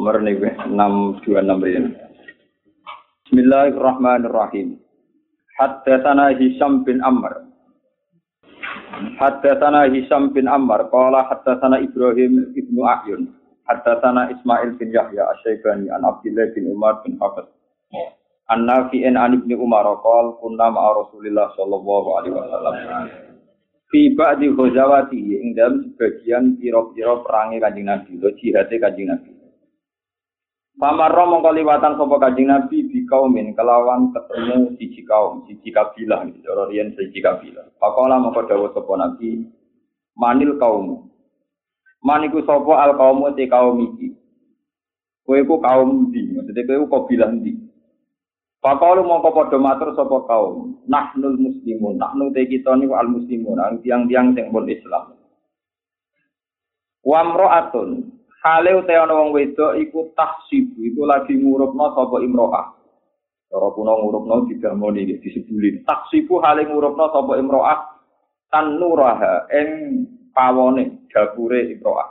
Nomor 0.00 0.24
ini 0.24 0.32
626 0.40 1.28
ini. 1.76 1.92
Bismillahirrahmanirrahim. 3.28 4.80
Haddatsana 5.60 6.32
Hisham 6.40 6.88
bin 6.88 7.04
Ammar. 7.04 7.44
Haddatsana 9.20 9.92
Hisham 9.92 10.32
bin 10.32 10.48
Ammar 10.48 10.88
qala 10.88 11.28
haddatsana 11.28 11.84
Ibrahim 11.84 12.48
ibnu 12.56 12.80
Ayyun. 12.80 13.28
Haddatsana 13.68 14.32
Ismail 14.32 14.80
bin 14.80 14.88
Yahya 14.88 15.36
Asy-Syaibani 15.36 15.92
an 15.92 16.08
Abdullah 16.08 16.48
bin 16.56 16.72
Umar 16.72 17.04
bin 17.04 17.20
Hafiz. 17.20 17.52
An 18.48 18.64
Nafi'in 18.64 19.20
an 19.20 19.36
Ibnu 19.36 19.60
Umar 19.60 19.84
qala 19.84 20.32
kunna 20.40 20.72
ma'a 20.72 20.96
Rasulillah 20.96 21.52
sallallahu 21.60 22.08
alaihi 22.16 22.40
wasallam. 22.40 22.74
Fi 23.92 24.16
ba'di 24.16 24.48
ghazawati 24.48 25.20
ing 25.20 25.52
dalam 25.52 25.92
sebagian 25.92 26.56
pira-pira 26.56 27.20
perangi 27.20 27.60
Kanjeng 27.60 27.84
Nabi, 27.92 28.16
jihate 28.40 28.80
Kanjeng 28.80 29.12
Nabi. 29.12 29.39
Pamarro 30.78 31.26
mongko 31.26 31.50
liwatan 31.50 31.98
sapa 31.98 32.16
Kanjeng 32.22 32.46
Nabi 32.46 32.86
bi 32.86 33.02
kaumin 33.08 33.52
kelawan 33.58 34.14
ketemu 34.14 34.78
siji 34.78 35.02
kaum, 35.02 35.42
siji 35.48 35.74
kabilah, 35.74 36.22
cara 36.46 36.62
riyen 36.70 36.94
siji 36.94 37.18
kabilah. 37.18 37.66
Pakola 37.80 38.22
mongko 38.22 38.46
dawuh 38.46 38.70
sapa 38.70 38.92
Nabi, 38.94 39.50
manil 40.14 40.54
kaum. 40.60 41.10
Maniku 42.00 42.40
sapa 42.46 42.86
al 42.86 42.94
kaum 42.96 43.26
te 43.34 43.44
kaum 43.50 43.76
iki. 43.82 44.14
Kowe 45.26 45.40
ku 45.46 45.62
kaum 45.62 46.10
ndi? 46.10 46.32
Maksudnya 46.32 46.66
kowe 46.66 46.78
ku 46.82 46.88
kabilah 46.90 47.30
ndi? 47.34 47.52
Pakalu 48.60 49.08
mongko 49.08 49.32
padha 49.32 49.56
matur 49.56 49.96
sapa 49.96 50.28
kaum, 50.28 50.84
nahnul 50.84 51.40
muslimun, 51.40 51.96
nahnu 51.96 52.28
te 52.36 52.44
kita 52.44 52.76
niku 52.76 52.92
al 52.92 53.08
muslimun, 53.08 53.56
ang 53.56 53.80
tiang-tiang 53.80 54.36
sing 54.36 54.52
pun 54.52 54.68
Islam. 54.68 55.16
Wa 57.00 57.24
mra'atun, 57.24 58.09
hale 58.40 58.70
uta 58.76 58.92
ana 58.96 59.14
wong 59.16 59.36
wedok 59.36 59.76
iku 59.76 60.12
tahsibu, 60.16 60.80
iku 60.80 61.02
lagi 61.04 61.36
ngurupno 61.36 61.92
sapa 61.92 62.16
imro'ah. 62.24 62.66
Cara 63.50 63.68
kuno 63.74 63.92
ngurupno 64.00 64.46
digamoni 64.48 65.04
iki 65.04 65.20
disebulin. 65.20 65.84
Tahsibu 65.84 66.40
hale 66.40 66.64
ngurupno 66.64 67.04
sapa 67.12 67.32
imro'ah 67.36 67.78
tan 68.48 68.80
nuraha 68.80 69.46
ing 69.52 69.68
pawone 70.32 71.06
dapure 71.12 71.60
imro'ah. 71.68 72.08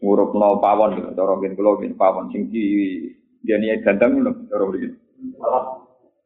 Ngurupno 0.00 0.58
pawon 0.58 1.12
cara 1.12 1.32
ngen 1.36 1.56
kula 1.56 1.70
ngen 1.80 1.94
pawon 2.00 2.32
sing 2.32 2.48
di 2.48 2.64
niat 3.44 3.84
ganteng 3.84 4.24
loh, 4.24 4.32
cara 4.48 4.64
begini. 4.72 4.96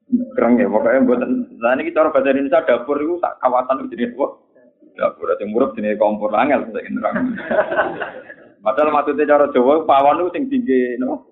Kereng 0.09 0.57
ya, 0.57 0.73
pokoknya 0.73 1.05
buatan. 1.05 1.31
Nah 1.61 1.77
ini 1.77 1.93
cara 1.93 2.09
bahasa 2.09 2.33
Indonesia 2.33 2.65
dapur 2.65 2.97
itu 2.97 3.21
tak 3.21 3.37
kawasan 3.45 3.93
jenis 3.93 4.17
apa? 4.17 4.27
Dapur 4.99 5.31
yang 5.39 5.55
murah 5.55 5.71
jenis 5.79 5.95
kompor 5.95 6.35
angel 6.35 6.75
saya 6.75 6.91
nerang. 6.91 7.39
Padahal 8.59 8.91
maksudnya 8.91 9.31
cara 9.31 9.47
Jawa 9.55 9.87
pawon 9.87 10.27
itu 10.27 10.35
sing 10.35 10.45
tinggi, 10.51 10.99
no? 10.99 11.23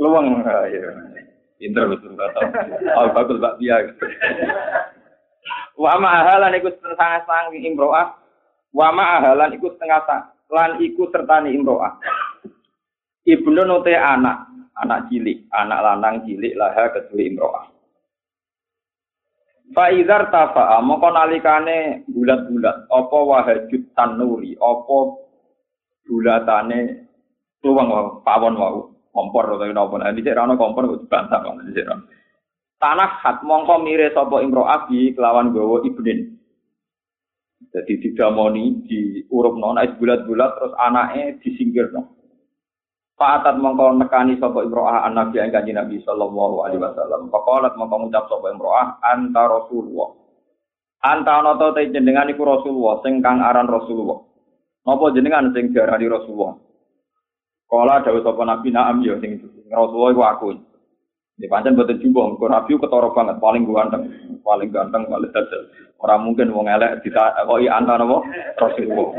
Luang, 0.00 0.40
ya. 0.40 0.88
Pinter 1.60 1.84
betul 1.90 2.16
kata. 2.16 2.40
Oh 2.96 3.12
bagus 3.12 3.36
mbak 3.36 3.58
Bia. 3.60 3.82
Wa 5.76 5.98
ma'ahalan 5.98 6.56
iku 6.56 6.70
setengah 6.70 7.26
sang 7.26 7.50
imro'ah. 7.52 8.14
Wa 8.72 8.88
ma'ahalan 8.94 9.58
iku 9.58 9.74
setengah 9.74 10.00
sang. 10.06 10.24
Lan 10.48 10.80
iku 10.80 11.10
sertani 11.12 11.52
imro'ah. 11.52 11.98
Ibnu 13.28 13.68
nute 13.68 13.92
anak 13.92 14.48
anak 14.78 15.10
cilik, 15.10 15.50
anak 15.50 15.82
lanang 15.82 16.22
cilik 16.24 16.54
laha 16.54 16.94
kedua 16.94 17.22
imro'ah. 17.26 17.66
Fa'idhar 19.68 20.32
tafa'a, 20.32 20.80
moko 20.80 21.12
nalikane 21.12 22.08
bulat-bulat, 22.08 22.88
apa 22.88 23.18
wahajud 23.20 23.92
tanuri, 23.92 24.56
apa 24.56 24.96
bulatane 26.08 26.80
tuwang 27.60 27.92
pawon 28.24 28.56
wau, 28.56 28.96
kompor 29.12 29.60
atau 29.60 29.68
nopo, 29.68 30.00
nah, 30.00 30.08
ini 30.08 30.24
rano 30.24 30.56
kompor, 30.56 30.88
kok 30.88 31.04
dibantah, 31.04 31.44
ini 31.44 31.84
rano. 31.84 32.04
Tanah 32.78 33.10
hat 33.20 33.42
mongko 33.44 33.82
mire 33.82 34.08
sapa 34.14 34.40
imro'ah 34.40 34.86
bi 34.88 35.12
kelawan 35.12 35.50
gawa 35.52 35.82
ibnin. 35.84 36.38
Jadi 37.68 37.92
didamoni, 38.00 38.86
diurupno, 38.86 39.76
naik 39.76 39.98
bulat-bulat, 40.00 40.50
terus 40.56 40.72
anaknya 40.78 41.36
disingkirno. 41.42 42.17
Fa'atat 43.18 43.58
mongko 43.58 43.98
nekani 43.98 44.38
sapa 44.38 44.62
imro'ah 44.62 45.02
an 45.02 45.18
nabi 45.18 45.42
ing 45.42 45.50
kanjeng 45.50 45.74
Nabi 45.74 45.98
sallallahu 46.06 46.62
alaihi 46.62 46.78
wasallam. 46.78 47.26
Faqalat 47.34 47.74
mongko 47.74 48.06
ngucap 48.06 48.30
sapa 48.30 48.46
imro'ah 48.54 49.02
anta 49.02 49.42
Rasulullah. 49.42 50.14
Anta 51.02 51.42
ana 51.42 51.58
ta 51.58 51.74
te 51.74 51.90
jenengan 51.90 52.30
iku 52.30 52.46
Rasulullah 52.46 53.02
sing 53.02 53.18
kang 53.18 53.42
aran 53.42 53.66
Rasulullah. 53.66 54.22
Napa 54.86 55.10
jenengan 55.10 55.50
sing 55.50 55.74
diarani 55.74 56.06
Rasulullah? 56.06 56.54
Kala 57.66 58.06
dawuh 58.06 58.22
sapa 58.22 58.42
Nabi 58.46 58.70
na'am 58.70 59.02
ya 59.02 59.18
sing 59.18 59.42
Rasulullah 59.66 60.10
iku 60.14 60.22
aku. 60.22 60.48
Di 61.38 61.46
pancen 61.46 61.74
boten 61.74 62.02
jumbo, 62.02 62.34
kok 62.34 62.50
Nabi 62.50 62.74
ketara 62.74 63.14
banget, 63.14 63.38
paling 63.38 63.62
ganteng, 63.62 64.10
paling 64.42 64.74
ganteng, 64.74 65.06
paling 65.06 65.30
dadel. 65.30 65.70
Ora 66.02 66.18
mungkin 66.18 66.50
wong 66.50 66.66
elek 66.66 67.02
ditakoki 67.02 67.66
anta 67.66 67.98
napa 67.98 68.22
Rasulullah. 68.62 69.10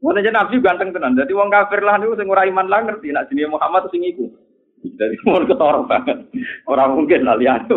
Wong 0.00 0.16
aja 0.16 0.32
nabi 0.32 0.56
ganteng 0.64 0.96
tenan. 0.96 1.12
Jadi 1.12 1.32
wong 1.36 1.52
kafir 1.52 1.84
lah 1.84 2.00
niku 2.00 2.16
sing 2.16 2.24
ora 2.32 2.48
iman 2.48 2.64
lah 2.72 2.88
ngerti 2.88 3.12
nek 3.12 3.28
jenenge 3.28 3.52
Muhammad 3.52 3.84
sing 3.92 4.00
iku. 4.00 4.32
Jadi 4.80 5.16
mun 5.28 5.44
ketara 5.44 5.84
banget. 5.84 6.24
Ora 6.64 6.88
mungkin 6.88 7.28
lah 7.28 7.36
lihat. 7.36 7.68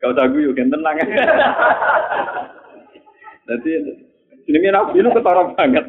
Kau 0.00 0.16
tak 0.16 0.32
guyu 0.32 0.56
kan 0.56 0.72
tenang. 0.72 0.96
Jadi 3.48 3.72
jenenge 4.48 4.70
nabi 4.72 5.04
itu 5.04 5.10
ketara 5.12 5.52
banget. 5.52 5.84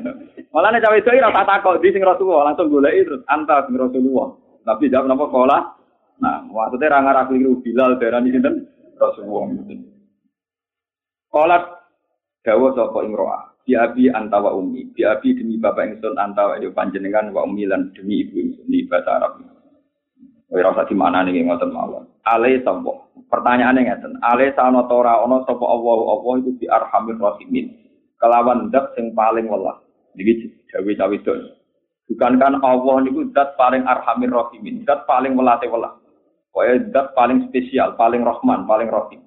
Malah 0.52 0.70
nek 0.76 0.84
cawe 0.84 1.00
itu 1.00 1.10
ora 1.16 1.44
takok 1.48 1.80
di 1.80 1.96
sing 1.96 2.04
Rasulullah 2.04 2.52
langsung 2.52 2.68
goleki 2.68 3.08
terus 3.08 3.24
anta 3.32 3.64
sing 3.64 3.80
Rasulullah. 3.80 4.28
Tapi 4.68 4.92
jawab 4.92 5.08
napa 5.08 5.28
kola? 5.32 5.60
Nah, 6.24 6.40
maksudnya 6.48 6.94
ra 6.94 7.04
ngarah 7.04 7.28
keliru 7.28 7.60
Bilal 7.64 8.00
darani 8.00 8.32
sinten? 8.32 8.64
Rasulullah. 9.00 9.48
Kolat 11.32 11.64
dawuh 12.44 12.72
sapa 12.76 13.00
imro'ah 13.08 13.53
bi 13.63 13.74
abi 13.74 14.12
antawa 14.12 14.53
umi. 14.53 14.91
Bi 14.91 15.07
abi 15.07 15.35
demi 15.35 15.56
bapak 15.57 15.97
ingsun 15.97 16.19
antawa 16.19 16.59
yo 16.59 16.75
panjenengan 16.75 17.31
wa 17.31 17.47
umi 17.47 17.68
lan 17.68 17.91
demi 17.96 18.28
ibu 18.28 18.40
ingsun 18.40 18.68
di 18.68 18.85
bahasa 18.85 19.19
Arab. 19.19 19.40
Ora 20.53 20.69
usah 20.69 20.85
di 20.85 20.94
mana 20.94 21.25
nih 21.25 21.50
ngoten 21.50 21.74
mawon. 21.74 22.06
Ale 22.29 22.62
sapa? 22.62 22.94
Pertanyaane 23.25 23.90
ngeten. 23.90 24.22
Ale 24.22 24.53
sana 24.53 24.85
ora 24.85 25.25
ana 25.25 25.41
sapa 25.50 25.66
Allah? 25.66 25.97
Itu 26.46 26.51
di 26.62 26.69
arhamir 26.69 27.18
rahimin. 27.18 27.74
Kelawan 28.22 28.69
zat 28.69 28.94
sing 28.94 29.18
paling 29.18 29.50
welas 29.50 29.84
iki 30.18 30.53
jawi 30.69 30.94
cawe 30.97 31.13
itu 31.13 31.34
bukan 32.12 32.34
kan 32.38 32.53
Allah 32.62 32.95
niku 33.01 33.25
zat 33.34 33.57
paling 33.57 33.84
arhamir 33.88 34.30
rahimin. 34.30 34.85
Zat 34.85 35.09
paling 35.09 35.34
welase 35.34 35.66
welas 35.68 35.97
Pokoknya 36.53 36.85
zat 36.94 37.07
paling 37.18 37.50
spesial, 37.50 37.97
paling 37.97 38.22
rahman, 38.22 38.69
paling 38.69 38.85
rahim. 38.85 39.23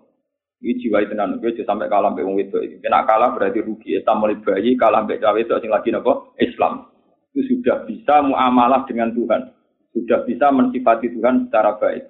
Ini 0.56 0.72
jiwa 0.81 1.05
itu 1.05 1.12
nanti 1.12 1.37
gue 1.37 1.65
sampai 1.69 1.84
kalah 1.93 2.11
sampai 2.11 2.25
wong 2.25 2.41
itu. 2.41 2.56
Kena 2.81 3.05
kalah 3.05 3.37
berarti 3.37 3.61
rugi. 3.61 4.00
Islam 4.00 4.25
mulai 4.25 4.41
bayi 4.41 4.72
kalah 4.81 5.05
sampai 5.05 5.21
cawe 5.21 5.39
itu 5.39 5.53
asing 5.53 5.69
lagi 5.69 5.93
nopo 5.93 6.33
Islam. 6.41 6.89
Itu 7.37 7.44
sudah 7.53 7.84
bisa 7.84 8.25
muamalah 8.25 8.89
dengan 8.89 9.12
Tuhan. 9.12 9.53
Sudah 9.93 10.25
bisa 10.25 10.49
mensifati 10.49 11.12
Tuhan 11.12 11.49
secara 11.49 11.77
baik. 11.77 12.09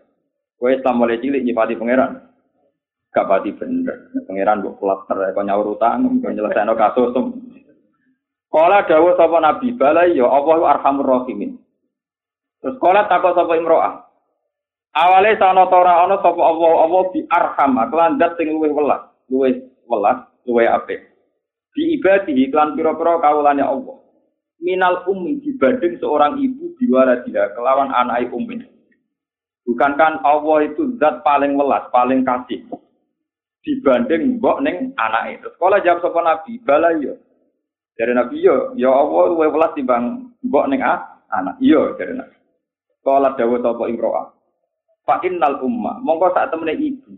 Gue 0.62 0.78
Islam 0.78 0.94
mulai 1.02 1.18
cilik 1.18 1.42
nyifati 1.42 1.74
pangeran. 1.74 2.22
Gak 3.10 3.26
pati 3.26 3.50
bener. 3.50 4.14
Pangeran 4.30 4.62
buat 4.62 4.78
klaster, 4.78 5.18
kau 5.34 5.42
nyaur 5.42 5.74
utang, 5.74 6.06
kau 6.22 6.30
nyelesain 6.30 6.70
kasus. 6.78 7.16
Kala 8.46 8.86
dawuh 8.86 9.18
sapa 9.18 9.42
Nabi 9.42 9.74
balai 9.74 10.14
ya 10.14 10.30
Allah 10.30 10.78
arhamur 10.78 11.04
rahimin. 11.04 11.58
Terus 12.62 12.78
kala 12.78 13.10
takut 13.10 13.34
sapa 13.34 13.58
imro'ah. 13.58 14.05
Awale 14.96 15.36
sana 15.36 15.68
ora 15.68 16.08
ana 16.08 16.16
sapa 16.24 16.40
Allah 16.40 16.72
Allah 16.88 17.02
bi 17.12 17.20
arham 17.28 17.76
kelan 17.92 18.16
zat 18.16 18.32
sing 18.40 18.48
luwih 18.48 18.72
welas, 18.72 19.04
luwih 19.28 19.60
welas, 19.84 20.24
luwih 20.48 20.64
apik. 20.72 21.04
Di 21.76 22.00
ibadihi 22.00 22.48
kelan 22.48 22.72
pira-pira 22.72 23.20
kawulane 23.20 23.60
Allah. 23.60 24.00
Minal 24.56 25.04
ummi 25.04 25.36
dibanding 25.44 26.00
seorang 26.00 26.40
ibu 26.40 26.72
diwara 26.80 27.20
dia 27.28 27.52
kelawan 27.52 27.92
anak 27.92 28.32
ummi. 28.32 28.64
Bukankan 29.68 30.24
Allah 30.24 30.64
itu 30.64 30.96
zat 30.96 31.20
paling 31.20 31.60
welas, 31.60 31.84
paling 31.92 32.24
kasih 32.24 32.64
dibanding 33.60 34.40
mbok 34.40 34.64
ning 34.64 34.96
anak 34.96 35.36
itu. 35.36 35.52
Sekolah 35.60 35.84
jawab 35.84 36.00
sapa 36.00 36.20
Nabi, 36.24 36.56
bala 36.64 36.96
yo. 36.96 37.20
Dari 38.00 38.16
Nabi 38.16 38.40
yo, 38.40 38.72
ya 38.80 38.88
Allah 38.88 39.28
luwih 39.28 39.52
welas 39.52 39.76
timbang 39.76 40.32
mbok 40.40 40.72
ning 40.72 40.80
anak. 40.80 41.60
Iya 41.60 41.92
dari 42.00 42.16
Nabi. 42.16 42.36
Sekolah 43.04 43.36
dawuh 43.36 43.60
sapa 43.60 43.84
Imro'ah. 43.92 44.35
Fa 45.06 45.22
innal 45.22 45.62
umma, 45.62 46.02
mongko 46.02 46.34
sak 46.34 46.50
temene 46.50 46.74
ibu. 46.74 47.14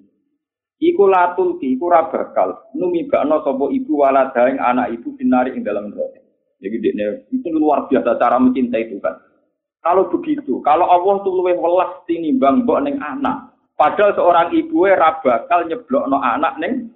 Iku 0.79 1.11
latul 1.11 1.59
ki, 1.59 1.75
iku 1.75 1.91
ra 1.91 2.07
bakal 2.07 2.71
numibakno 2.77 3.43
sapa 3.43 3.67
ibu 3.73 3.99
walada 3.99 4.47
ing 4.47 4.61
anak 4.61 4.95
ibu 4.95 5.17
binari 5.17 5.57
ing 5.57 5.67
dalam 5.67 5.91
neraka. 5.91 6.21
Jadi 6.63 6.77
dia 6.79 7.19
itu 7.33 7.49
luar 7.51 7.89
biasa 7.91 8.21
cara 8.21 8.39
mencintai 8.39 8.93
Tuhan. 8.93 9.15
Kalau 9.83 10.11
begitu, 10.11 10.61
kalau 10.63 10.87
Allah 10.87 11.23
tuh 11.25 11.33
luwih 11.33 11.59
welas 11.59 12.05
tinimbang 12.07 12.63
ning 12.85 13.01
anak. 13.01 13.57
Padahal 13.79 14.15
seorang 14.15 14.49
ibu 14.55 14.87
ra 14.87 15.19
bakal 15.19 15.67
nyeblokno 15.67 16.19
anak 16.21 16.61
ning 16.63 16.93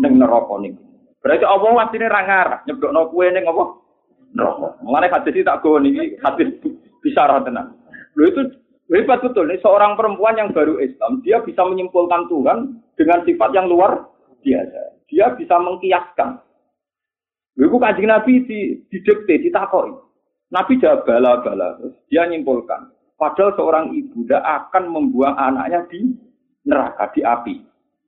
ning 0.00 0.12
neraka 0.16 0.54
niku. 0.62 0.80
Berarti 1.20 1.44
Allah 1.44 1.70
wasine 1.76 2.06
ra 2.08 2.20
ngarah 2.24 2.60
nyeblokno 2.64 3.00
kuwe 3.12 3.26
ning 3.34 3.44
apa? 3.44 3.64
neraka. 4.36 4.78
Mulane 4.84 5.10
hadis 5.10 5.42
tak 5.42 5.58
go 5.60 5.76
niki 5.80 6.16
hadis 6.22 6.48
bisyarah 7.02 7.42
tenan. 7.42 7.74
Lho 8.14 8.24
itu 8.30 8.42
hebat 8.90 9.22
betul 9.22 9.46
nih 9.46 9.62
seorang 9.62 9.94
perempuan 9.94 10.34
yang 10.34 10.50
baru 10.50 10.82
Islam, 10.82 11.22
dia 11.22 11.38
bisa 11.46 11.62
menyimpulkan 11.62 12.26
Tuhan 12.26 12.58
dengan 12.98 13.22
sifat 13.22 13.50
yang 13.54 13.70
luar 13.70 14.10
biasa. 14.42 14.82
Dia 15.10 15.34
bisa 15.34 15.58
mengkiaskan. 15.58 16.42
Itu 17.60 17.76
kanjeng 17.76 18.08
Nabi 18.08 18.46
di 18.46 18.58
didikte, 18.88 19.42
ditakoi. 19.46 19.92
Nabi 20.50 20.80
jawab 20.80 21.06
bala-bala. 21.06 21.78
Dia 22.10 22.26
nyimpulkan. 22.26 22.90
Padahal 23.20 23.52
seorang 23.54 23.84
ibu 23.92 24.24
tidak 24.24 24.42
akan 24.42 24.84
membuang 24.90 25.36
anaknya 25.36 25.84
di 25.92 26.08
neraka, 26.64 27.12
di 27.12 27.20
api. 27.20 27.54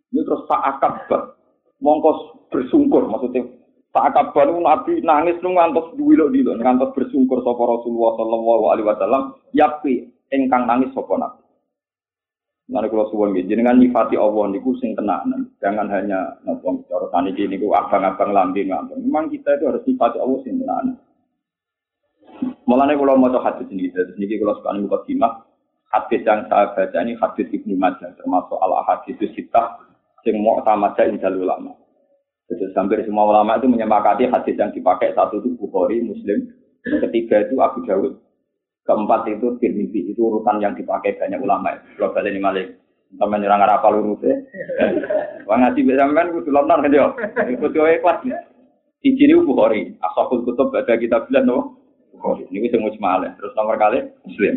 Ini 0.08 0.20
terus 0.24 0.48
tak 0.48 0.62
akab 0.62 1.04
mongkos 1.82 2.48
bersungkur 2.54 3.10
maksudnya 3.10 3.42
tak 3.92 4.14
kabar 4.14 4.48
nabi 4.48 5.02
nangis 5.04 5.36
nu 5.42 5.52
ngantos 5.52 5.92
duwilo 5.98 6.30
dilo 6.32 6.56
ngantos 6.56 6.94
bersungkur 6.96 7.42
sapa 7.44 7.60
Rasulullah 7.60 8.12
sallallahu 8.16 8.64
alaihi 8.72 8.88
wasallam 8.88 9.22
yapi 9.52 10.08
engkang 10.32 10.64
nangis 10.64 10.90
sapa 10.96 11.14
nabi 11.20 11.42
kalau 12.72 13.10
suwon 13.12 13.36
gitu, 13.36 13.52
jenengan 13.52 13.76
nyifati 13.76 14.16
Allah 14.16 14.48
niku 14.48 14.72
sing 14.80 14.96
tenanan. 14.96 15.52
Jangan 15.60 15.92
hanya 15.92 16.40
nopo 16.46 16.80
cara 16.88 17.04
tani 17.12 17.36
ini 17.36 17.58
niku 17.58 17.74
abang-abang 17.76 18.32
lambi 18.32 18.64
ngambang. 18.64 18.96
Memang 18.96 19.28
kita 19.28 19.60
itu 19.60 19.68
harus 19.68 19.84
nyifati 19.84 20.16
Allah 20.16 20.38
sing 20.40 20.56
tenanan. 20.56 20.96
Mulane 22.64 22.96
kalau 22.96 23.20
mau 23.20 23.28
hadis 23.28 23.68
ini, 23.68 23.92
dari 23.92 24.08
sini 24.16 24.40
kalau 24.40 24.56
suka 24.56 24.72
nih 24.72 24.82
mukadimah, 24.88 25.32
hadis 25.92 26.22
yang 26.24 26.48
saya 26.48 26.72
baca 26.72 26.98
ini 27.04 27.12
hadis 27.18 27.46
ibnu 27.52 27.74
Majah 27.76 28.10
termasuk 28.16 28.56
al 28.56 28.72
hadis 28.88 29.20
sitah 29.36 29.82
sing 30.24 30.40
mau 30.40 30.62
tamaja 30.64 31.04
injal 31.04 31.36
ulama. 31.36 31.76
Jadi 32.48 32.72
hampir 32.72 33.04
semua 33.04 33.28
ulama 33.28 33.60
itu 33.60 33.68
menyepakati 33.68 34.30
hadis 34.32 34.56
yang 34.56 34.72
dipakai 34.72 35.12
satu 35.12 35.44
itu 35.44 35.54
Bukhari, 35.60 36.00
Muslim, 36.02 36.52
ketiga 36.84 37.44
itu 37.46 37.58
Abu 37.60 37.84
Dawud, 37.86 38.18
keempat 38.82 39.28
itu 39.30 39.56
Tirmidzi 39.58 40.14
itu 40.14 40.20
urutan 40.20 40.58
yang 40.58 40.74
dipakai 40.74 41.18
banyak 41.18 41.38
ulama. 41.38 41.78
Kalau 41.98 42.14
ini 42.22 42.40
malik, 42.42 42.66
sama 43.18 43.38
nyerang 43.38 43.62
apa 43.62 43.86
urutnya? 43.92 44.34
Wah 45.48 45.56
ngaji 45.58 45.80
bisa 45.84 46.06
kan 46.06 46.32
kudu 46.32 46.50
lomnar 46.50 46.80
kan 46.80 46.94
yo, 46.94 47.12
kudu 47.60 47.76
kelas. 47.76 48.18
Di 49.02 49.10
sini 49.18 49.34
Bukhari, 49.42 49.98
asal 49.98 50.30
kutub 50.30 50.70
baca 50.70 50.94
kita 50.94 51.26
bilang 51.26 51.44
no. 51.46 51.58
Bukhari, 52.14 52.46
ini 52.54 52.70
bisa 52.70 52.78
mujmal 52.78 53.26
Terus 53.34 53.56
nomor 53.58 53.74
kali 53.74 53.98
Muslim. 54.22 54.54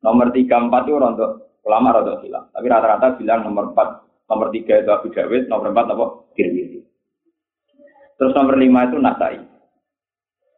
Nomor 0.00 0.32
tiga 0.32 0.56
empat 0.56 0.88
itu 0.88 0.96
untuk 0.96 1.30
ulama 1.64 1.96
rada 1.96 2.20
hilang. 2.24 2.48
Tapi 2.52 2.66
rata-rata 2.68 3.16
bilang 3.20 3.44
nomor 3.44 3.72
empat 3.72 4.04
Nomor 4.24 4.48
tiga 4.56 4.80
itu 4.80 4.88
Abu 4.88 5.12
Dawud, 5.12 5.52
nomor 5.52 5.68
empat 5.68 5.86
apa? 5.92 6.06
Tirmidzi. 6.32 6.80
Terus 8.16 8.32
nomor 8.32 8.56
lima 8.56 8.88
itu 8.88 8.96
Nasai. 8.96 9.36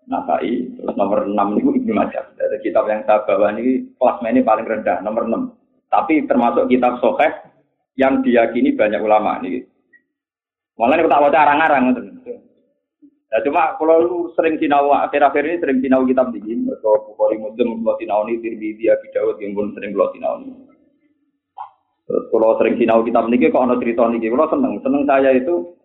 Nasai, 0.06 0.70
terus 0.78 0.94
nomor 0.94 1.26
enam 1.26 1.58
itu 1.58 1.82
Ibnu 1.82 1.90
Majah. 1.90 2.30
Dari 2.38 2.62
kitab 2.62 2.86
yang 2.86 3.02
saya 3.10 3.26
bawa 3.26 3.50
ini 3.58 3.90
ini 3.98 4.40
paling 4.46 4.62
rendah, 4.62 5.02
nomor 5.02 5.26
enam. 5.26 5.58
Tapi 5.90 6.30
termasuk 6.30 6.70
kitab 6.70 7.02
Soheh 7.02 7.34
yang 7.98 8.22
diyakini 8.22 8.78
banyak 8.78 9.02
ulama 9.02 9.42
ini. 9.42 9.66
Malah 10.78 10.94
ini 11.02 11.10
tak 11.10 11.22
baca 11.26 11.38
arang-arang. 11.42 11.84
Ya 13.26 13.42
cuma 13.42 13.74
kalau 13.74 13.96
lu 14.06 14.18
sering 14.38 14.54
sinau 14.62 14.94
akhir-akhir 14.94 15.42
ini 15.42 15.58
sering 15.58 15.78
sinau 15.82 16.06
kitab 16.06 16.30
begini, 16.30 16.70
atau 16.70 17.10
Bukhari 17.10 17.42
Muslim, 17.42 17.82
kalau 17.82 17.98
sinau 17.98 18.22
ini 18.30 18.38
Tirmidzi, 18.38 18.86
Abu 18.86 19.06
Dawud 19.10 19.36
yang 19.42 19.58
pun 19.58 19.74
sering 19.74 19.90
kalau 19.90 20.14
sinau 20.14 20.32
ini. 20.40 20.54
Terus 22.06 22.24
kalau 22.30 22.54
sering 22.62 22.78
sinau 22.78 23.02
kitab 23.02 23.26
niki 23.26 23.50
kok 23.50 23.66
ana 23.66 23.74
cerita 23.82 24.06
niki, 24.06 24.30
kalau 24.30 24.46
seneng, 24.46 24.78
seneng 24.86 25.02
saya 25.10 25.34
itu 25.34 25.75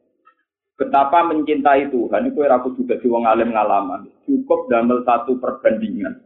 betapa 0.79 1.27
mencintai 1.27 1.91
Tuhan 1.91 2.31
itu 2.31 2.39
aku 2.45 2.73
juga 2.77 2.99
di 2.99 3.07
wong 3.07 3.27
alim 3.27 3.53
ngalaman. 3.53 4.07
Cukup 4.27 4.71
damel 4.71 5.03
satu 5.07 5.37
perbandingan. 5.37 6.19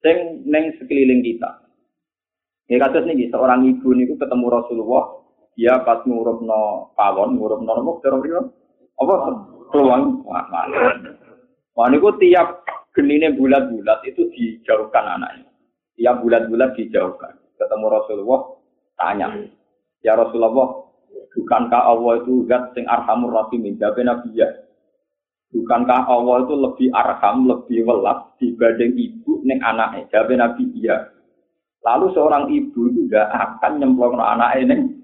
Sing 0.00 0.46
neng 0.48 0.74
sekeliling 0.80 1.20
kita. 1.20 1.70
Ya 2.70 2.78
kados 2.78 3.02
niki 3.02 3.26
seorang 3.34 3.66
ibu 3.66 3.90
niku 3.92 4.14
ketemu 4.14 4.46
Rasulullah, 4.46 5.04
dia 5.58 5.82
pas 5.82 6.06
ngurupno 6.06 6.94
pawon, 6.94 7.34
ngurupno 7.34 7.66
nopo 7.66 7.98
kira 7.98 8.46
Apa 9.00 9.14
peluang 9.74 10.22
wah 11.74 11.86
niku 11.90 12.14
tiap 12.22 12.62
genine 12.94 13.34
bulat-bulat 13.34 14.06
itu 14.06 14.22
dijauhkan 14.34 15.18
anaknya. 15.18 15.50
Tiap 15.98 16.22
bulat-bulat 16.22 16.78
dijauhkan. 16.78 17.34
Ketemu 17.58 17.86
Rasulullah, 17.92 18.40
Tanya, 18.96 19.28
ya 20.00 20.16
Rasulullah, 20.16 20.89
bukankah 21.34 21.82
Allah 21.82 22.22
itu 22.22 22.46
zat 22.46 22.74
sing 22.74 22.86
arhamur 22.86 23.30
rahimin? 23.34 23.78
Jawab 23.78 24.00
Nabi 24.02 24.34
ya. 24.34 24.48
Bukankah 25.50 26.06
Allah 26.06 26.46
itu 26.46 26.54
lebih 26.54 26.88
arham, 26.94 27.36
lebih 27.50 27.82
welas 27.82 28.22
dibanding 28.38 28.94
ibu 28.94 29.42
neng 29.42 29.58
anaknya? 29.62 30.06
Jawab 30.14 30.30
Nabi 30.34 30.62
iya. 30.78 31.10
Lalu 31.82 32.06
seorang 32.14 32.44
ibu 32.52 32.92
itu 32.92 33.08
tidak 33.10 33.28
akan 33.34 33.82
nyemplung 33.82 34.20
anaknya 34.20 34.74
neng 34.74 35.00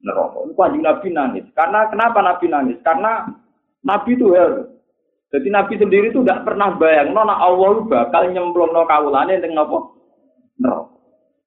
neraka. 0.00 0.38
Itu 0.48 0.60
anjing 0.60 0.84
Nabi 0.84 1.08
nangis. 1.12 1.46
Karena 1.52 1.88
kenapa 1.92 2.18
Nabi 2.24 2.46
nangis? 2.48 2.78
Karena 2.80 3.28
Nabi 3.84 4.10
itu 4.16 4.32
harus. 4.32 4.72
Jadi 5.34 5.48
Nabi 5.50 5.74
sendiri 5.74 6.14
itu 6.14 6.22
tidak 6.22 6.46
pernah 6.46 6.78
bayang, 6.78 7.10
nona 7.10 7.34
Allah 7.34 7.82
bakal 7.90 8.30
nyemplung 8.30 8.70
no 8.70 8.86
kaulane 8.86 9.36
neng 9.42 9.52
nopo 9.52 9.98
neraka. 10.56 10.94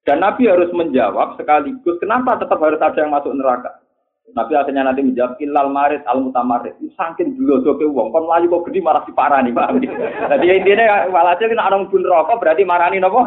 Dan 0.04 0.24
Nabi 0.24 0.48
harus 0.48 0.72
menjawab 0.72 1.36
sekaligus 1.36 2.00
kenapa 2.00 2.40
tetap 2.40 2.56
harus 2.64 2.80
ada 2.80 2.96
yang 2.96 3.12
masuk 3.12 3.32
neraka. 3.36 3.87
Nabi 4.36 4.52
akhirnya 4.54 4.84
nanti 4.84 5.00
menjawab 5.00 5.40
ilal 5.40 5.72
marid 5.72 6.04
al 6.04 6.20
mutamarid. 6.20 6.76
Saking 6.94 7.38
dulu 7.38 7.64
joke 7.64 7.86
wong 7.88 8.12
kon 8.12 8.28
melayu 8.28 8.52
kok 8.52 8.68
gede 8.68 8.84
marah 8.84 9.02
si 9.08 9.12
parah 9.16 9.40
nih 9.40 9.54
paham. 9.54 9.80
Jadi 9.80 10.46
intinya 10.46 11.08
walhasil 11.08 11.48
nek 11.48 11.68
orang 11.68 11.88
pun 11.88 12.04
rokok 12.04 12.38
berarti 12.38 12.62
marani 12.68 13.00
nopo? 13.00 13.24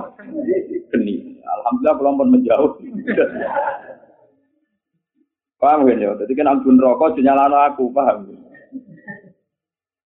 Geni. 0.93 1.41
Alhamdulillah 1.41 1.95
kalau 1.97 2.19
pun 2.19 2.29
menjauh. 2.29 2.71
paham 5.61 5.85
kan 5.85 6.01
ya? 6.01 6.13
Jadi 6.21 6.33
kan 6.37 6.51
ampun 6.53 6.77
rokok 6.77 7.17
nyalano 7.17 7.57
aku 7.65 7.89
paham. 7.89 8.29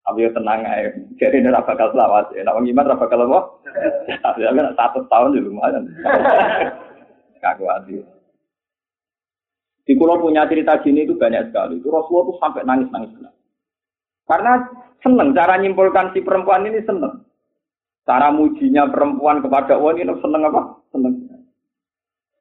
Tapi 0.05 0.21
ya 0.21 0.29
tenang 0.37 0.61
aja. 0.61 0.93
Jadi 1.17 1.41
ini 1.41 1.49
rasa 1.49 1.73
bakal 1.73 1.89
selamat. 1.89 2.29
Ya, 2.37 2.45
nak 2.45 2.61
iman 2.61 2.89
rasa 2.93 3.01
bakal 3.01 3.25
apa? 3.25 3.39
Ya 4.37 4.53
kan 4.53 4.77
satu 4.77 5.01
tahun 5.09 5.33
ya 5.33 5.41
lumayan. 5.41 5.89
Kaku 7.43 7.65
hati. 7.65 8.05
Di 9.85 9.93
kulo 9.93 10.17
punya 10.17 10.49
cerita 10.49 10.81
gini 10.81 11.05
itu 11.05 11.13
banyak 11.13 11.53
sekali. 11.53 11.77
Itu 11.77 11.93
Rasulullah 11.93 12.25
tuh 12.33 12.37
sampai 12.41 12.65
nangis-nangis. 12.65 13.21
Karena 14.25 14.65
seneng 15.05 15.37
cara 15.37 15.61
nyimpulkan 15.61 16.09
si 16.17 16.25
perempuan 16.25 16.65
ini 16.65 16.81
seneng. 16.81 17.21
Cara 18.05 18.33
mujinya 18.33 18.89
perempuan 18.89 19.45
kepada 19.45 19.77
Allah 19.77 19.93
ini 20.01 20.09
seneng 20.17 20.41
apa? 20.49 20.61
Seneng. 20.89 21.13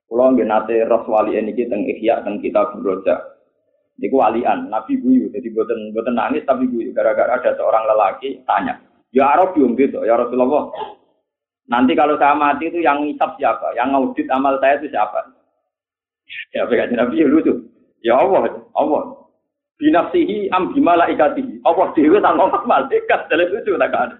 Kulo 0.08 0.24
nggih 0.32 0.48
nate 0.48 0.88
Rasulullah 0.88 1.28
ini 1.28 1.52
kita 1.52 1.76
ihya 1.76 2.24
teng 2.24 2.40
kita 2.40 2.72
berojak. 2.80 3.20
Niku 4.00 4.18
walian, 4.18 4.72
Nabi 4.72 4.98
guyu. 4.98 5.30
Jadi 5.30 5.54
buatan 5.54 5.94
buatan 5.94 6.16
nangis 6.18 6.42
tapi 6.48 6.66
guyu. 6.66 6.90
Gara-gara 6.96 7.38
ada 7.38 7.54
seorang 7.54 7.84
lelaki 7.86 8.42
tanya, 8.42 8.80
ya 9.14 9.38
Arab 9.38 9.54
biung 9.54 9.78
gitu, 9.78 10.02
ya 10.02 10.18
Rasulullah. 10.18 10.72
Nanti 11.70 11.96
kalau 11.96 12.18
saya 12.20 12.36
mati 12.36 12.68
itu 12.68 12.82
yang 12.82 13.06
ngisap 13.06 13.38
siapa? 13.40 13.72
Yang 13.78 13.88
ngaudit 13.94 14.26
amal 14.28 14.58
saya 14.60 14.76
itu 14.82 14.90
siapa? 14.92 15.33
Ya 16.54 16.64
begitu 16.66 16.94
Nabi 16.96 17.22
ya 17.22 17.26
lucu. 17.28 17.54
Ya 18.04 18.14
Allah, 18.20 18.60
Allah. 18.76 19.02
Binafsihi 19.80 20.52
am 20.54 20.72
bimalaikatihi. 20.72 21.64
Allah 21.66 21.90
dewi 21.96 22.20
tanggung 22.20 22.52
malaikat. 22.68 23.20
Dalam 23.28 23.48
lucu 23.50 23.72
tak 23.74 23.92
ada. 23.92 24.16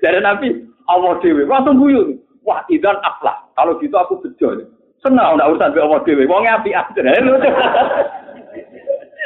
Dari 0.00 0.18
Nabi, 0.22 0.48
Allah 0.88 1.12
dewi. 1.20 1.44
Langsung 1.44 1.78
guyu. 1.78 2.18
Wah, 2.44 2.64
idan 2.68 3.00
aflah. 3.00 3.40
Kalau 3.56 3.80
gitu 3.80 3.96
aku 3.96 4.20
bejo. 4.20 4.68
Senang 5.04 5.36
udah 5.36 5.52
urusan 5.52 5.76
Allah 5.76 6.00
dewi. 6.04 6.24
Wongnya 6.24 6.60
api 6.60 6.70
aja. 6.72 7.00
Lucu. 7.20 7.50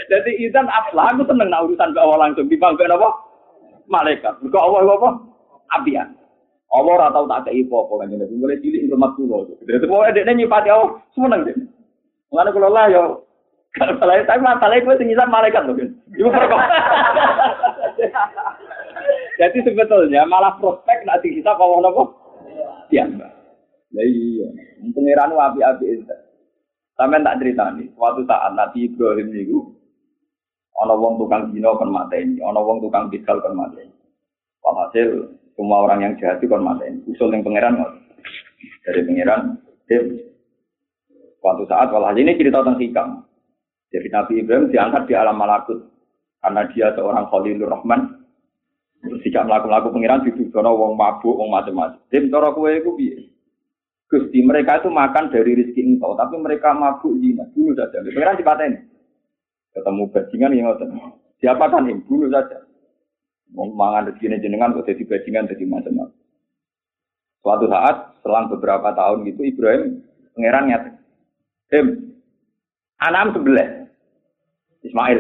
Jadi 0.09 0.31
izan 0.41 0.67
aflah 0.73 1.13
aku 1.13 1.29
seneng 1.29 1.53
nak 1.53 1.69
urusan 1.69 1.93
ke 1.93 2.01
Allah 2.05 2.19
langsung 2.29 2.49
dibanggain 2.49 2.93
apa? 2.93 3.09
Malaikat. 3.93 4.41
Ke 4.41 4.59
Allah 4.59 4.89
apa? 4.97 5.09
Apian. 5.77 6.09
Allah 6.69 6.93
ora 7.01 7.09
tau 7.09 7.25
tak 7.25 7.49
kei 7.49 7.65
apa 7.65 7.93
kan 7.97 8.13
jadi 8.13 8.35
mulai 8.37 8.61
cilik 8.61 8.93
rumah 8.93 9.17
kula. 9.17 9.49
Jadi 9.65 9.89
pokoke 9.89 10.13
dekne 10.13 10.33
nyipati 10.37 10.69
Allah 10.69 11.01
seneng 11.17 11.49
deh. 11.49 11.57
Mulane 12.29 12.51
kula 12.53 12.69
lah 12.69 12.87
yo 12.93 13.25
kalau 13.77 13.95
salah 14.01 14.25
tapi 14.25 14.41
masalahnya 14.43 14.85
gue 14.85 15.01
tinggal 15.01 15.29
malaikat 15.29 15.63
loh 15.69 15.77
kan. 15.77 15.91
Ibu. 16.17 16.29
Jadi 19.39 19.59
sebetulnya 19.63 20.27
malah 20.27 20.57
prospek 20.59 21.07
nanti 21.07 21.37
kita 21.39 21.55
kalau 21.55 21.79
nopo 21.79 22.03
ya 22.91 23.07
mbak. 23.07 23.31
Nah 23.89 24.05
iya, 24.05 24.49
pengiran 24.93 25.33
api-api 25.33 25.85
itu. 25.85 26.17
Sampai 26.99 27.23
tak 27.23 27.39
cerita 27.39 27.71
nih, 27.79 27.87
suatu 27.95 28.27
saat 28.27 28.59
Nabi 28.59 28.91
Ibrahim 28.91 29.31
itu 29.31 29.79
Ono 30.79 30.95
wong 30.95 31.19
tukang 31.19 31.51
dino 31.51 31.75
kon 31.75 31.91
mateni, 31.91 32.39
ono 32.39 32.63
wong 32.63 32.79
tukang 32.79 33.11
bidal 33.11 33.43
kon 33.43 33.59
mateni. 33.59 33.91
Walhasil 34.63 35.27
semua 35.59 35.83
orang 35.83 36.07
yang 36.07 36.15
jahat 36.23 36.39
itu 36.39 36.47
kon 36.47 36.63
mateni. 36.63 37.03
Usul 37.11 37.35
yang 37.35 37.43
pangeran 37.43 37.83
dari 38.87 39.03
pangeran 39.03 39.59
Tim. 39.91 40.28
Suatu 41.39 41.63
saat 41.71 41.89
walhasil 41.95 42.19
ini 42.19 42.35
cerita 42.35 42.63
tentang 42.63 42.79
hikam. 42.83 43.09
Jadi 43.89 44.09
Nabi 44.13 44.33
Ibrahim 44.43 44.69
diangkat 44.69 45.03
di 45.09 45.15
alam 45.17 45.39
malakut 45.39 45.79
karena 46.43 46.67
dia 46.71 46.93
seorang 46.93 47.31
Khalilur 47.31 47.71
Rahman. 47.73 48.21
Terus 48.99 49.23
tidak 49.23 49.47
melaku-laku 49.47 49.95
pengiran 49.95 50.27
didudono 50.27 50.75
wong 50.75 50.93
mabuk, 50.99 51.39
wong 51.39 51.55
macam-macam. 51.55 52.03
Dim 52.11 52.35
cara 52.35 52.51
kowe 52.51 52.67
iku 52.67 52.99
piye? 52.99 53.31
Gusti 54.11 54.43
mereka 54.43 54.83
itu 54.83 54.91
makan 54.91 55.31
dari 55.31 55.55
rezeki 55.55 55.95
engkau, 55.95 56.19
tapi 56.19 56.35
mereka 56.43 56.75
mabuk 56.75 57.15
zina. 57.23 57.47
Dulu 57.55 57.79
saja. 57.79 58.03
Pengiran 58.03 58.35
dipaten. 58.35 58.73
Ketemu 59.71 60.03
bajingan 60.11 60.51
yang 60.59 60.67
ngoten. 60.67 60.89
Siapa 61.39 61.65
kan 61.71 61.87
yang 61.87 62.03
dulu 62.11 62.27
saja. 62.27 62.59
Mau 63.55 63.71
mangan 63.71 64.11
rezeki 64.11 64.43
jenengan 64.43 64.75
kok 64.75 64.91
jadi 64.91 65.03
bajingan 65.07 65.47
jadi 65.47 65.65
macam-macam. 65.71 66.19
Suatu 67.39 67.65
saat 67.71 67.97
selang 68.21 68.51
beberapa 68.51 68.91
tahun 68.93 69.25
gitu 69.31 69.47
Ibrahim 69.47 70.03
pangeran 70.35 70.65
nyata. 70.69 70.88
Dim, 71.69 72.17
anam 73.05 73.37
sebelah. 73.37 73.69
Ismail. 74.85 75.19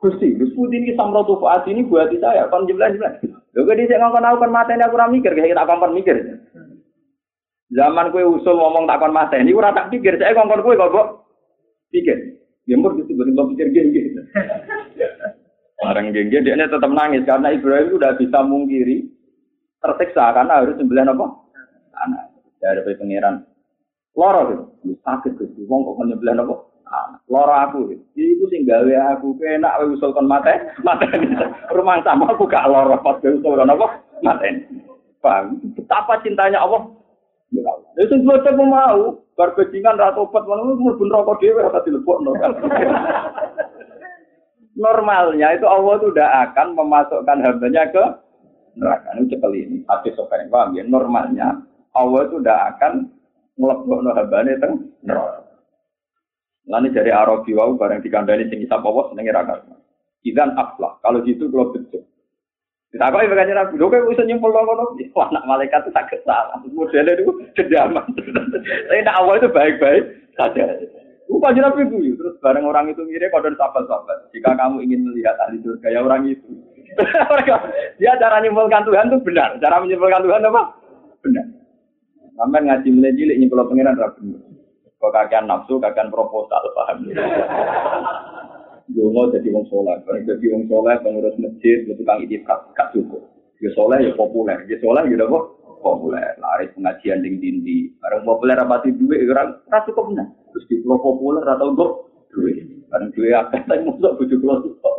Gusti, 0.00 0.32
Gus 0.36 0.52
Putih 0.56 0.80
ini 0.80 0.96
samrotu 0.96 1.36
faat 1.36 1.68
ini 1.68 1.84
buat 1.84 2.08
saya, 2.20 2.48
kon 2.48 2.64
jelas 2.64 2.96
jelas. 2.96 3.20
Lho 3.52 3.68
kok 3.68 3.76
dhisik 3.76 4.00
ngongkon 4.00 4.24
aku 4.24 4.46
kon 4.46 4.54
mateni 4.54 4.80
aku 4.80 4.96
ora 4.96 5.12
mikir, 5.12 5.36
kayak 5.36 5.52
tak 5.52 5.68
kon 5.68 5.92
mikir. 5.92 6.16
Zaman 7.70 8.08
kue 8.08 8.24
usul 8.24 8.56
ngomong 8.56 8.88
tak 8.88 8.96
kon 8.96 9.12
mateni 9.12 9.52
ora 9.52 9.76
tak 9.76 9.92
pikir, 9.92 10.16
saya 10.16 10.32
ngongkon 10.32 10.64
kue 10.64 10.80
kok 10.80 11.28
pikir. 11.92 12.16
Ya 12.64 12.80
mur 12.80 12.96
Gusti 12.96 13.12
boten 13.12 13.36
pikir 13.52 13.66
gini. 13.76 14.00
Orang 15.80 16.12
gengge 16.12 16.44
dia 16.44 16.56
tetap 16.56 16.92
nangis 16.92 17.24
karena 17.24 17.56
Ibrahim 17.56 17.96
udah 17.96 18.12
bisa 18.20 18.44
mungkiri 18.44 19.08
tersiksa 19.80 20.32
karena 20.36 20.60
harus 20.60 20.76
sembilan 20.76 21.12
apa? 21.16 21.26
Anak 22.04 22.24
dari 22.60 22.96
pangeran. 23.00 23.49
Loro 24.18 24.40
gitu, 24.50 24.96
sakit 25.06 25.32
gitu. 25.38 25.66
Wong 25.70 25.86
kok 25.86 25.98
menyembelih 26.02 26.42
apa? 26.42 26.54
Lora 27.30 27.70
aku, 27.70 27.94
itu 28.18 28.44
sing 28.50 28.66
gawe 28.66 29.14
aku 29.14 29.38
enak 29.38 29.78
wae 29.78 29.94
usul 29.94 30.10
kon 30.10 30.26
mate, 30.26 30.50
mate 30.86 31.06
rumah 31.70 32.02
sama 32.02 32.34
aku 32.34 32.50
gak 32.50 32.66
loro 32.66 32.98
pas 32.98 33.22
gawe 33.22 33.30
usul 33.30 33.54
kon 33.54 33.70
apa? 33.70 33.86
Mate. 34.26 34.66
Paham? 35.22 35.60
Betapa 35.78 36.18
cintanya 36.24 36.64
Allah. 36.64 36.90
Ya 37.54 38.04
sing 38.06 38.26
bocah 38.26 38.54
mau, 38.56 39.20
bar 39.34 39.52
bajingan 39.58 39.98
ra 39.98 40.14
tobat 40.14 40.46
ngono 40.46 40.78
mlebu 40.78 41.02
neraka 41.06 41.34
dhewe 41.42 41.60
ora 41.66 41.82
dilebokno. 41.82 42.30
Normalnya 44.80 45.58
itu 45.58 45.66
Allah 45.66 45.98
itu 46.00 46.06
udah 46.14 46.28
akan 46.48 46.78
memasukkan 46.78 47.38
hambanya 47.42 47.84
ke 47.90 48.04
neraka. 48.78 49.12
Ini 49.18 49.28
cekel 49.28 49.52
ini, 49.52 49.76
hadis 49.90 50.14
sopan 50.14 50.48
paham 50.48 50.78
ya. 50.78 50.86
Normalnya 50.86 51.58
Allah 51.92 52.20
itu 52.30 52.38
udah 52.38 52.56
akan 52.74 53.10
ngelebokno 53.60 54.10
hambanya 54.16 54.56
teng 54.56 54.88
neraka. 55.04 55.44
Lalu 56.70 56.88
dari 56.94 57.12
Arabi 57.12 57.52
wau 57.52 57.76
bareng 57.76 58.00
dikandani 58.00 58.48
sing 58.48 58.64
isap 58.64 58.80
apa 58.80 59.12
senenge 59.12 59.34
ra 59.34 59.42
karena. 59.44 59.76
Idan 60.24 60.56
aflah. 60.56 60.96
Kalau 61.04 61.20
gitu 61.24 61.48
kalau 61.52 61.72
betul. 61.72 62.04
Ditakoi 62.90 63.30
makanya 63.30 63.62
Nabi, 63.62 63.78
lho 63.78 63.86
kowe 63.86 64.10
bisa 64.10 64.26
nyimpul 64.26 64.50
ngono. 64.50 64.98
Wah, 65.14 65.30
nak 65.30 65.46
malaikat 65.46 65.86
itu 65.86 65.94
sakit 65.94 66.26
salah. 66.26 66.58
Modelnya 66.74 67.14
itu 67.14 67.30
kejaman. 67.54 68.02
Tapi 68.18 69.06
nak 69.06 69.18
awal 69.22 69.38
itu 69.38 69.46
baik-baik 69.46 70.10
saja. 70.34 70.74
Bukan 71.30 71.54
Nabi 71.54 71.86
itu. 71.86 72.18
Terus 72.18 72.34
bareng 72.42 72.66
orang 72.66 72.90
itu 72.90 73.06
mirip 73.06 73.30
pada 73.30 73.46
sahabat-sahabat. 73.54 74.34
Jika 74.34 74.58
kamu 74.58 74.82
ingin 74.82 75.06
melihat 75.06 75.38
ahli 75.46 75.62
surga 75.62 75.86
ya 75.86 76.02
orang 76.06 76.34
itu. 76.34 76.50
Dia 78.02 78.18
cara 78.18 78.42
nyimpulkan 78.42 78.82
Tuhan 78.82 79.14
itu 79.14 79.18
benar. 79.22 79.54
Cara 79.62 79.78
menyimpulkan 79.78 80.26
Tuhan 80.26 80.50
apa? 80.50 80.62
Benar. 81.22 81.46
Sampai 82.40 82.64
ngaji 82.64 82.88
mulai 82.88 83.12
cilik 83.12 83.36
nyimpul 83.36 83.68
pengiran 83.68 84.00
benar. 84.00 84.16
Kok 84.96 85.12
kakean 85.12 85.44
nafsu, 85.44 85.76
kakean 85.76 86.08
proposal, 86.08 86.60
paham? 86.72 87.04
Dungo 88.88 89.28
jadi 89.28 89.48
wong 89.52 89.68
soleh, 89.68 89.96
kalau 90.02 90.24
jadi 90.24 90.44
wong 90.50 90.64
soleh, 90.66 90.96
pengurus 91.04 91.36
masjid, 91.36 91.84
itu 91.84 92.02
kang 92.02 92.24
itikaf, 92.24 92.72
gak 92.72 92.96
cukup. 92.96 93.22
Ya 93.60 93.70
soleh 93.76 94.02
ya 94.02 94.12
populer, 94.16 94.56
ya 94.66 94.76
soleh 94.80 95.04
ya 95.04 95.20
apa? 95.20 95.38
Populer, 95.80 96.36
lari 96.40 96.68
pengajian 96.76 97.24
ding 97.24 97.40
dindi. 97.40 97.92
Barang 98.00 98.24
populer 98.24 98.56
apa 98.56 98.84
sih 98.84 98.92
duit, 98.96 99.24
orang 99.28 99.60
rasa 99.68 99.88
cukup 99.88 100.12
benar. 100.12 100.28
Terus 100.52 100.64
di 100.68 100.76
pulau 100.84 101.00
populer 101.00 101.44
atau 101.44 101.72
enggak 101.72 101.92
duit. 102.32 102.56
Barang 102.88 103.08
duit 103.16 103.32
apa? 103.32 103.56
Tapi 103.64 103.84
masuk 103.84 104.12
bujuk 104.20 104.40
cukup. 104.44 104.94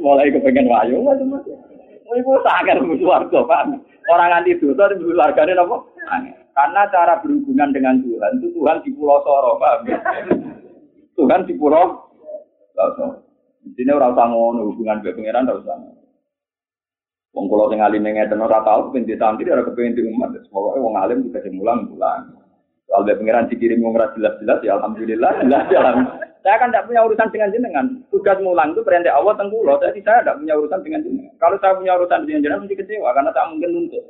Mulai 0.00 0.32
kepengen 0.32 0.66
wayu 0.66 1.02
macam-macam. 1.02 1.69
Ibu 2.10 2.42
sakit 2.42 2.82
musuh 2.82 3.06
warga, 3.06 3.38
paham? 3.46 3.78
Orang 4.10 4.34
anti 4.34 4.58
dosa, 4.58 4.90
musuh 4.98 5.14
warganya 5.14 5.62
apa? 5.62 5.76
Karena 6.50 6.82
cara 6.90 7.22
berhubungan 7.22 7.70
dengan 7.70 8.02
Tuhan 8.02 8.42
itu 8.42 8.50
Tuhan 8.58 8.82
di 8.82 8.90
Pulau 8.90 9.22
Soro, 9.22 9.62
ya? 9.86 10.02
Tuhan 11.14 11.46
di 11.46 11.54
Pulau 11.54 12.10
Soro. 12.74 13.30
Di 13.60 13.70
sini 13.76 13.92
orang 13.92 14.16
ngono 14.16 14.72
hubungan 14.72 15.04
dengan 15.04 15.20
pangeran 15.20 15.48
ora 15.52 15.60
usah. 15.60 15.76
Wong 17.30 17.46
kula 17.46 17.70
sing 17.70 17.78
alim 17.84 18.02
ngeten 18.02 18.42
ora 18.42 18.58
di 18.90 19.14
santri 19.14 19.52
ora 19.52 19.62
kepen 19.62 19.94
di 19.94 20.02
umat. 20.10 20.34
Pokoke 20.48 20.80
wong 20.80 20.96
alim 20.96 21.28
juga 21.28 21.44
sing 21.44 21.60
mulang 21.60 21.86
mulang. 21.92 22.34
Soal 22.88 23.04
pangeran 23.04 23.52
dikirim 23.52 23.84
wong 23.84 23.94
jelas-jelas 23.94 24.58
ya 24.64 24.80
alhamdulillah 24.80 25.44
jelas 25.44 25.64
ya 25.68 25.80
Saya 26.40 26.56
kan 26.56 26.72
tidak 26.72 26.88
punya 26.88 27.04
urusan 27.04 27.28
dengan 27.28 27.52
jenengan. 27.52 27.86
Tugas 28.08 28.40
mulang 28.40 28.72
itu 28.72 28.80
perintah 28.80 29.12
Allah 29.12 29.36
tengkulo. 29.36 29.76
Jadi 29.76 30.00
saya 30.00 30.24
tidak 30.24 30.40
punya 30.40 30.54
urusan 30.56 30.80
dengan 30.80 31.00
jenengan. 31.04 31.34
Kalau 31.36 31.56
saya 31.60 31.76
punya 31.76 31.92
urusan 32.00 32.24
dengan 32.24 32.40
jenengan 32.40 32.62
mesti 32.64 32.76
kecewa 32.80 33.08
karena 33.12 33.30
tak 33.36 33.46
mungkin 33.52 33.70
nuntut. 33.76 34.04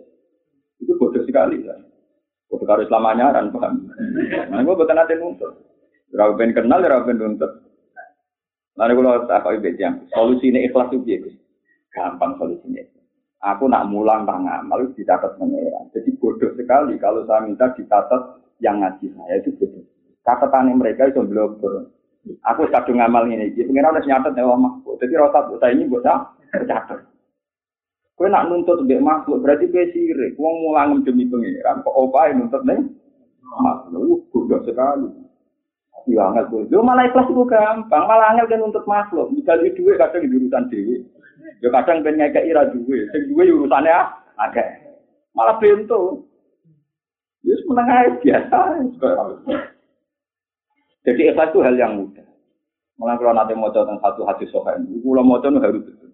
Itu 0.79 0.93
bodoh 0.95 1.23
sekali. 1.27 1.67
Ya. 1.67 1.75
Kudu 2.51 2.65
karo 2.67 2.87
Islam 2.87 3.07
anyaran 3.07 3.51
paham. 3.51 3.91
Nah, 4.51 4.63
gue 4.63 4.75
bukan 4.75 4.95
nanti 4.95 5.15
nuntut. 5.19 5.55
Ora 6.11 6.35
ben 6.35 6.55
kenal, 6.55 6.83
ora 6.83 7.03
ben 7.03 7.19
nuntut. 7.19 7.53
Lalu 8.79 8.93
kalau 9.03 9.27
tak 9.27 9.43
kau 9.43 9.55
yang 9.55 9.95
solusi 10.15 10.55
ini 10.55 10.71
ikhlas 10.71 10.91
itu. 10.95 11.35
Gampang 11.91 12.39
solusinya. 12.39 12.87
Aku 13.41 13.67
nak 13.67 13.89
mulang 13.89 14.29
tangan, 14.29 14.69
malu 14.69 14.93
dicatat 14.95 15.35
mengira. 15.41 15.83
Jadi 15.97 16.13
bodoh 16.21 16.53
sekali 16.55 16.95
kalau 17.01 17.25
saya 17.25 17.49
minta 17.49 17.73
dicatat 17.73 18.39
yang 18.61 18.79
ngaji 18.85 19.11
saya 19.17 19.35
itu 19.43 19.51
bodoh. 19.57 19.83
Catatan 20.23 20.77
mereka 20.77 21.09
itu 21.09 21.25
belum 21.25 21.59
Aku 22.21 22.69
kadung 22.69 23.01
ngamal 23.01 23.25
ini, 23.33 23.49
pengira 23.57 23.89
udah 23.89 24.05
nyatet 24.05 24.37
ya 24.37 24.45
Allah 24.45 24.73
Jadi 25.01 25.15
rasa 25.17 25.41
saya 25.57 25.73
ini 25.73 25.89
buat 25.89 26.05
saya 26.05 26.69
catat. 26.69 27.01
Kowe 28.21 28.29
nak 28.29 28.53
nuntut 28.53 28.85
mbek 28.85 29.01
makhluk 29.01 29.41
berarti 29.41 29.65
kowe 29.73 29.81
sirik. 29.97 30.37
Wong 30.37 30.61
mulang 30.61 31.01
demi 31.09 31.25
pangeran 31.25 31.81
kok 31.81 31.97
opae 31.97 32.37
nuntut 32.37 32.61
ning 32.69 32.93
makhluk 33.41 34.29
bodoh 34.29 34.61
sekali. 34.69 35.09
Ya 36.05 36.29
angel 36.29 36.45
kowe. 36.53 36.69
Yo 36.69 36.85
malah 36.85 37.09
ikhlas 37.09 37.33
itu 37.33 37.49
gampang, 37.49 38.05
malah 38.05 38.37
angel 38.37 38.45
kan 38.53 38.61
nuntut 38.61 38.85
makhluk. 38.85 39.33
Misalnya 39.33 39.73
duit 39.73 39.97
kadang 39.97 40.29
di 40.29 40.37
urusan 40.37 40.69
dhewe. 40.69 40.97
Yo 41.65 41.73
kadang 41.73 42.05
ben 42.05 42.21
ngekeki 42.21 42.53
ra 42.53 42.69
duwe. 42.69 43.09
Sing 43.09 43.33
duwe 43.33 43.49
urusane 43.57 43.89
ah 43.89 44.13
akeh. 44.37 44.69
Malah 45.33 45.57
bento. 45.57 46.21
Ya 47.41 47.57
menengah 47.65 48.21
biasa. 48.21 48.61
Jadi 51.01 51.33
ikhlas 51.33 51.51
itu 51.51 51.61
hal 51.65 51.75
yang 51.81 51.97
mudah. 51.97 52.27
Malah 53.01 53.17
kalau 53.17 53.33
nanti 53.33 53.57
mau 53.57 53.73
tentang 53.73 53.97
satu 54.05 54.29
hadis 54.29 54.53
sohain, 54.53 54.85
kalau 54.85 55.25
mau 55.25 55.41
harus 55.41 55.81
betul 55.81 56.11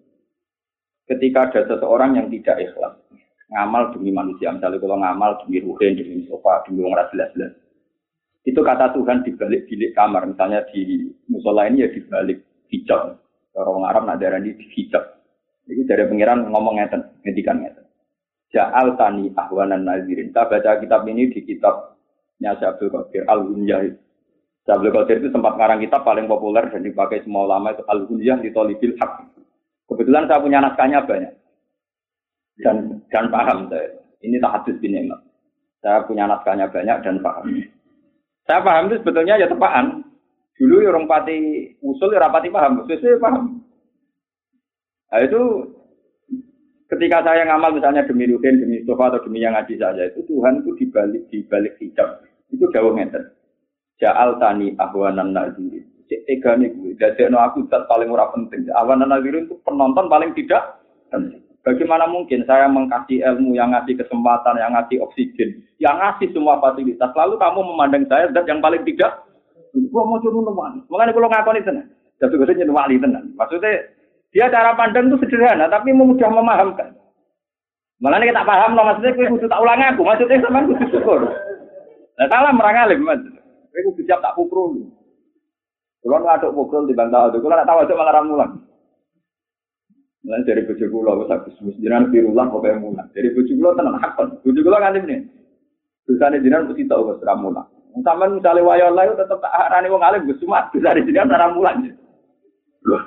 ketika 1.07 1.47
ada 1.49 1.61
seseorang 1.71 2.19
yang 2.19 2.27
tidak 2.27 2.59
ikhlas 2.59 2.93
ngamal 3.47 3.95
demi 3.95 4.11
manusia 4.11 4.51
misalnya 4.51 4.77
kalau 4.83 4.99
ngamal 4.99 5.39
demi 5.43 5.63
ruhen 5.63 5.95
demi 5.95 6.27
sofa 6.27 6.67
demi 6.67 6.83
orang 6.83 7.07
jelas-jelas 7.15 7.55
itu 8.43 8.59
kata 8.59 8.91
Tuhan 8.91 9.23
di 9.23 9.31
balik 9.39 9.71
bilik 9.71 9.95
kamar 9.95 10.27
misalnya 10.27 10.67
di 10.67 11.07
musola 11.31 11.67
ini 11.71 11.87
ya 11.87 11.89
di 11.91 12.03
balik 12.03 12.43
hijab 12.67 13.15
orang 13.55 13.87
Arab 13.87 14.03
nak 14.03 14.19
darah 14.19 14.43
di 14.43 14.51
hijab 14.51 15.03
itu 15.71 15.83
dari 15.87 16.03
pengiran 16.11 16.51
ngomong 16.51 16.75
ngeten 16.75 17.01
ngedikan 17.23 17.63
ngeten 17.63 17.87
Ja'al 18.47 18.95
tani 18.95 19.27
ahwanan 19.35 19.83
nazirin. 19.83 20.31
Kita 20.31 20.47
baca 20.47 20.79
kitab 20.79 21.03
ini 21.03 21.27
di 21.27 21.43
kitabnya 21.43 22.55
Syabdul 22.55 22.95
Qadir 22.95 23.27
Al-Hunyah. 23.27 23.91
Syabdul 24.67 24.91
Qadir 24.91 25.23
itu 25.23 25.31
sempat 25.31 25.55
ngarang 25.55 25.79
kitab 25.79 26.03
paling 26.03 26.27
populer 26.27 26.67
dan 26.67 26.83
dipakai 26.83 27.23
semua 27.23 27.47
ulama 27.47 27.71
itu 27.71 27.87
Al-Hunyah 27.87 28.43
di 28.43 28.51
Tolibil 28.51 28.99
Haq. 28.99 29.23
Kebetulan 29.87 30.27
saya 30.27 30.43
punya 30.43 30.59
naskahnya 30.59 31.07
banyak. 31.07 31.33
Dan 32.59 32.99
dan 33.07 33.31
paham 33.31 33.71
saya. 33.71 33.95
Ini 34.19 34.43
tak 34.43 34.59
hadis 34.59 34.75
bin 34.83 34.99
Imam. 34.99 35.23
Saya 35.79 36.03
punya 36.03 36.27
naskahnya 36.27 36.67
banyak 36.67 36.99
dan 36.99 37.23
paham. 37.23 37.47
Saya 38.43 38.59
paham 38.59 38.91
itu 38.91 38.99
sebetulnya 38.99 39.39
ya 39.39 39.47
tepaan. 39.47 40.03
Dulu 40.59 40.83
ya 40.83 40.91
orang 40.91 41.07
pati 41.07 41.37
usul 41.79 42.11
ya 42.11 42.27
rapati 42.27 42.51
paham. 42.51 42.83
Sesuai 42.83 43.23
paham. 43.23 43.63
Nah 45.07 45.19
itu 45.23 45.41
ketika 46.91 47.23
saya 47.23 47.47
ngamal 47.47 47.71
misalnya 47.71 48.03
demi 48.03 48.27
Ruhin, 48.27 48.59
demi 48.59 48.83
Mustafa 48.83 49.15
atau 49.15 49.23
demi 49.31 49.39
yang 49.39 49.55
ngaji 49.55 49.79
saja 49.79 50.03
itu 50.11 50.27
Tuhan 50.27 50.59
itu 50.59 50.75
dibalik 50.75 51.23
dibalik 51.31 51.79
hijab 51.79 52.19
itu 52.51 52.67
jauh 52.75 52.91
meter. 52.91 53.36
Ja'al 53.97 54.37
tani 54.37 54.77
ahwanan 54.77 55.33
nazirin 55.33 55.87
cek 56.07 56.23
nih 56.59 56.71
gue. 56.71 56.95
Jadi 56.97 57.27
no 57.27 57.43
aku 57.43 57.67
tak 57.67 57.85
paling 57.91 58.07
murah 58.07 58.31
penting. 58.31 58.67
Awan 58.79 59.03
nazirin 59.03 59.47
itu 59.47 59.59
penonton 59.67 60.07
paling 60.07 60.31
tidak 60.33 60.79
penting. 61.11 61.43
Bagaimana 61.67 62.07
mungkin 62.07 62.47
saya 62.47 62.71
mengkasih 62.71 63.27
ilmu 63.27 63.51
yang 63.51 63.75
ngasih 63.75 63.99
kesempatan, 63.99 64.55
yang 64.55 64.71
ngasih 64.71 65.03
oksigen, 65.03 65.59
yang 65.83 65.99
ngasih 65.99 66.31
semua 66.31 66.63
fasilitas, 66.63 67.11
lalu 67.11 67.35
kamu 67.35 67.59
memandang 67.59 68.07
saya 68.07 68.31
zat 68.31 68.47
yang 68.47 68.63
paling 68.63 68.87
tidak? 68.87 69.27
Gua 69.91 70.07
mau 70.07 70.15
curun 70.23 70.47
teman. 70.47 70.87
Makanya 70.87 71.11
kalau 71.11 71.27
ngakon 71.27 71.59
itu, 71.59 71.71
jadi 72.23 72.33
gue 72.39 72.71
wali 72.71 72.95
tenan. 73.03 73.35
Maksudnya 73.35 73.83
Dia 74.31 74.51
cara 74.51 74.75
pandang 74.75 75.07
itu 75.07 75.23
sederhana, 75.23 75.71
tapi 75.71 75.95
mudah 75.95 76.27
memahamkan. 76.27 76.91
Malah 78.03 78.21
kita 78.21 78.43
paham, 78.45 78.75
no, 78.75 78.85
maksudnya 78.85 79.15
gue 79.15 79.31
kudu 79.33 79.47
tak 79.49 79.61
ulang 79.63 79.81
aku, 79.81 80.01
maksudnya 80.05 80.43
sama 80.43 80.67
kudu 80.67 80.85
syukur. 80.93 81.19
Nah, 82.19 82.27
salah 82.29 82.51
merang 82.53 82.85
alim, 82.85 83.01
mas. 83.07 83.23
Kudu 83.77 84.01
siap 84.05 84.25
tak 84.25 84.33
pukul. 84.33 84.89
Kalau 86.01 86.23
ngaduk 86.23 86.55
pukul 86.55 86.89
di 86.89 86.97
bantah 86.97 87.29
itu, 87.29 87.41
kalau 87.43 87.55
nggak 87.57 87.67
tahu 87.67 87.79
itu 87.85 87.93
malah 87.93 88.15
ramulan. 88.15 88.51
Nah, 90.27 90.43
dari 90.43 90.65
bojo 90.65 90.85
kula 90.91 91.23
wis 91.23 91.31
agus 91.31 91.55
wis 91.63 91.77
jenengan 91.79 92.11
birullah 92.11 92.51
kok 92.51 92.63
mulan. 92.83 93.07
Dari 93.15 93.31
bojo 93.31 93.53
kula 93.53 93.71
tenan 93.79 93.95
hakon. 94.01 94.27
Bojo 94.43 94.59
kula 94.59 94.77
nganti 94.81 94.99
meneh. 95.03 95.21
Dosane 96.03 96.43
jenengan 96.43 96.67
mesti 96.67 96.87
tau 96.87 97.07
wis 97.07 97.21
ramulan. 97.23 97.65
Sampeyan 97.97 98.37
misale 98.37 98.61
wayo 98.61 98.93
Allah 98.93 99.17
tetep 99.17 99.41
tak 99.41 99.53
arani 99.57 99.89
wong 99.89 100.05
alim 100.05 100.29
Gus 100.29 100.37
Sumat, 100.37 100.69
dosane 100.69 101.01
ramulan. 101.09 101.97
Loh. 102.85 103.03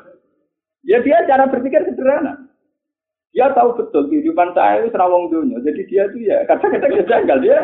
Ya 0.83 0.99
dia 1.05 1.23
cara 1.29 1.47
berpikir 1.47 1.87
sederhana. 1.87 2.50
Dia 3.31 3.47
tahu 3.55 3.79
betul 3.79 4.11
kehidupan 4.11 4.59
saya 4.59 4.83
itu 4.83 4.97
rawong 4.99 5.31
dunia. 5.31 5.63
Jadi 5.63 5.87
dia 5.87 6.03
tuh 6.11 6.19
ya 6.19 6.43
kadang-kadang 6.51 7.07
janggal 7.07 7.39
dia. 7.39 7.59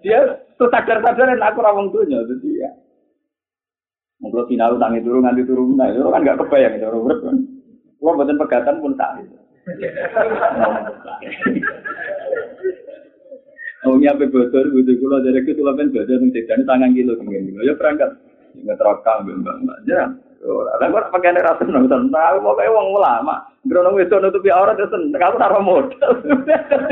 Dia 0.00 0.20
sadar-sadar 0.56 1.36
aku 1.36 1.58
rawong 1.60 1.92
dunia. 1.92 2.24
Jadi 2.24 2.48
ya. 2.56 2.70
Mungkin 4.22 4.54
final 4.54 4.78
tangi 4.78 5.02
turun 5.02 5.26
nganti 5.26 5.42
turun, 5.42 5.74
nah 5.74 5.90
itu 5.90 6.06
kan 6.06 6.22
nggak 6.22 6.38
kebayang 6.46 6.78
itu 6.78 6.86
urip 6.86 7.18
kan. 7.26 7.36
Kalau 7.98 8.14
buatan 8.14 8.38
pegatan 8.38 8.78
pun 8.78 8.94
tak. 8.94 9.18
Oh 13.82 13.98
apa 13.98 14.24
bocor, 14.30 14.64
butuh 14.70 14.94
kulo 14.94 15.16
dari 15.26 15.42
itu 15.42 15.58
kan 15.58 15.90
bocor 15.90 16.18
nih 16.22 16.46
tangan 16.46 16.94
kilo 16.94 17.18
ya 17.66 17.74
berangkat 17.74 18.14
nggak 18.62 18.78
terakam 18.78 19.26
bembang 19.26 19.66
mbak 19.66 19.78
jarang. 19.90 20.21
Ada 20.42 20.90
gue 20.90 21.02
pakai 21.14 21.38
rasa 21.38 21.62
nong 21.62 21.86
tahu 21.86 22.36
mau 22.42 22.58
kayak 22.58 22.74
uang 22.74 22.98
ulama. 22.98 23.46
Grono 23.62 23.94
itu 23.94 24.18
nutupi 24.18 24.50
aurat 24.50 24.74
ya 24.74 24.90
sen, 24.90 25.14
kamu 25.14 25.38
naruh 25.38 25.62
modal. 25.62 26.18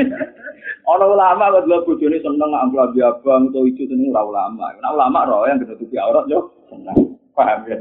Ono 0.95 1.05
ulama 1.11 1.51
kok 1.51 1.67
dulu 1.67 1.91
bojone 1.91 2.23
seneng 2.23 2.51
amplop 2.55 2.95
abang 2.95 3.51
atau 3.51 3.67
itu 3.67 3.83
seneng 3.91 4.15
ora 4.15 4.23
ulama. 4.23 4.71
Nah 4.79 4.91
ulama 4.95 5.27
roh 5.27 5.43
yang 5.51 5.59
nutupi 5.59 5.99
aurat 5.99 6.23
yo 6.31 6.47
seneng. 6.71 7.19
Paham 7.35 7.67
ya? 7.67 7.75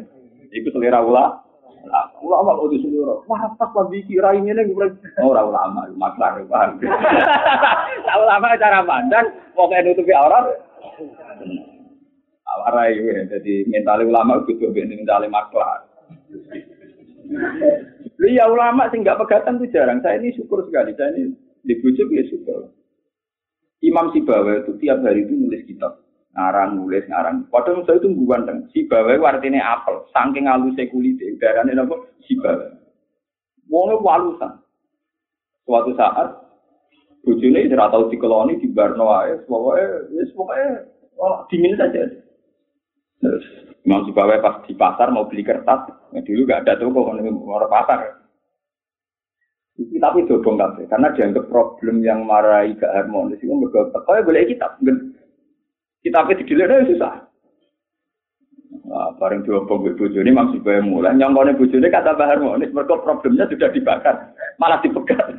Iku 0.51 0.75
selera 0.75 1.07
ulama. 1.07 1.39
Ulama 2.21 2.61
kok 2.61 2.71
disuruh, 2.77 3.25
wah 3.25 3.41
pas 3.57 3.73
lagi 3.73 4.05
kira 4.05 4.37
ini 4.37 4.53
nih, 4.53 4.69
orang 5.17 5.49
ulama, 5.49 5.89
maklar, 5.97 6.45
paham. 6.45 6.77
ulama 8.21 8.53
cara 8.61 8.85
pandang, 8.85 9.33
kayak 9.57 9.89
nutupi 9.89 10.13
aurat, 10.13 10.61
awarai 12.59 12.99
ya, 12.99 13.23
jadi 13.31 13.67
mental 13.71 14.07
ulama 14.07 14.43
gitu, 14.47 14.71
biar 14.71 14.91
mental 14.91 15.27
maklar. 15.31 15.87
Iya 18.21 18.45
ulama 18.51 18.91
sih 18.91 19.01
nggak 19.01 19.21
pegatan 19.23 19.63
tuh 19.63 19.71
jarang. 19.71 20.03
Saya 20.03 20.19
ini 20.19 20.35
syukur 20.35 20.67
sekali, 20.67 20.93
saya 20.99 21.15
ini 21.15 21.33
di 21.63 21.75
bujuk 21.79 22.11
ya 22.11 22.27
syukur. 22.29 22.75
Imam 23.81 24.13
Sibawa 24.13 24.61
itu 24.61 24.77
tiap 24.77 25.01
hari 25.01 25.25
itu 25.25 25.33
nulis 25.33 25.65
kitab 25.65 26.05
ngarang 26.37 26.79
nulis 26.79 27.05
ngarang. 27.09 27.49
Padahal 27.49 27.83
saya 27.89 27.99
itu 27.99 28.13
ganteng. 28.29 28.69
Si 28.71 28.85
bawa 28.87 29.17
artinya 29.19 29.81
apel. 29.81 30.05
Saking 30.13 30.47
halusnya 30.47 30.87
kulitnya. 30.93 31.35
Udaranya 31.35 31.83
apa? 31.83 31.97
Si 32.29 32.37
bawa. 32.39 32.77
Wongnya 33.71 33.97
walusan. 34.05 34.53
Suatu 35.65 35.95
saat 35.95 36.29
bojone 37.23 37.69
tidak 37.69 37.93
tahu 37.93 38.11
di 38.11 38.17
koloni 38.19 38.59
di 38.59 38.69
Barno 38.73 39.13
ae, 39.13 39.37
pokoknya, 39.45 40.09
pokoknya 40.33 40.69
oh, 41.21 41.45
dingin 41.53 41.77
saja. 41.77 42.03
Terus 43.21 43.45
Imam 43.85 44.05
Sibawa 44.09 44.41
pas 44.41 44.65
di 44.65 44.73
pasar 44.73 45.13
mau 45.13 45.29
beli 45.29 45.45
kertas, 45.45 45.89
ya 46.17 46.21
dulu 46.25 46.49
gak 46.49 46.65
ada 46.65 46.81
toko 46.81 47.01
orang 47.13 47.69
pasar. 47.69 48.21
Tapi 49.81 50.29
dobong 50.29 50.61
kabeh 50.61 50.85
karena 50.93 51.09
dianggap 51.17 51.49
problem 51.49 52.05
yang 52.05 52.29
marahi 52.29 52.77
gak 52.77 52.93
harmonis 52.93 53.41
itu 53.41 53.53
mergo 53.53 53.89
kaya 54.05 54.25
boleh 54.25 54.45
kitab. 54.49 54.77
Kita 56.01 56.17
apa 56.25 56.37
didilik 56.37 56.89
susah. 56.89 57.31
Nah, 58.91 59.11
bareng 59.19 59.43
diobong 59.43 59.87
ibu 59.87 59.99
bojone 59.99 60.31
maksud 60.31 60.63
gue 60.63 60.79
mulai 60.83 61.15
nyongkone 61.15 61.59
bojone 61.59 61.91
kata 61.91 62.15
bahar 62.15 62.39
harmonis 62.39 62.71
mereka 62.71 63.03
problemnya 63.03 63.47
sudah 63.51 63.71
dibakar 63.71 64.35
malah 64.63 64.79
dipegat. 64.83 65.31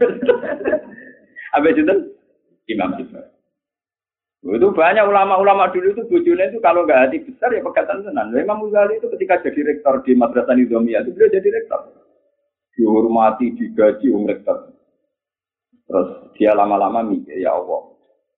Habis 1.55 1.79
itu 1.79 1.95
Imam 2.71 2.95
Sibawai. 2.95 3.30
Itu 4.41 4.73
banyak 4.73 5.05
ulama-ulama 5.05 5.69
dulu 5.69 5.93
itu 5.93 6.01
bojone 6.09 6.49
itu 6.49 6.57
kalau 6.65 6.81
nggak 6.89 7.01
hati 7.07 7.17
besar 7.21 7.53
ya 7.53 7.61
pegatan 7.61 8.01
tenan. 8.01 8.33
Imam 8.33 8.65
Ghazali 8.65 8.97
itu 8.97 9.05
ketika 9.13 9.37
jadi 9.45 9.61
rektor 9.69 10.01
di 10.01 10.17
Madrasah 10.17 10.57
Nizamiyah 10.57 11.05
itu 11.05 11.13
beliau 11.13 11.29
jadi 11.29 11.49
rektor. 11.61 11.93
Dihormati, 12.73 13.53
digaji 13.53 14.09
um 14.09 14.25
rektor. 14.25 14.73
Terus 15.85 16.33
dia 16.33 16.57
lama-lama 16.57 17.05
mikir, 17.05 17.37
ya 17.37 17.53
Allah, 17.53 17.91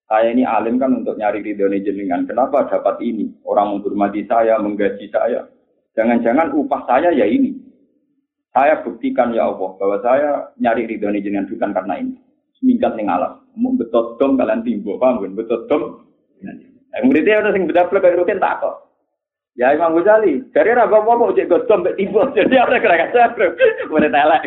saya 0.09 0.29
ini 0.29 0.43
alim 0.43 0.75
kan 0.81 0.91
untuk 0.91 1.15
nyari 1.15 1.39
ridho 1.39 1.69
jenengan. 1.79 2.27
Kenapa 2.27 2.67
dapat 2.67 2.99
ini? 2.99 3.31
Orang 3.47 3.77
menghormati 3.77 4.27
saya, 4.27 4.59
menggaji 4.59 5.07
saya. 5.07 5.47
Jangan-jangan 5.95 6.51
upah 6.53 6.81
saya 6.83 7.09
ya 7.15 7.23
ini. 7.23 7.55
Saya 8.51 8.83
buktikan 8.83 9.31
ya 9.31 9.49
Allah 9.49 9.69
bahwa 9.79 9.97
saya 10.03 10.29
nyari 10.59 10.85
ridho 10.85 11.07
jenengan 11.07 11.47
bukan 11.47 11.71
karena 11.71 11.93
ini. 11.97 12.15
Minggat 12.63 12.95
ning 12.95 13.12
alam. 13.12 13.43
Mau 13.60 13.76
betot 13.76 14.17
dom 14.17 14.39
kalian 14.39 14.63
timbo, 14.63 14.95
paham 14.97 15.19
kan? 15.19 15.36
Betot 15.36 15.67
dom. 15.67 16.08
Yang 16.93 17.04
muridnya 17.10 17.41
ada 17.43 17.52
yang 17.52 17.67
bedaplek 17.67 18.02
kayak 18.02 18.17
rukin 18.21 18.39
tak 18.39 18.63
kok. 18.63 18.84
Ya 19.54 19.69
Imam 19.69 19.93
Ghazali, 19.93 20.41
dari 20.49 20.73
raga 20.73 20.97
apa 20.97 21.13
mau 21.13 21.30
cek 21.30 21.45
godom 21.45 21.86
mbek 21.86 21.97
tiba. 21.97 22.26
Jadi 22.38 22.56
apa 22.58 22.82
kira 22.82 23.06
kira 23.13 23.34
bro. 23.38 23.54
Mulai 23.93 24.10
telek. 24.10 24.43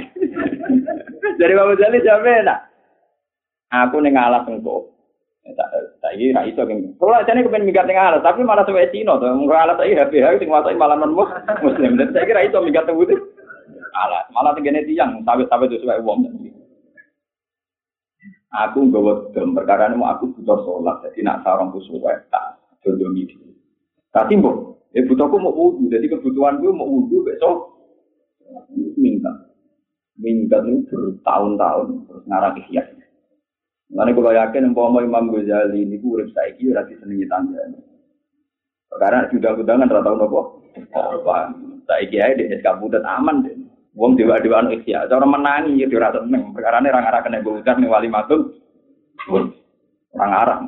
Dari 1.38 1.55
Imam 1.55 1.70
Ghazali 1.74 2.02
jawabnya 2.02 2.42
nak. 2.42 2.61
Aku 3.70 4.02
ning 4.02 4.18
alas 4.18 4.46
engko. 4.50 4.90
Saya 6.02 6.26
ra 6.35 6.42
iso 6.42 6.66
kene. 6.66 6.98
Kalau 6.98 7.22
jane 7.22 7.46
kepen 7.46 7.62
minggat 7.62 7.87
ning 7.87 7.94
alas, 7.94 8.18
tapi 8.18 8.42
malah 8.42 8.66
suwe 8.66 8.90
Cina 8.90 9.14
to. 9.14 9.31
Mung 9.31 9.46
alas 9.46 9.79
iki 9.87 9.94
HP 9.94 10.18
HP 10.18 10.42
sing 10.42 10.50
wasai 10.50 10.74
malah 10.74 10.98
non 10.98 11.14
muslim. 11.14 11.94
Dan 11.94 12.11
saya 12.11 12.26
kira 12.26 12.42
iso 12.42 12.59
minggat 12.59 12.90
teng 12.90 12.98
alas. 12.98 14.26
Malah 14.35 14.59
tengene 14.59 14.83
tiyang 14.90 15.22
sawit-sawit 15.22 15.70
sesuai 15.70 16.02
wong. 16.02 16.26
Aku 18.56 18.88
nggawa 18.88 19.36
dem 19.36 19.52
perkara 19.52 19.92
mau 19.92 20.08
aku 20.08 20.32
butuh 20.32 20.64
sholat, 20.64 21.04
jadi 21.04 21.28
nak 21.28 21.44
sarong 21.44 21.76
kusuwe 21.76 22.08
tak 22.32 22.56
jodoh 22.80 23.12
iki. 23.12 23.36
Tapi 24.08 24.40
mbok, 24.40 24.80
eh 24.96 25.04
butuhku 25.04 25.36
mau 25.36 25.52
wudhu, 25.52 25.92
jadi 25.92 26.08
kebutuhan 26.08 26.64
gue 26.64 26.72
mau 26.72 26.88
wudhu 26.88 27.20
besok 27.20 27.76
minta. 28.96 29.28
Minta 30.16 30.64
itu 30.64 30.88
bertahun-tahun 30.88 32.08
terus 32.08 32.24
ngarang 32.24 32.56
ikhya. 32.64 32.82
Mana 33.92 34.16
kalau 34.16 34.32
yakin 34.32 34.72
umpama 34.72 35.04
Imam 35.04 35.28
Ghazali 35.30 35.84
ini 35.84 36.00
urip 36.00 36.32
saiki 36.32 36.72
ora 36.72 36.88
disenengi 36.88 37.28
tangga. 37.28 37.60
Karena 38.96 39.28
sudah 39.28 39.52
undangan 39.60 39.92
ora 39.92 40.00
tau 40.00 40.16
nopo. 40.16 40.40
Apa? 40.96 41.52
Saiki 41.84 42.16
ae 42.18 42.34
di 42.34 42.48
SK 42.56 42.66
aman 43.04 43.44
deh. 43.44 43.65
Wong 43.96 44.12
dewa-dewaan 44.12 44.68
ikhya, 44.76 45.09
cara 45.09 45.24
menangi 45.24 45.80
ya 45.80 45.88
ora 45.88 46.12
seneng. 46.12 46.52
Perkarane 46.52 46.92
ora 46.92 47.00
ngarah 47.00 47.20
kena 47.24 47.40
bocah 47.40 47.74
ning 47.80 47.88
wali 47.88 48.09
matung. 48.12 48.52
Ora 49.32 50.26
ngarang. 50.28 50.62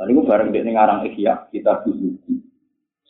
Lalu 0.00 0.10
gue 0.16 0.28
bareng 0.32 0.48
dia 0.56 0.64
ngarang 0.64 1.04
ikhya, 1.12 1.52
kita 1.52 1.84
buzuki. 1.84 2.40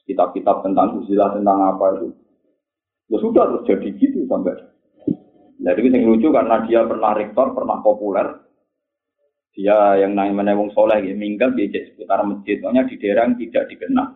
Kitab-kitab 0.03 0.67
tentang 0.67 0.99
usilah 0.99 1.31
tentang 1.39 1.63
apa 1.63 2.03
itu. 2.03 2.11
Ya 3.15 3.19
sudah 3.23 3.47
terus 3.47 3.67
jadi 3.71 3.89
gitu 3.95 4.27
sampai 4.27 4.59
jadi 5.61 5.93
yang 5.93 6.09
lucu 6.09 6.33
karena 6.33 6.65
dia 6.65 6.89
pernah 6.89 7.13
rektor, 7.13 7.53
pernah 7.53 7.85
populer. 7.85 8.27
Dia 9.53 10.01
yang 10.01 10.17
namanya 10.17 10.57
wong 10.57 10.73
soleh, 10.73 11.05
ya, 11.05 11.13
minggat 11.13 11.53
di 11.53 11.69
seputar 11.69 12.25
masjid. 12.25 12.57
Pokoknya 12.65 12.89
di 12.89 12.97
daerah 12.97 13.29
yang 13.29 13.37
tidak 13.37 13.65
dikenal. 13.69 14.09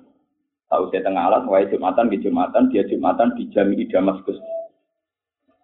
Tahu 0.72 0.90
saya 0.90 1.04
tengah 1.04 1.28
alat, 1.28 1.42
wahai 1.44 1.68
Jumatan 1.68 2.08
di 2.08 2.18
Jumatan, 2.24 2.72
dia 2.72 2.82
Jumatan 2.88 3.36
di 3.36 3.46
Jami 3.52 3.84
Damaskus. 3.86 4.40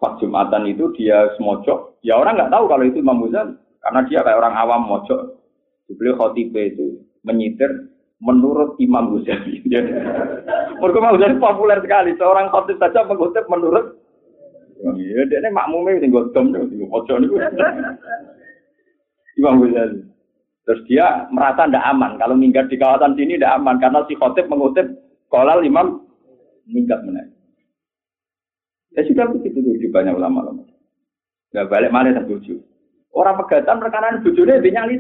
Pas 0.01 0.17
Jumatan 0.17 0.65
itu 0.69 0.93
dia 0.97 1.29
semojok. 1.37 2.01
Ya 2.01 2.17
orang 2.17 2.41
nggak 2.41 2.53
tahu 2.53 2.65
kalau 2.69 2.85
itu 2.89 3.05
Imam 3.05 3.21
Ghazali. 3.25 3.53
Karena 3.81 4.01
dia 4.09 4.21
kayak 4.25 4.41
orang 4.41 4.55
awam 4.57 4.83
mojok. 4.89 5.41
Beliau 5.93 6.17
khotibah 6.17 6.65
itu 6.65 7.05
menyitir 7.25 7.93
menurut 8.21 8.77
Imam 8.81 9.13
Ghazali. 9.13 9.61
Mereka 10.81 10.99
Imam 11.01 11.17
Ghazali 11.17 11.37
populer 11.37 11.79
sekali. 11.85 12.17
Seorang 12.17 12.49
khotib 12.49 12.81
saja 12.81 13.05
mengutip 13.05 13.45
menurut 13.49 14.01
Iya, 14.81 15.29
dia 15.29 15.45
ini 15.45 15.53
makmumnya 15.53 16.01
sing 16.01 16.09
godom 16.09 16.57
ojo 16.89 17.15
niku. 17.21 17.37
Imam 19.41 19.61
Ghazali. 19.61 20.01
Terus 20.71 20.87
dia 20.87 21.27
merasa 21.35 21.67
tidak 21.67 21.83
aman 21.83 22.15
kalau 22.15 22.39
minggat 22.39 22.71
di 22.71 22.79
kawasan 22.79 23.19
sini 23.19 23.35
tidak 23.35 23.59
aman 23.59 23.83
karena 23.83 24.07
si 24.07 24.15
khotib 24.15 24.47
mengutip 24.47 24.87
kolal 25.27 25.67
imam 25.67 26.07
minggat 26.71 27.03
mana. 27.03 27.27
Ya 28.95 29.03
sudah 29.03 29.27
begitu 29.35 29.59
di 29.59 29.91
banyak 29.91 30.15
ulama-ulama. 30.15 30.63
Gak 31.51 31.67
balik 31.67 31.91
mana 31.91 32.15
dan 32.15 32.31
tujuh. 32.31 32.63
Orang 33.11 33.43
pegatan 33.43 33.83
rekanan 33.83 34.23
bujurnya 34.23 34.63
dia 34.63 34.79
nyali. 34.79 34.95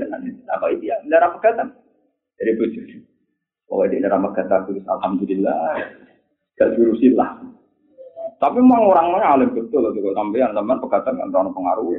Apa 0.50 0.74
itu 0.74 0.90
ya? 0.90 0.98
Darah 1.06 1.38
pegatan. 1.38 1.70
Jadi 2.42 2.50
bujur. 2.58 2.86
Oh, 3.70 3.86
di 3.86 4.02
dalam 4.02 4.26
pegatan 4.26 4.66
tulis 4.66 4.82
alhamdulillah. 4.90 5.86
Gak 6.58 6.74
jurusilah. 6.74 7.46
Tapi 8.42 8.58
memang 8.58 8.90
orangnya 8.90 9.38
alim 9.38 9.54
betul 9.54 9.86
loh 9.86 9.94
sampean 9.94 10.50
teman 10.50 10.82
pegatan 10.82 11.14
kan 11.14 11.30
orang 11.30 11.54
pengaruh. 11.54 11.94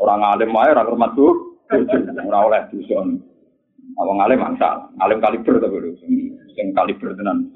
Orang 0.00 0.24
alim 0.24 0.56
aja 0.56 0.80
orang 0.80 0.88
hormat 0.96 1.12
tuh, 1.12 1.51
orang 1.70 2.44
oleh 2.48 2.62
dusun. 2.72 3.22
Awang 3.98 4.24
alim 4.24 4.40
mangsa, 4.40 4.88
alim 5.02 5.20
kaliber 5.20 5.60
tapi 5.60 5.76
itu, 5.76 5.92
sing 6.56 6.66
kaliber 6.72 7.12
tenan. 7.12 7.50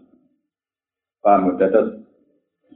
Paham? 1.25 1.57
Terus 1.57 2.03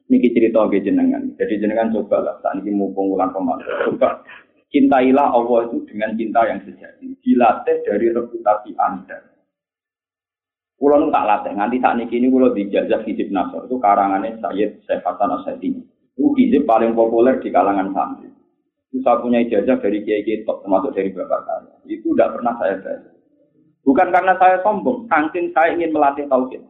niki 0.08 0.32
cerita 0.32 0.64
ke 0.70 0.80
jenengan. 0.80 1.34
Jadi 1.36 1.60
jenengan 1.60 1.92
coba 1.92 2.24
lah, 2.24 2.34
saat 2.40 2.62
ini 2.62 2.72
mumpung 2.72 3.12
bulan 3.12 3.34
Ramadan, 3.34 3.90
coba 3.90 4.22
cintailah 4.70 5.34
Allah 5.34 5.70
itu 5.70 5.82
dengan 5.86 6.14
cinta 6.16 6.40
yang 6.46 6.62
sejati. 6.62 7.14
Dilatih 7.20 7.76
dari 7.84 8.06
reputasi 8.10 8.70
Anda. 8.80 9.18
Kulo 10.80 10.96
nu 10.96 11.12
tak 11.12 11.28
latih 11.28 11.52
nganti 11.52 11.76
saat 11.76 12.00
ini 12.00 12.08
ini 12.08 12.32
kulo 12.32 12.56
dijajah 12.56 13.04
hizib 13.04 13.28
nasor 13.28 13.68
itu 13.68 13.76
karangannya 13.76 14.40
Sayyid 14.40 14.80
Syekh 14.88 15.04
Hasan 15.04 15.28
Asyadi. 15.28 15.76
Itu 16.16 16.58
paling 16.64 16.96
populer 16.96 17.36
di 17.36 17.52
kalangan 17.52 17.92
santri. 17.92 18.32
Itu 18.90 19.06
saya 19.06 19.22
punya 19.22 19.38
ijazah 19.46 19.78
dari 19.78 20.02
kiai 20.02 20.26
kiai 20.26 20.42
termasuk 20.42 20.90
dari 20.92 21.14
bapak 21.14 21.40
saya. 21.46 21.74
Itu 21.86 22.10
tidak 22.12 22.34
pernah 22.34 22.54
saya 22.58 22.74
baca. 22.82 23.10
Bukan 23.86 24.08
karena 24.12 24.34
saya 24.36 24.56
sombong, 24.60 25.08
saking 25.08 25.54
saya 25.56 25.72
ingin 25.78 25.94
melatih 25.94 26.26
tauhid. 26.26 26.60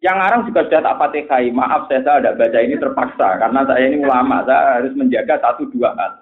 Yang 0.00 0.16
orang 0.22 0.42
juga 0.46 0.60
sudah 0.66 0.80
tak 0.86 0.98
fatihai. 1.02 1.48
Maaf 1.52 1.90
saya, 1.90 2.00
saya 2.06 2.18
tidak 2.22 2.36
baca 2.38 2.58
ini 2.62 2.76
terpaksa 2.78 3.28
karena 3.42 3.60
saya 3.66 3.82
ini 3.82 3.96
ulama, 4.00 4.36
saya 4.46 4.60
harus 4.80 4.92
menjaga 4.94 5.34
satu 5.42 5.68
dua 5.74 5.90
hal. 5.98 6.12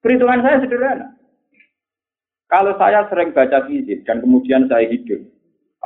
Perhitungan 0.00 0.40
saya 0.40 0.56
sederhana. 0.62 1.08
Kalau 2.46 2.78
saya 2.78 3.02
sering 3.10 3.34
baca 3.34 3.66
hizib 3.66 4.06
dan 4.06 4.22
kemudian 4.22 4.70
saya 4.70 4.86
hidup, 4.86 5.18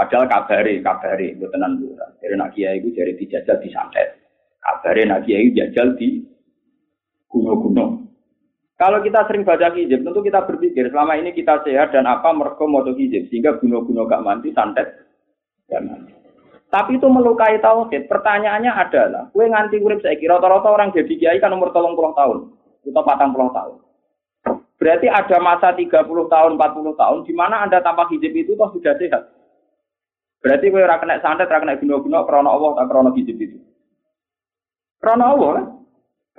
Padahal 0.01 0.33
kabari, 0.33 0.81
kabari, 0.81 1.37
itu 1.37 1.45
tenan 1.53 1.77
bukan. 1.77 2.09
Dari 2.25 2.33
nak 2.33 2.57
kiai 2.57 2.81
itu 2.81 2.89
jadi 2.97 3.13
dijajal 3.21 3.61
di 3.61 3.69
santet. 3.69 4.17
Kabari 4.65 5.05
nak 5.05 5.29
kiai 5.29 5.53
jajal 5.53 5.93
di 6.01 6.25
gunung-gunung. 7.31 8.11
Kalau 8.81 8.99
kita 9.05 9.29
sering 9.29 9.45
baca 9.45 9.71
hijab, 9.77 10.03
tentu 10.03 10.21
kita 10.25 10.41
berpikir 10.49 10.89
selama 10.89 11.17
ini 11.17 11.37
kita 11.37 11.61
sehat 11.63 11.93
dan 11.93 12.09
apa 12.09 12.33
mereka 12.33 12.65
mau 12.65 12.83
hijab 12.83 13.29
sehingga 13.29 13.61
gunung-gunung 13.61 14.09
gak 14.11 14.25
mati, 14.25 14.51
santet 14.53 15.07
mati. 15.71 16.13
Tapi 16.71 17.03
itu 17.03 17.07
melukai 17.11 17.59
tauhid. 17.59 18.07
Pertanyaannya 18.07 18.71
adalah, 18.71 19.27
kue 19.35 19.43
nganti 19.43 19.83
urip 19.83 20.07
saya 20.07 20.15
kira 20.15 20.39
rata-rata 20.39 20.71
orang 20.71 20.95
jadi 20.95 21.13
kiai 21.19 21.43
kan 21.43 21.51
umur 21.51 21.75
tolong 21.75 21.99
puluh 21.99 22.15
tahun 22.15 22.47
atau 22.87 23.03
patang 23.03 23.35
puluh 23.35 23.51
tahun. 23.51 23.77
Berarti 24.81 25.13
ada 25.13 25.37
masa 25.45 25.77
30 25.77 25.93
tahun, 26.09 26.57
40 26.57 26.97
tahun 26.97 27.19
di 27.29 27.37
mana 27.37 27.61
Anda 27.61 27.85
tanpa 27.85 28.09
hijab 28.09 28.33
itu 28.33 28.57
toh 28.57 28.73
sudah 28.73 28.97
sehat. 28.97 29.29
Berarti 30.41 30.73
kowe 30.73 30.81
ora 30.81 30.97
kena 30.97 31.21
santet, 31.21 31.53
ora 31.53 31.61
kena 31.61 31.77
guna-guna 31.77 32.49
Allah 32.49 32.71
tak 32.81 32.89
hijab 33.13 33.37
itu. 33.37 33.61
Krana 35.05 35.37
Allah? 35.37 35.80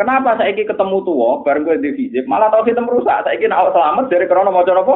Kenapa 0.02 0.34
saya 0.34 0.50
ini 0.50 0.66
ketemu 0.66 0.98
tua, 1.06 1.46
bareng 1.46 1.62
gue 1.62 1.78
di 1.78 1.90
hijab, 1.94 2.26
malah 2.26 2.50
tau 2.50 2.66
kita 2.66 2.82
merusak. 2.82 3.22
Saya 3.22 3.38
ini 3.38 3.54
awak 3.54 3.70
selamat 3.70 4.10
dari 4.10 4.26
krana 4.26 4.50
mau 4.50 4.66
apa? 4.66 4.96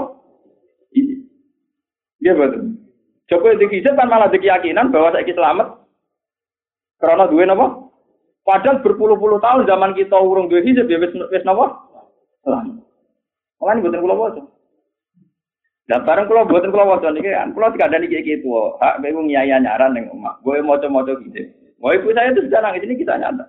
Iya 2.25 2.33
betul. 2.33 2.73
Coba 3.29 3.53
di 3.53 3.69
hijab 3.69 3.93
kan 3.93 4.09
malah 4.09 4.33
di 4.33 4.41
keyakinan 4.41 4.89
bahwa 4.89 5.13
saya 5.13 5.21
ini 5.21 5.37
selamat. 5.37 5.77
Krana 6.97 7.29
duwe 7.29 7.45
napa? 7.45 7.85
Padahal 8.49 8.81
berpuluh-puluh 8.81 9.37
tahun 9.45 9.69
zaman 9.69 9.93
kita 9.93 10.17
urung 10.17 10.49
duwe 10.49 10.65
hijab 10.65 10.89
ya 10.89 10.97
wis 10.97 11.13
wis 11.13 11.45
napa? 11.45 11.85
Selamat. 12.41 12.81
Makanya 13.61 13.81
buatan 13.85 14.01
kula 14.01 14.15
bocor. 14.17 14.45
Lah 15.85 16.01
bareng 16.01 16.25
kula 16.25 16.49
mboten 16.49 16.73
kula 16.73 16.85
waca 16.89 17.13
niki 17.13 17.29
kan, 17.29 17.53
kula 17.53 17.69
dikandani 17.69 18.09
iki 18.09 18.25
iki 18.25 18.41
tuwa. 18.41 18.73
Hak 18.81 19.05
kowe 19.05 19.21
nyai 19.29 19.53
nyaran 19.53 19.93
ning 19.93 20.09
omah. 20.09 20.41
Kowe 20.41 20.57
maca-maca 20.65 21.13
gitu. 21.21 21.45
Mau 21.77 21.93
ibu 21.93 22.09
saya 22.09 22.33
itu 22.33 22.49
sudah 22.49 22.57
nangis 22.65 22.89
ini 22.89 22.97
kita 22.97 23.21
nyata. 23.21 23.45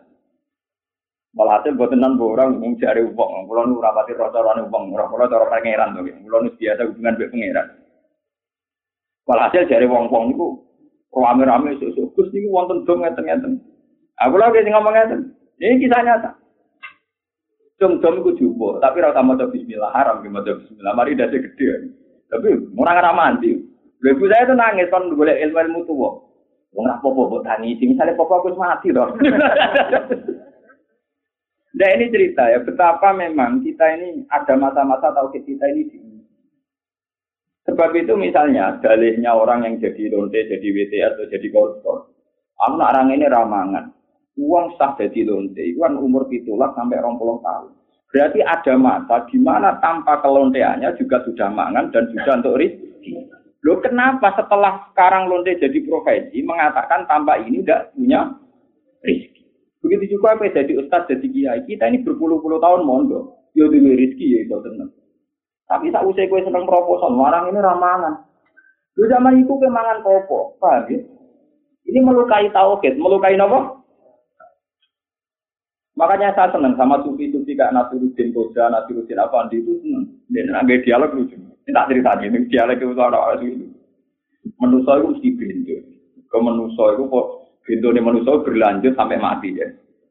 Malah 1.37 1.61
hasil 1.61 1.77
buat 1.77 1.93
tenan 1.93 2.17
orang 2.17 2.57
ngomong 2.57 2.81
cari 2.81 3.05
uang, 3.05 3.45
kulo 3.45 3.69
nu 3.69 3.77
rapati 3.77 4.17
rocorane 4.17 4.73
uang, 4.73 4.89
kulo 4.89 5.25
cara 5.29 5.45
pangeran 5.53 5.93
to, 5.93 6.01
kulo 6.25 6.37
nu 6.41 6.51
biasa 6.57 6.89
hubungan 6.89 7.13
mbek 7.13 7.29
pangeran. 7.29 7.67
hasil 9.29 9.69
cari 9.69 9.85
uang-uang 9.85 10.33
itu 10.33 10.47
rame-rame 11.13 11.77
susu, 11.77 12.09
Gus 12.17 12.33
niku 12.33 12.49
wonten 12.57 12.89
dong 12.89 13.05
ngeten-ngeten. 13.05 13.61
Aku 14.25 14.41
lagi 14.41 14.65
ngomong 14.65 14.97
ngeten. 14.97 15.21
Ini 15.61 15.77
kisah 15.77 16.01
nyata. 16.01 16.31
Dom-dom 17.77 18.25
iku 18.25 18.33
jumbo, 18.41 18.81
tapi 18.81 19.05
ora 19.05 19.21
maca 19.21 19.53
bismillah 19.53 19.93
haram 19.93 20.25
ki 20.25 20.33
maca 20.33 20.57
bismillah. 20.57 20.97
Mari 20.97 21.21
dadi 21.21 21.37
gede. 21.37 21.93
Tapi 22.33 22.49
orang 22.73 23.01
ora 23.05 23.13
mandi. 23.13 23.53
Ibu 24.01 24.25
saya 24.33 24.49
itu 24.49 24.55
nangis 24.57 24.89
kan 24.89 25.13
boleh 25.13 25.37
ilmu 25.45 25.61
ilmu 25.61 25.81
tua. 25.85 26.11
Wong 26.77 26.85
apa-apa 26.89 27.21
mbok 27.29 27.45
tangisi, 27.45 27.89
misalnya 27.89 28.17
papa 28.17 28.41
aku 28.41 28.53
mati 28.57 28.93
loh. 28.93 29.09
Nah 31.77 31.89
ini 31.93 32.09
cerita 32.09 32.49
ya, 32.49 32.65
betapa 32.65 33.13
memang 33.13 33.61
kita 33.61 33.85
ini 34.01 34.25
ada 34.33 34.57
masa-masa 34.57 35.13
tauhid 35.13 35.45
kita 35.45 35.69
ini 35.77 35.83
di 35.93 35.99
Sebab 37.67 37.91
itu 37.99 38.15
misalnya 38.15 38.79
dalihnya 38.79 39.35
orang 39.35 39.67
yang 39.67 39.75
jadi 39.83 40.15
lonte, 40.15 40.39
jadi 40.39 40.63
WT 40.71 40.93
atau 41.03 41.27
jadi 41.27 41.47
koruptor. 41.51 42.15
Aku 42.63 42.79
nak 42.79 42.95
orang 42.95 43.11
ini 43.13 43.27
ramangan. 43.27 43.91
Uang 44.39 44.79
sah 44.79 44.95
jadi 44.95 45.27
lonte, 45.27 45.61
itu 45.61 45.83
kan 45.83 45.99
umur 45.99 46.31
pitulah 46.31 46.71
sampai 46.79 47.03
rompolong 47.03 47.43
tahun. 47.43 47.75
Berarti 48.15 48.41
ada 48.41 48.75
masa 48.79 49.27
di 49.27 49.37
mana 49.43 49.77
tanpa 49.83 50.23
kelonteannya 50.23 50.95
juga 50.95 51.27
sudah 51.27 51.51
mangan 51.51 51.91
dan 51.91 52.07
juga 52.15 52.39
untuk 52.39 52.57
rezeki. 52.57 53.13
Loh 53.67 53.83
kenapa 53.83 54.31
setelah 54.39 54.87
sekarang 54.95 55.27
lonte 55.27 55.59
jadi 55.59 55.79
profesi 55.83 56.39
mengatakan 56.47 57.05
tanpa 57.11 57.43
ini 57.43 57.67
tidak 57.67 57.91
punya 57.99 58.31
rezeki? 59.03 59.36
Begitu 59.85 60.17
juga 60.17 60.35
apa 60.35 60.49
jadi 60.51 60.73
ustadz 60.81 61.11
jadi 61.11 61.27
kiai 61.29 61.61
kita 61.69 61.89
ini 61.93 62.03
berpuluh-puluh 62.03 62.59
tahun 62.59 62.83
mondok, 62.89 63.53
ya 63.53 63.69
dulu 63.69 63.93
rezeki 63.93 64.27
ya 64.27 64.39
itu 64.49 64.57
tenang. 64.65 64.91
Tapi 65.67 65.91
saat 65.91 66.07
usia 66.07 66.31
gue 66.31 66.41
seneng 66.47 66.63
proposal, 66.63 67.11
orang 67.19 67.51
ini 67.51 67.59
ramangan. 67.59 68.23
Lu 68.97 69.05
zaman 69.11 69.43
itu 69.43 69.51
kemangan 69.51 70.01
popo, 70.07 70.55
paham 70.63 70.87
ya? 70.89 70.99
Ini 71.87 71.99
melukai 72.03 72.49
tauhid, 72.55 72.97
melukai 72.99 73.35
apa? 73.39 73.83
Makanya 75.97 76.37
saya 76.37 76.53
senang 76.53 76.77
sama 76.77 77.01
sufi-sufi 77.01 77.57
kayak 77.57 77.73
Nasiruddin 77.73 78.31
Koda, 78.37 78.69
Nasiruddin 78.69 79.17
Afandi 79.17 79.65
itu 79.65 79.81
senang. 79.81 80.05
Dan 80.29 80.53
agak 80.53 80.85
dialog 80.85 81.17
lucu. 81.17 81.35
Ini 81.41 81.73
tak 81.73 81.89
cerita 81.89 82.21
ini, 82.21 82.47
dialog 82.53 82.79
itu 82.79 83.01
ada 83.01 83.21
itu. 83.41 83.67
Manusia 84.61 84.93
itu 85.01 85.07
mesti 85.09 85.29
bintu. 85.35 85.77
Ke 86.29 86.37
manusia 86.39 86.85
itu 86.95 87.03
kok 87.09 87.27
bintu 87.67 87.91
ini 87.91 88.01
manusia 88.01 88.39
berlanjut 88.41 88.95
sampai 88.95 89.19
mati 89.19 89.53
ya. 89.53 89.67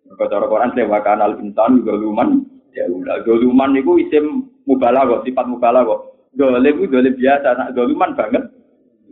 Kalau 0.05 0.29
cara 0.29 0.45
Quran 0.45 0.71
sewa 0.77 0.99
kanal 1.01 1.39
insan 1.41 1.81
juga 1.81 1.97
luman. 1.97 2.45
Ya 2.75 2.85
udah, 2.91 3.23
luman 3.23 3.71
itu 3.79 3.97
isim 4.03 4.51
mubalah 4.67 5.07
kok, 5.07 5.23
sifat 5.23 5.47
mubalah 5.47 5.87
kok. 5.87 6.27
Dolim 6.35 6.67
itu 6.67 6.91
dolim 6.91 7.15
biasa, 7.15 7.47
nak 7.55 7.71
doluman 7.71 8.11
banget. 8.11 8.43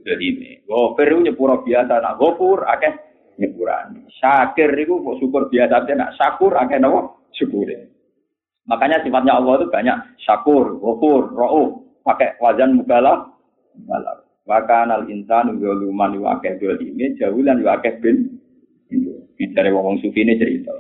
Jadi 0.04 0.24
ini, 0.36 0.52
gofir 0.68 1.16
itu 1.16 1.24
nyepura 1.24 1.64
biasa, 1.64 2.04
nak 2.04 2.20
gofur, 2.20 2.68
akeh 2.68 2.92
nyepuran. 3.40 4.04
Syakir 4.20 4.76
itu 4.76 5.00
kok 5.00 5.18
syukur 5.24 5.48
biasa 5.48 5.88
aja 5.88 5.94
nak 5.96 6.12
syakur 6.20 6.52
akeh 6.60 6.76
nawa 6.78 7.16
syukur. 7.32 7.72
Makanya 8.68 9.04
sifatnya 9.04 9.40
Allah 9.40 9.64
itu 9.64 9.68
banyak 9.72 9.98
syakur, 10.24 10.80
ghafur, 10.80 11.32
ra'uf, 11.36 11.70
pakai 12.04 12.40
wajan 12.40 12.80
mugalah, 12.80 13.28
mugalah. 13.76 14.23
Maka 14.44 14.84
al 14.84 15.08
insan 15.08 15.56
zaluman 15.56 16.20
wa 16.20 16.36
akeh 16.36 16.60
ini 16.60 17.16
jaulan 17.16 17.64
wa 17.64 17.80
akeh 17.80 17.96
bin. 18.04 18.40
Bicara 19.40 19.72
wong 19.72 20.04
sufi 20.04 20.22
ini 20.22 20.38
cerita. 20.38 20.76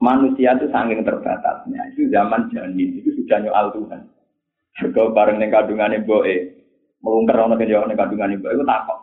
Manusia 0.00 0.56
itu 0.56 0.68
saking 0.68 1.02
terbatasnya. 1.02 1.80
Itu 1.92 2.12
zaman 2.12 2.52
janin 2.52 3.00
itu 3.00 3.10
sudah 3.20 3.40
nyoal 3.40 3.72
Tuhan. 3.72 4.00
Juga 4.80 5.12
bareng 5.12 5.42
dengan 5.42 5.60
kandungan 5.60 5.96
ibu 6.00 6.24
eh 6.24 6.56
melungker 7.02 7.36
orang 7.36 7.58
kejauhan 7.58 7.96
kandungan 7.96 8.36
ibu 8.36 8.46
itu 8.48 8.64
takut. 8.64 8.98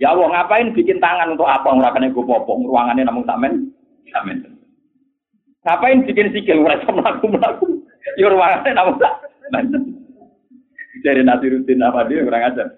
Ya 0.00 0.10
Allah, 0.10 0.34
ngapain 0.34 0.74
bikin 0.74 0.98
tangan 0.98 1.36
untuk 1.36 1.46
apa? 1.46 1.68
Ngurakannya 1.68 2.10
gue 2.10 2.24
popong, 2.26 2.66
ruangannya 2.66 3.06
namun 3.06 3.22
samen, 3.22 3.70
samen. 4.10 4.42
Ngapain 5.62 6.02
bikin 6.08 6.32
sikil, 6.34 6.58
mereka 6.64 6.90
melaku 6.90 7.30
melaku. 7.30 7.66
Ya 8.18 8.26
ruangannya 8.32 8.72
namun 8.74 8.96
samen. 8.98 9.91
Dari 11.02 11.22
nasi 11.26 11.50
rutin 11.50 11.82
apa 11.82 12.06
dia 12.06 12.22
kurang 12.22 12.46
ajar. 12.46 12.68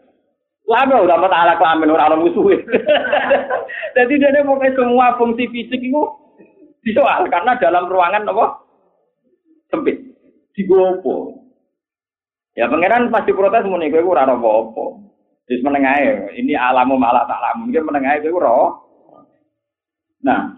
Lama 0.65 1.05
udah 1.05 1.17
mata 1.21 1.37
ala 1.37 1.55
kelamin 1.61 1.93
orang 1.93 2.09
orang 2.09 2.23
musuh. 2.25 2.49
Jadi 3.97 4.17
dia 4.17 4.41
mau 4.41 4.57
semua 4.57 5.13
fungsi 5.21 5.45
fisik 5.53 5.77
itu 5.77 6.03
disoal 6.81 7.29
karena 7.29 7.61
dalam 7.61 7.85
ruangan 7.85 8.25
apa 8.25 8.65
sempit, 9.69 10.01
digopo. 10.57 11.45
Ya 12.57 12.71
pangeran 12.71 13.13
pasti 13.13 13.37
protes 13.37 13.67
nih 13.67 13.93
gue 13.93 14.01
ora 14.01 14.25
apa-apa. 14.25 15.05
Jadi 15.45 15.61
menengah 15.61 15.97
ini 16.33 16.57
alamu 16.57 16.97
malah 16.97 17.29
tak 17.29 17.37
alam 17.37 17.69
mungkin 17.69 17.85
menengah 17.85 18.17
itu 18.17 18.33
roh. 18.33 18.81
Nah, 20.25 20.57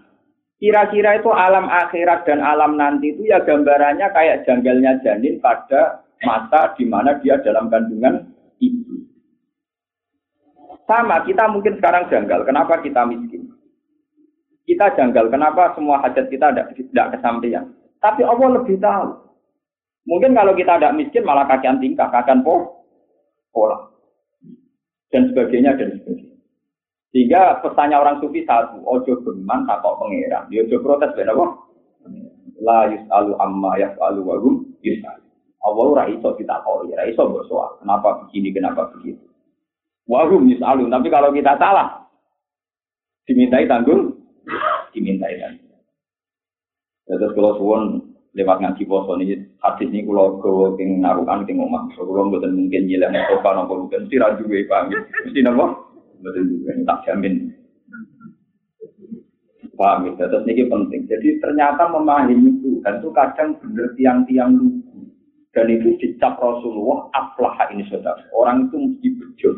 kira-kira 0.63 1.19
itu 1.19 1.27
alam 1.27 1.67
akhirat 1.67 2.23
dan 2.23 2.39
alam 2.39 2.79
nanti 2.79 3.11
itu 3.11 3.27
ya 3.27 3.43
gambarannya 3.43 4.07
kayak 4.15 4.47
janggalnya 4.47 5.03
janin 5.03 5.43
pada 5.43 6.06
masa 6.23 6.73
di 6.77 6.85
mana 6.87 7.17
dia 7.21 7.37
dalam 7.41 7.69
kandungan 7.69 8.25
ibu. 8.57 9.05
Sama, 10.87 11.21
kita 11.27 11.51
mungkin 11.51 11.75
sekarang 11.77 12.07
janggal. 12.07 12.47
Kenapa 12.47 12.79
kita 12.79 13.03
miskin? 13.03 13.51
Kita 14.63 14.95
janggal, 14.95 15.31
kenapa 15.31 15.75
semua 15.75 15.99
hajat 16.03 16.27
kita 16.27 16.51
tidak, 16.51 16.67
tidak 16.75 17.07
kesampaian. 17.15 17.65
Tapi 18.03 18.23
Allah 18.23 18.59
lebih 18.59 18.79
tahu. 18.79 19.09
Mungkin 20.07 20.31
kalau 20.35 20.55
kita 20.55 20.79
tidak 20.79 20.95
miskin 20.95 21.23
malah 21.27 21.47
kakian 21.47 21.79
tingkah, 21.83 22.07
kakian 22.07 22.43
po, 22.43 22.83
pola. 23.51 23.91
Dan 25.11 25.31
sebagainya, 25.31 25.75
dan 25.75 25.99
sebagainya. 25.99 26.35
Sehingga 27.11 27.63
pesannya 27.63 27.95
orang 27.99 28.19
sufi 28.19 28.43
satu, 28.43 28.83
ojo 28.83 29.23
beman 29.23 29.63
takok 29.67 29.99
pangeran. 29.99 30.47
Dia 30.51 30.67
ojo 30.67 30.77
protes 30.83 31.15
beda 31.15 31.31
apa? 31.31 31.45
La 32.63 32.91
yus'alu 32.91 33.31
amma 33.39 33.71
yas'alu 33.79 34.21
wa 34.23 34.35
hum 34.39 34.75
yus'alu. 34.83 35.26
Allah 35.67 35.83
ora 35.83 36.03
iso 36.07 36.31
ditakoni, 36.39 36.95
ora 36.95 37.03
iso 37.11 37.27
mbok 37.27 37.45
soal. 37.51 37.71
Kenapa 37.83 38.23
begini, 38.23 38.55
kenapa 38.55 38.87
begitu. 38.95 39.27
Wa 40.07 40.23
hum 40.31 40.47
yus'alu. 40.47 40.87
Tapi 40.87 41.07
kalau 41.11 41.35
kita 41.35 41.59
salah, 41.59 42.07
dimintai 43.27 43.67
tanggung 43.67 44.15
dimintai 44.95 45.35
kan. 45.43 45.53
Terus 47.07 47.31
kalau 47.35 47.59
suwon 47.59 47.83
lewat 48.37 48.61
ngaji 48.61 48.83
poso 48.85 49.17
ini 49.17 49.33
hadis 49.65 49.89
ini 49.89 50.05
kalau 50.05 50.37
gawa 50.37 50.77
king 50.77 51.01
narukan 51.01 51.41
king 51.49 51.57
omah 51.57 51.89
kalau 51.97 52.29
mboten 52.29 52.53
mungkin 52.53 52.85
nyilang 52.85 53.17
sofa 53.33 53.49
nopo 53.57 53.81
mungkin 53.81 54.05
mesti 54.05 54.21
ra 54.21 54.37
duwe 54.37 54.61
paham 54.69 54.93
mesti 54.93 55.41
napa 55.41 55.65
mboten 56.21 56.45
duwe 56.45 56.71
tak 56.85 57.01
jamin 57.09 57.49
paham 59.73 60.05
ya 60.05 60.11
terus 60.21 60.45
ini 60.45 60.69
penting 60.69 61.01
jadi 61.09 61.29
ternyata 61.41 61.89
memahami 61.89 62.37
itu 62.37 62.77
dan 62.85 63.01
itu 63.01 63.09
kadang 63.09 63.57
bener 63.57 63.89
tiang-tiang 63.97 64.53
lugu 64.53 64.86
dan 65.57 65.73
itu 65.73 65.97
dicap 65.97 66.37
Rasulullah 66.37 67.09
aflaha 67.17 67.73
ini 67.73 67.81
saudara 67.89 68.21
orang 68.37 68.69
itu 68.69 68.77
mesti 68.77 69.07
bejo 69.17 69.49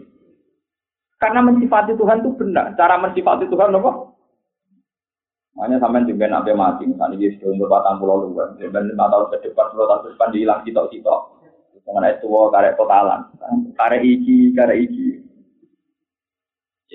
karena 1.20 1.44
mensifati 1.44 2.00
Tuhan 2.00 2.24
itu 2.24 2.32
benar 2.40 2.72
cara 2.80 2.96
mensifati 2.96 3.52
Tuhan 3.52 3.76
apa 3.76 4.16
Makanya 5.60 5.84
sampai 5.84 6.08
juga 6.08 6.32
nabi 6.32 6.56
mati, 6.56 6.88
misalnya 6.88 7.20
sudah 7.36 7.52
umur 7.52 7.68
batang 7.68 8.00
pulau 8.00 8.32
luar, 8.32 8.56
dan 8.56 8.80
lima 8.88 9.12
tahun 9.12 9.28
ke 9.28 9.52
depan, 9.52 9.68
sepuluh 9.68 9.92
tahun 9.92 10.02
ke 10.08 10.10
depan 10.16 10.30
dihilang 10.32 10.62
sitok-sitok. 10.64 11.22
Mengenai 11.84 12.16
tua 12.24 12.48
karek 12.48 12.80
totalan, 12.80 13.28
karek 13.76 14.00
iki, 14.00 14.56
karek 14.56 14.88
iki. 14.88 15.20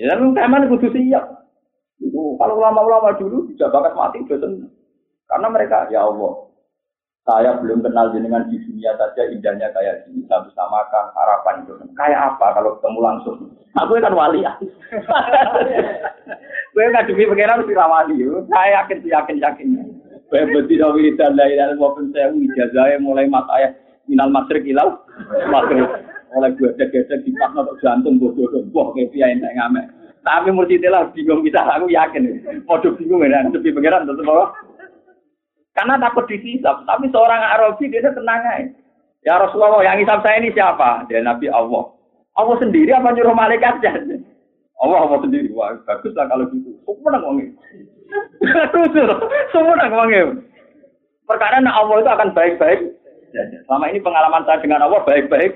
Ya 0.01 0.17
kan 0.17 0.33
teman 0.33 0.71
kudu 0.73 0.89
siap. 0.97 1.45
Itu 2.01 2.41
kalau 2.41 2.57
lama-lama 2.57 3.13
dulu 3.21 3.53
bisa 3.53 3.69
bakat 3.69 3.93
mati 3.93 4.25
betul. 4.25 4.71
Karena 5.29 5.47
mereka 5.53 5.85
ya 5.93 6.09
Allah, 6.09 6.49
saya 7.25 7.57
belum 7.57 7.81
kenal 7.81 8.13
jenengan 8.13 8.45
di 8.53 8.61
dunia 8.61 8.93
saja 9.01 9.25
indahnya 9.33 9.73
kayak 9.73 10.05
gini. 10.05 10.29
Saya 10.29 10.45
bisa 10.45 10.61
makan 10.69 11.05
harapan 11.17 11.55
itu. 11.65 11.73
Kayak 11.97 12.37
apa 12.37 12.47
kalau 12.53 12.77
ketemu 12.77 13.01
langsung? 13.01 13.37
Aku 13.81 13.97
kan 13.97 14.13
wali 14.13 14.45
ya. 14.47 14.53
Gue 16.77 16.93
demi 16.93 17.25
pengiran 17.25 17.65
mesti 17.65 17.73
rawani. 17.73 18.17
Saya 18.53 18.85
yakin, 18.85 18.99
yakin, 19.09 19.37
yakin. 19.41 19.69
Gue 20.29 20.45
berarti 20.53 20.75
dawi 20.77 21.17
dan 21.17 21.33
lain 21.33 21.57
dan 21.57 21.81
maupun 21.81 22.13
saya 22.13 22.29
ijazahnya 22.29 23.01
mulai 23.01 23.25
mata 23.25 23.57
ayah 23.57 23.73
minal 24.05 24.29
masrik 24.29 24.69
ilau 24.69 25.01
masrik. 25.49 25.81
Oleh 26.37 26.51
gue 26.61 26.77
gedek 26.77 27.25
di 27.25 27.33
pas 27.41 27.57
untuk 27.57 27.81
jantung 27.81 28.21
bodoh 28.21 28.53
bodoh 28.69 28.93
kayak 28.93 29.17
yang 29.17 29.41
tak 29.41 29.55
ngamek. 29.57 29.87
Tapi 30.25 30.49
mesti 30.53 30.77
lah 30.89 31.09
bingung 31.17 31.41
kita 31.41 31.63
aku 31.63 31.89
yakin. 31.89 32.25
Podo 32.69 32.93
bingung 33.01 33.25
ya, 33.25 33.49
demi 33.49 33.73
pengiran 33.73 34.05
tetap 34.05 34.57
karena 35.75 35.99
takut 35.99 36.25
dihisap. 36.31 36.87
Tapi 36.87 37.11
seorang 37.11 37.43
Arabi 37.43 37.91
dia 37.91 38.11
tenang 38.15 38.43
aja. 38.47 38.71
Ya 39.27 39.41
Rasulullah 39.41 39.83
yang 39.83 39.99
hisap 39.99 40.23
saya 40.23 40.39
ini 40.39 40.55
siapa? 40.55 41.05
Dia 41.11 41.21
Nabi 41.25 41.51
Allah. 41.51 41.91
Allah 42.35 42.57
sendiri 42.59 42.91
apa 42.95 43.15
nyuruh 43.15 43.35
malaikat 43.35 43.83
Allah 44.83 44.99
Allah 45.07 45.19
sendiri. 45.23 45.51
Wah, 45.55 45.75
bagus 45.87 46.13
lah 46.15 46.27
kalau 46.29 46.47
gitu. 46.51 46.77
Semua 46.85 47.15
nang 47.15 47.25
wangi. 47.25 47.47
Terus, 48.95 49.19
semua 49.55 49.75
nang 49.81 49.95
wangi. 49.97 50.45
Perkara 51.25 51.57
nak 51.63 51.79
Allah 51.79 51.97
itu 52.05 52.11
akan 52.11 52.31
baik-baik. 52.37 52.81
Selama 53.67 53.91
ini 53.91 53.99
pengalaman 54.05 54.45
saya 54.45 54.61
dengan 54.61 54.85
Allah 54.85 55.01
baik-baik. 55.09 55.53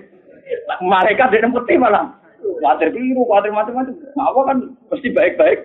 Mereka 0.81 1.29
tidak 1.29 1.53
putih 1.53 1.77
malah. 1.77 2.09
Khawatir 2.39 2.95
biru, 2.95 3.23
khawatir 3.29 3.53
macam-macam. 3.53 3.95
Nah, 4.17 4.25
Allah 4.33 4.43
kan 4.49 4.57
mesti 4.89 5.09
baik-baik. 5.13 5.59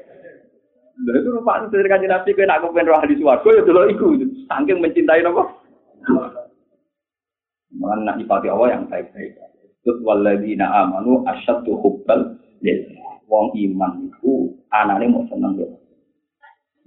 Lalu 0.93 1.19
itu 1.25 1.29
rupa 1.33 1.65
dari 1.73 1.89
kanji 1.89 2.05
nabi 2.05 2.37
kena 2.37 2.61
aku 2.61 2.69
pengen 2.69 2.93
roh 2.93 3.01
di 3.09 3.17
suarga 3.17 3.49
ya 3.49 3.61
dulu 3.65 3.81
iku. 3.89 4.07
Saking 4.45 4.77
mencintai 4.77 5.25
nopo. 5.25 5.49
Mengenai 7.73 8.05
nak 8.05 8.17
nyipati 8.21 8.47
Allah 8.53 8.67
yang 8.77 8.85
baik-baik. 8.85 9.33
Terus 9.83 9.97
waladina 10.05 10.69
amanu 10.85 11.25
asyaddu 11.25 11.73
hubbal 11.81 12.37
lillah 12.61 13.19
wong 13.25 13.51
iman 13.57 14.05
itu 14.05 14.53
anane 14.69 15.09
mau 15.09 15.25
seneng 15.27 15.57
ya. 15.57 15.67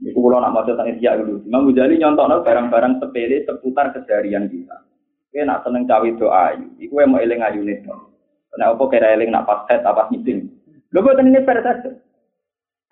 Itu 0.06 0.16
kalau 0.22 0.38
nak 0.38 0.54
maca 0.54 0.72
tanya 0.76 0.94
dia 0.94 1.18
dulu. 1.18 1.42
Imam 1.42 1.66
Ghazali 1.72 1.98
nyontono 1.98 2.44
barang-barang 2.46 3.02
sepele 3.02 3.42
seputar 3.42 3.90
keseharian 3.96 4.46
kita. 4.46 4.76
Oke, 5.32 5.40
nak 5.42 5.64
seneng 5.66 5.88
cawe 5.88 6.08
doa 6.20 6.54
ayu. 6.54 6.68
Iku 6.78 7.00
mau 7.08 7.18
eling 7.18 7.40
ayu 7.42 7.64
nih 7.64 7.82
dong. 7.82 8.12
Kenapa 8.52 8.82
kira 8.92 9.16
eling 9.16 9.32
nak 9.32 9.48
pas 9.48 9.64
head 9.68 9.84
apa 9.84 10.08
meeting? 10.12 10.48
Buat 10.94 11.20
ini 11.20 11.44
fair 11.44 11.60
saja. 11.60 11.92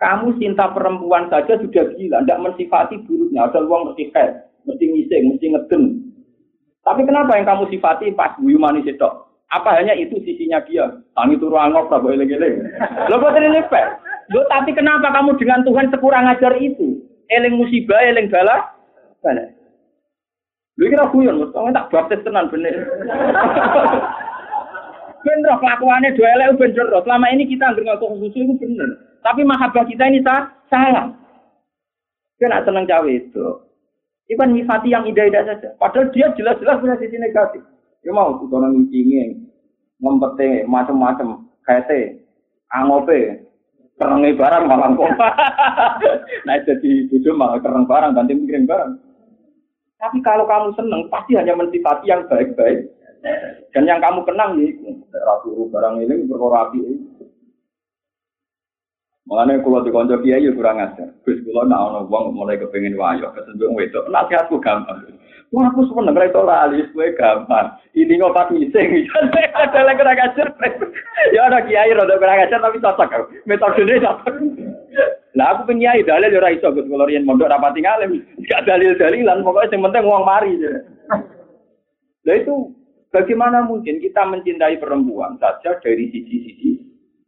Kamu 0.05 0.37
cinta 0.37 0.69
perempuan 0.69 1.33
saja 1.33 1.57
sudah 1.57 1.85
gila, 1.97 2.21
tidak 2.21 2.43
mensifati 2.45 3.01
buruknya. 3.09 3.49
Ada 3.49 3.64
uang 3.64 3.88
mesti 3.88 4.12
head, 4.12 4.53
mesti 4.69 4.85
ngising, 4.85 5.23
mesti 5.33 5.47
ngeden. 5.57 5.83
Tapi 6.85 7.09
kenapa 7.09 7.40
yang 7.40 7.49
kamu 7.49 7.73
sifati 7.73 8.12
pas 8.12 8.37
buyu 8.37 8.61
manis 8.61 8.85
itu? 8.85 9.11
Apa 9.49 9.81
hanya 9.81 9.97
itu 9.97 10.21
sisinya 10.21 10.61
dia? 10.69 10.93
Tangi 11.17 11.40
turu 11.40 11.57
angop, 11.57 11.88
tak 11.88 12.05
boleh 12.05 12.21
eling 12.21 12.69
Lo 13.09 13.17
kok 13.17 13.33
ini 13.33 13.64
fair? 13.73 13.97
Lo 14.29 14.45
tapi 14.53 14.77
kenapa 14.77 15.09
kamu 15.09 15.40
dengan 15.40 15.64
Tuhan 15.64 15.88
sekurang 15.88 16.29
ajar 16.29 16.53
itu? 16.61 17.01
Eling 17.33 17.57
musibah, 17.57 18.05
eling 18.05 18.29
bala, 18.29 18.77
bala. 19.25 19.57
Lu 20.77 20.93
kira 20.93 21.09
guyon, 21.09 21.49
kamu 21.49 21.73
tak 21.73 21.88
baptis 21.88 22.21
tenan 22.29 22.53
bener. 22.53 22.77
bener 25.25 25.57
kelakuannya 25.57 26.12
dua 26.12 26.29
elek 26.37 26.61
bener. 26.61 26.93
Selama 26.93 27.33
ini 27.33 27.49
kita 27.49 27.73
nggak 27.73 27.97
ngaku 27.97 28.21
susu 28.21 28.37
itu 28.37 28.53
bener. 28.61 29.13
Tapi 29.24 29.40
mahabbah 29.40 29.88
kita 29.88 30.04
ini 30.12 30.20
salah. 30.68 31.08
Kena 32.37 32.60
seneng 32.60 32.84
cawe 32.84 33.08
itu. 33.08 33.46
Itu 34.28 34.37
kan 34.37 34.52
nyifati 34.52 34.92
yang 34.92 35.08
indah-indah 35.08 35.48
saja. 35.48 35.72
Padahal 35.80 36.12
dia 36.12 36.28
jelas-jelas 36.37 36.80
punya 36.80 36.96
sisi 37.00 37.16
negatif. 37.16 37.64
Ya 38.04 38.12
mau 38.12 38.37
kudono 38.37 38.68
ngicinge, 38.68 39.48
ngempete 39.96 40.68
macam-macam, 40.68 41.48
kaite, 41.64 42.20
angope, 42.68 43.48
kerengi 43.96 44.37
barang 44.37 44.64
malah 44.68 44.92
kok. 44.92 45.12
nah 46.48 46.56
jadi 46.68 46.90
bojo 47.08 47.30
malah 47.32 47.58
kereng 47.64 47.88
barang, 47.88 48.12
ganti 48.12 48.32
mikirin 48.37 48.68
barang. 48.68 48.92
Tapi 50.04 50.20
kalau 50.20 50.44
kamu 50.44 50.76
seneng, 50.76 51.08
pasti 51.08 51.32
hanya 51.32 51.56
mensifati 51.56 52.12
yang 52.12 52.28
baik-baik. 52.28 52.92
Dan 53.72 53.88
yang 53.88 54.04
kamu 54.04 54.20
kenang 54.28 54.60
nih, 54.60 54.76
ratu 55.16 55.64
barang 55.72 56.04
ini 56.04 56.28
berkorapi. 56.28 56.80
Mengenai 59.24 59.64
kalau 59.64 59.80
di 59.80 59.88
konco 59.88 60.20
kiai 60.20 60.44
ya 60.44 60.52
kurang 60.52 60.84
ajar. 60.84 61.08
Gus 61.24 61.40
kalau 61.48 61.64
nak 61.64 61.80
ono 61.80 62.00
wong 62.12 62.37
mulai 62.37 62.60
kepengen 62.60 62.92
wayo, 62.92 63.32
kesenjuk 63.32 63.72
wedok. 63.72 64.04
Nasihatku 64.12 64.60
gampang. 64.60 65.00
Wah, 65.48 65.72
aku 65.72 65.88
seneng 65.88 66.12
ra 66.12 66.28
itu 66.28 66.42
lali, 66.44 66.84
gue 66.92 67.16
gampang. 67.16 67.72
Ini 67.96 68.20
kok 68.20 68.37
pas 68.37 68.52
ngising, 68.52 69.08
ada 69.64 69.80
lagi 69.80 69.96
kurang 69.96 70.20
ajar. 70.20 70.48
Ya 71.32 71.48
ada 71.48 71.64
kiai 71.64 71.96
rada 71.96 72.20
kurang 72.20 72.44
ajar 72.44 72.60
tapi 72.60 72.84
cocok. 72.84 73.48
Metodenya 73.48 74.12
cocok. 74.12 74.34
Lah 75.40 75.56
aku 75.56 75.72
pengen 75.72 75.88
kiai 75.88 76.04
dalil 76.04 76.37
ora 76.37 76.52
iso 76.52 76.68
Gus 76.76 76.84
kalau 76.84 77.08
riyen 77.08 77.24
mondok 77.24 77.48
rapati 77.48 77.80
ngalim. 77.80 78.20
Gak 78.44 78.68
dalil-dalilan, 78.68 79.40
pokoknya 79.40 79.72
yang 79.72 79.88
penting 79.88 80.04
uang 80.04 80.24
mari. 80.28 80.52
Lah 82.28 82.37
itu 82.37 82.76
bagaimana 83.08 83.64
mungkin 83.64 84.04
kita 84.04 84.20
mencintai 84.28 84.76
perempuan 84.76 85.40
saja 85.40 85.80
dari 85.80 86.12
sisi-sisi 86.12 86.84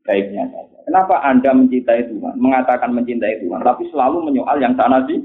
baiknya 0.06 0.46
saja. 0.54 0.78
Kenapa 0.86 1.18
Anda 1.26 1.50
mencintai 1.50 2.06
Tuhan, 2.08 2.38
mengatakan 2.38 2.94
mencintai 2.94 3.42
Tuhan, 3.42 3.60
tapi 3.66 3.90
selalu 3.90 4.22
menyoal 4.30 4.62
yang 4.62 4.78
sana 4.78 5.02
sih? 5.10 5.18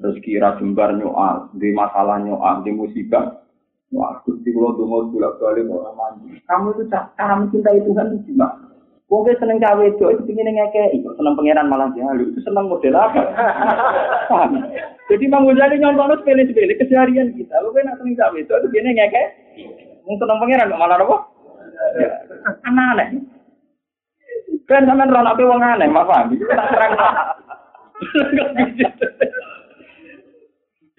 rezeki 0.00 0.40
ra 0.40 0.56
jembar 0.56 0.96
nyoal, 0.96 1.52
di 1.60 1.70
masalah 1.76 2.18
nyoal, 2.24 2.64
di 2.64 2.72
musibah 2.72 3.44
nyoal. 3.92 4.24
Gusti 4.24 4.48
kula 4.50 4.72
donga 4.74 5.12
bolak-balik 5.12 5.68
ora 5.68 5.92
mandi. 5.92 6.40
Kamu 6.48 6.72
itu 6.72 6.88
cara 6.88 7.34
mencintai 7.36 7.84
Tuhan 7.84 8.16
itu 8.16 8.32
gimana? 8.32 8.66
Wong 9.10 9.26
seneng 9.26 9.58
cawe 9.58 9.82
itu, 9.82 10.06
itu 10.06 10.22
pingin 10.22 10.54
ngekei, 10.54 11.02
seneng 11.02 11.34
pangeran 11.34 11.66
malah 11.66 11.90
jalu, 11.98 12.30
itu 12.30 12.46
seneng 12.46 12.70
model 12.70 12.94
apa? 12.94 13.18
Paham? 14.30 14.70
Jadi 15.10 15.26
Mang 15.26 15.50
Ghazali 15.50 15.82
nyontono 15.82 16.14
sepele-sepele 16.22 16.78
keseharian 16.78 17.34
kita. 17.34 17.58
Lu 17.58 17.74
seneng 17.74 18.14
cawe 18.14 18.38
itu, 18.38 18.54
itu 18.54 18.68
pingin 18.70 18.94
ngekei. 18.94 19.26
Seneng 20.06 20.38
pangeran 20.38 20.70
malah 20.78 21.02
apa? 21.02 21.26
Aneh-aneh. 22.66 23.08
Kan 24.70 24.86
sampean 24.86 25.10
rono 25.10 25.34
wong 25.34 25.60
aneh, 25.60 25.90
paham? 25.90 26.30
Itu 26.30 26.46
tak 26.46 26.68
terang. 26.70 26.94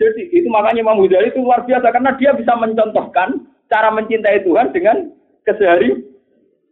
Jadi 0.01 0.21
itu 0.33 0.47
makanya 0.49 0.81
Imam 0.81 0.99
Ghazali 0.99 1.29
itu 1.29 1.39
luar 1.45 1.63
biasa 1.63 1.87
karena 1.93 2.11
dia 2.17 2.33
bisa 2.33 2.57
mencontohkan 2.57 3.47
cara 3.69 3.93
mencintai 3.93 4.43
Tuhan 4.43 4.73
dengan 4.75 5.13
kesehari. 5.47 6.09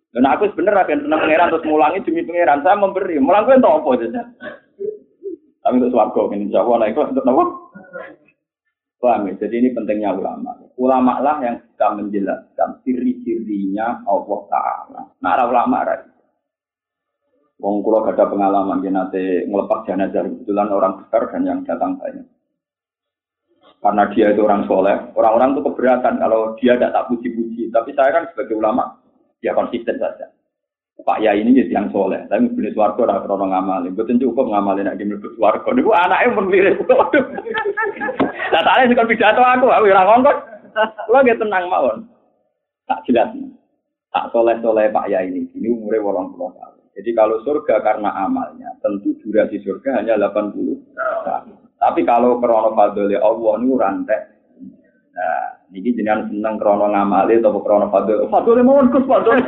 Dan 0.09 0.25
aku 0.25 0.49
sebenarnya 0.51 0.89
akan 0.89 0.99
senang 1.05 1.21
pangeran 1.21 1.49
terus 1.53 1.65
ngulangi 1.69 2.01
demi 2.01 2.25
pangeran. 2.25 2.65
Saya 2.65 2.81
memberi. 2.81 3.21
Mulang 3.21 3.45
gue 3.45 3.55
entah 3.61 3.77
apa 3.77 3.89
saja. 4.01 4.21
Tapi 5.61 5.75
untuk 5.77 5.93
swargo 5.93 6.33
ini 6.33 6.49
Allah, 6.51 6.75
nah 6.81 6.87
itu 6.89 6.99
untuk 6.99 7.23
apa? 7.23 7.43
Paham 8.99 9.29
ya? 9.29 9.33
Jadi 9.45 9.55
ini 9.61 9.69
pentingnya 9.71 10.17
ulama. 10.17 10.58
Ulama 10.79 11.19
lah 11.19 11.43
yang 11.43 11.59
bisa 11.59 11.91
menjelaskan 11.91 12.79
ciri-cirinya 12.87 13.99
Allah 14.07 14.39
Ta'ala. 14.47 15.01
Nah, 15.19 15.31
ada 15.35 15.51
ulama 15.51 15.83
ada. 15.83 16.07
Wong 17.59 17.83
gak 17.83 18.15
ada 18.15 18.31
pengalaman 18.31 18.79
dia 18.79 18.95
nanti 18.95 19.43
ngelepas 19.43 19.83
jenazah 19.83 20.23
kebetulan 20.23 20.71
orang 20.71 21.03
besar 21.03 21.27
dan 21.27 21.43
yang 21.43 21.59
datang 21.67 21.99
banyak. 21.99 22.23
Karena 23.83 24.07
dia 24.15 24.31
itu 24.31 24.43
orang 24.43 24.63
soleh, 24.67 24.95
orang-orang 25.15 25.55
itu 25.55 25.61
keberatan 25.67 26.19
kalau 26.19 26.55
dia 26.55 26.79
tidak 26.79 26.95
tak 26.95 27.07
puji-puji. 27.11 27.67
Tapi 27.71 27.91
saya 27.95 28.15
kan 28.15 28.23
sebagai 28.31 28.55
ulama, 28.59 28.95
dia 29.43 29.51
konsisten 29.51 29.99
saja. 29.99 30.31
Pak 30.99 31.23
ya 31.23 31.31
ini 31.31 31.55
jadi 31.55 31.79
yang 31.79 31.87
soleh, 31.95 32.27
tapi 32.27 32.51
jenis 32.59 32.75
warga 32.75 33.07
ora 33.07 33.23
krono 33.23 33.47
ngamalin. 33.47 33.95
Betul 33.95 34.19
cukup 34.19 34.51
ngamalin 34.51 34.83
nek 34.83 34.99
mlebu 34.99 35.31
warga. 35.39 35.71
Niku 35.71 35.95
anake 35.95 36.35
pun 36.35 36.51
mirip. 36.51 36.83
Lah 38.51 38.61
tak 38.67 38.83
sing 38.83 38.99
pidato 38.99 39.39
aku, 39.39 39.71
aku 39.71 39.87
ora 39.87 40.03
ngongkon. 40.03 40.48
Kulo 41.07 41.19
nggih 41.21 41.37
tenang 41.39 41.65
mawon. 41.69 42.05
Tak 42.89 43.05
jelas. 43.05 43.29
Tak 44.09 44.33
soleh-soleh 44.33 44.89
Pak 44.89 45.05
ya 45.09 45.21
ini. 45.21 45.45
Ini 45.53 45.67
umurnya 45.69 46.01
80 46.33 46.57
tahun. 46.57 46.75
Jadi 46.99 47.09
kalau 47.15 47.37
surga 47.45 47.79
karena 47.79 48.09
amalnya, 48.11 48.75
tentu 48.81 49.13
durasi 49.21 49.61
surga 49.61 50.01
hanya 50.01 50.17
80 50.19 50.57
tahun. 51.23 51.55
Tapi 51.79 52.01
kalau 52.03 52.43
krono 52.43 52.75
fadli 52.75 53.15
Allah 53.15 53.53
ini 53.55 53.71
rantai. 53.71 54.19
Nah, 55.15 55.47
ini 55.71 55.95
jenengan 55.95 56.27
seneng 56.27 56.59
krono 56.59 56.91
ngamali 56.91 57.39
atau 57.39 57.63
krono 57.63 57.87
fadli. 57.87 58.27
Fadli 58.27 58.61
mohon 58.65 58.91
kus 58.91 59.07
fadli. 59.07 59.39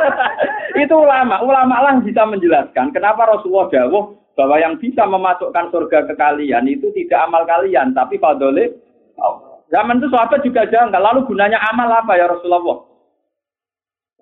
Itu 0.84 0.94
ulama, 0.98 1.40
ulama 1.40 1.76
lah 1.80 2.04
bisa 2.04 2.28
menjelaskan 2.28 2.92
kenapa 2.92 3.30
Rasulullah 3.30 3.70
jawab 3.72 4.12
bahwa 4.34 4.58
yang 4.58 4.76
bisa 4.76 5.06
memasukkan 5.06 5.70
surga 5.70 6.10
ke 6.10 6.14
kalian 6.18 6.66
itu 6.66 6.90
tidak 6.90 7.30
amal 7.30 7.46
kalian, 7.46 7.94
tapi 7.94 8.18
fadli 8.18 8.74
Allah. 9.16 9.53
Zaman 9.74 9.98
itu 9.98 10.06
sahabat 10.14 10.46
juga 10.46 10.70
janggal. 10.70 11.02
Lalu 11.02 11.26
gunanya 11.26 11.58
amal 11.66 11.90
apa 11.90 12.14
ya 12.14 12.30
Rasulullah? 12.30 12.86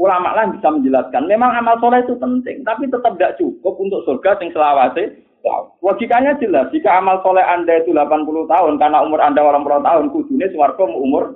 Ulama 0.01 0.33
lah 0.33 0.49
bisa 0.49 0.73
menjelaskan. 0.73 1.29
Memang 1.29 1.53
amal 1.53 1.77
soleh 1.77 2.01
itu 2.01 2.17
penting, 2.17 2.65
tapi 2.65 2.89
tetap 2.89 3.13
tidak 3.21 3.37
cukup 3.37 3.77
untuk 3.77 4.01
surga 4.09 4.41
yang 4.41 4.49
selawase 4.57 5.05
Logikanya 5.83 6.39
jelas, 6.39 6.71
jika 6.71 7.03
amal 7.03 7.19
soleh 7.27 7.43
Anda 7.43 7.83
itu 7.83 7.91
80 7.91 8.47
tahun, 8.47 8.79
karena 8.79 9.03
umur 9.03 9.19
Anda 9.19 9.43
orang 9.43 9.67
puluh 9.67 9.83
tahun, 9.83 10.15
kudunya 10.15 10.47
suarga 10.55 10.87
umur. 10.87 11.35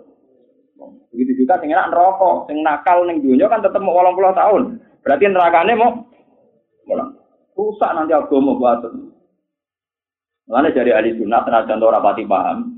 Begitu 1.11 1.43
juga 1.43 1.59
sing 1.59 1.75
enak 1.75 1.91
rokok, 1.91 2.47
sing 2.47 2.63
nakal 2.63 3.03
ning 3.03 3.19
dunia 3.19 3.51
kan 3.51 3.65
tetap 3.67 3.83
mau 3.83 3.99
80 3.99 4.31
tahun. 4.39 4.63
Berarti 5.03 5.25
nerakane 5.27 5.73
mau 5.75 6.07
rusak 7.59 7.91
nanti 7.97 8.15
agama 8.15 8.55
buat. 8.55 8.87
Mulane 10.47 10.71
dari 10.71 10.95
ahli 10.95 11.19
sunnah 11.19 11.43
tenajan 11.43 11.83
ora 11.83 11.99
pati 11.99 12.23
paham. 12.23 12.76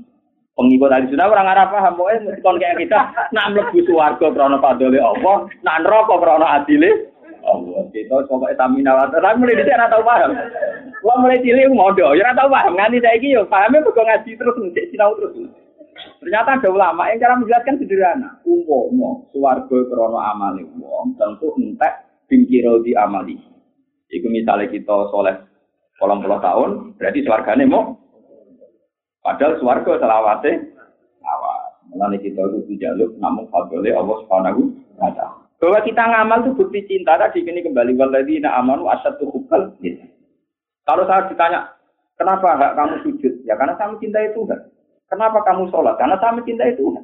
Pengikut 0.59 0.91
ahli 0.91 1.07
sunnah 1.07 1.31
orang 1.31 1.55
arah 1.55 1.71
paham, 1.71 1.95
pokoknya 1.95 2.35
kon 2.43 2.59
kayak 2.59 2.83
kita 2.83 2.99
nak 3.31 3.55
mlebu 3.55 3.79
swarga 3.87 4.27
krana 4.27 4.59
padole 4.59 4.99
Allah, 4.99 5.47
nak 5.63 5.87
neraka 5.87 6.19
krana 6.19 6.47
adile 6.59 7.15
Allah. 7.47 7.87
Kita 7.95 8.27
coba 8.27 8.51
etamina 8.51 8.91
wae. 8.91 9.07
Tapi 9.07 9.39
mulai 9.39 9.55
dhisik 9.55 9.71
ora 9.79 9.87
tau 9.87 10.03
paham. 10.03 10.35
Wah 10.99 11.15
mulai 11.23 11.39
cilik 11.39 11.71
modo, 11.71 12.11
ya 12.11 12.35
tau 12.35 12.51
paham 12.51 12.75
nganti 12.75 12.99
saiki 12.99 13.39
yo 13.39 13.47
pahame 13.47 13.79
kok 13.79 13.95
ngaji 13.95 14.31
terus 14.35 14.59
ngecek 14.59 14.87
sinau 14.91 15.15
terus. 15.15 15.47
Ternyata 16.19 16.59
ada 16.59 16.67
ulama 16.67 17.07
yang 17.07 17.23
cara 17.23 17.39
menjelaskan 17.39 17.79
sederhana. 17.79 18.29
Umpama 18.43 19.23
swarga 19.31 19.77
krana 19.87 20.19
amale 20.35 20.67
wong 20.75 21.15
tentu 21.15 21.55
entek 21.55 22.03
bingkiro 22.27 22.83
di 22.83 22.99
amali. 22.99 23.39
Iku 24.11 24.27
misalnya 24.27 24.67
kita 24.67 25.07
soleh 25.07 25.39
kolom 26.03 26.19
puluh 26.19 26.43
tahun, 26.43 26.99
berarti 26.99 27.23
swargane 27.23 27.63
mau. 27.63 27.98
Padahal 29.19 29.59
swarga 29.59 29.99
selawate 29.99 30.51
awas. 31.23 31.73
Mulane 31.89 32.17
kita 32.21 32.39
itu 32.63 32.77
jaluk 32.79 33.17
namun 33.17 33.49
fadlile 33.51 33.91
Allah 33.97 34.17
Subhanahu 34.23 34.61
wa 34.95 35.11
taala. 35.11 35.43
Bahwa 35.59 35.79
kita 35.83 35.99
ngamal 35.99 36.39
itu 36.47 36.51
bukti 36.55 36.79
cinta 36.87 37.19
tadi 37.19 37.43
ini 37.43 37.59
kembali 37.59 37.99
waladina 37.99 38.55
amanu 38.55 38.87
asyadu 38.87 39.27
hubal 39.27 39.75
gitu. 39.83 40.07
Kalau 40.87 41.03
saya 41.03 41.27
ditanya, 41.27 41.75
kenapa 42.15 42.55
enggak 42.55 42.75
kamu 42.79 42.95
sujud? 43.03 43.33
Ya 43.43 43.59
karena 43.59 43.75
saya 43.75 43.91
mencintai 43.91 44.31
Tuhan. 44.31 44.59
Kenapa 45.11 45.43
kamu 45.43 45.67
sholat? 45.67 45.99
Karena 45.99 46.15
saya 46.21 46.31
mencintai 46.39 46.79
Tuhan. 46.79 47.03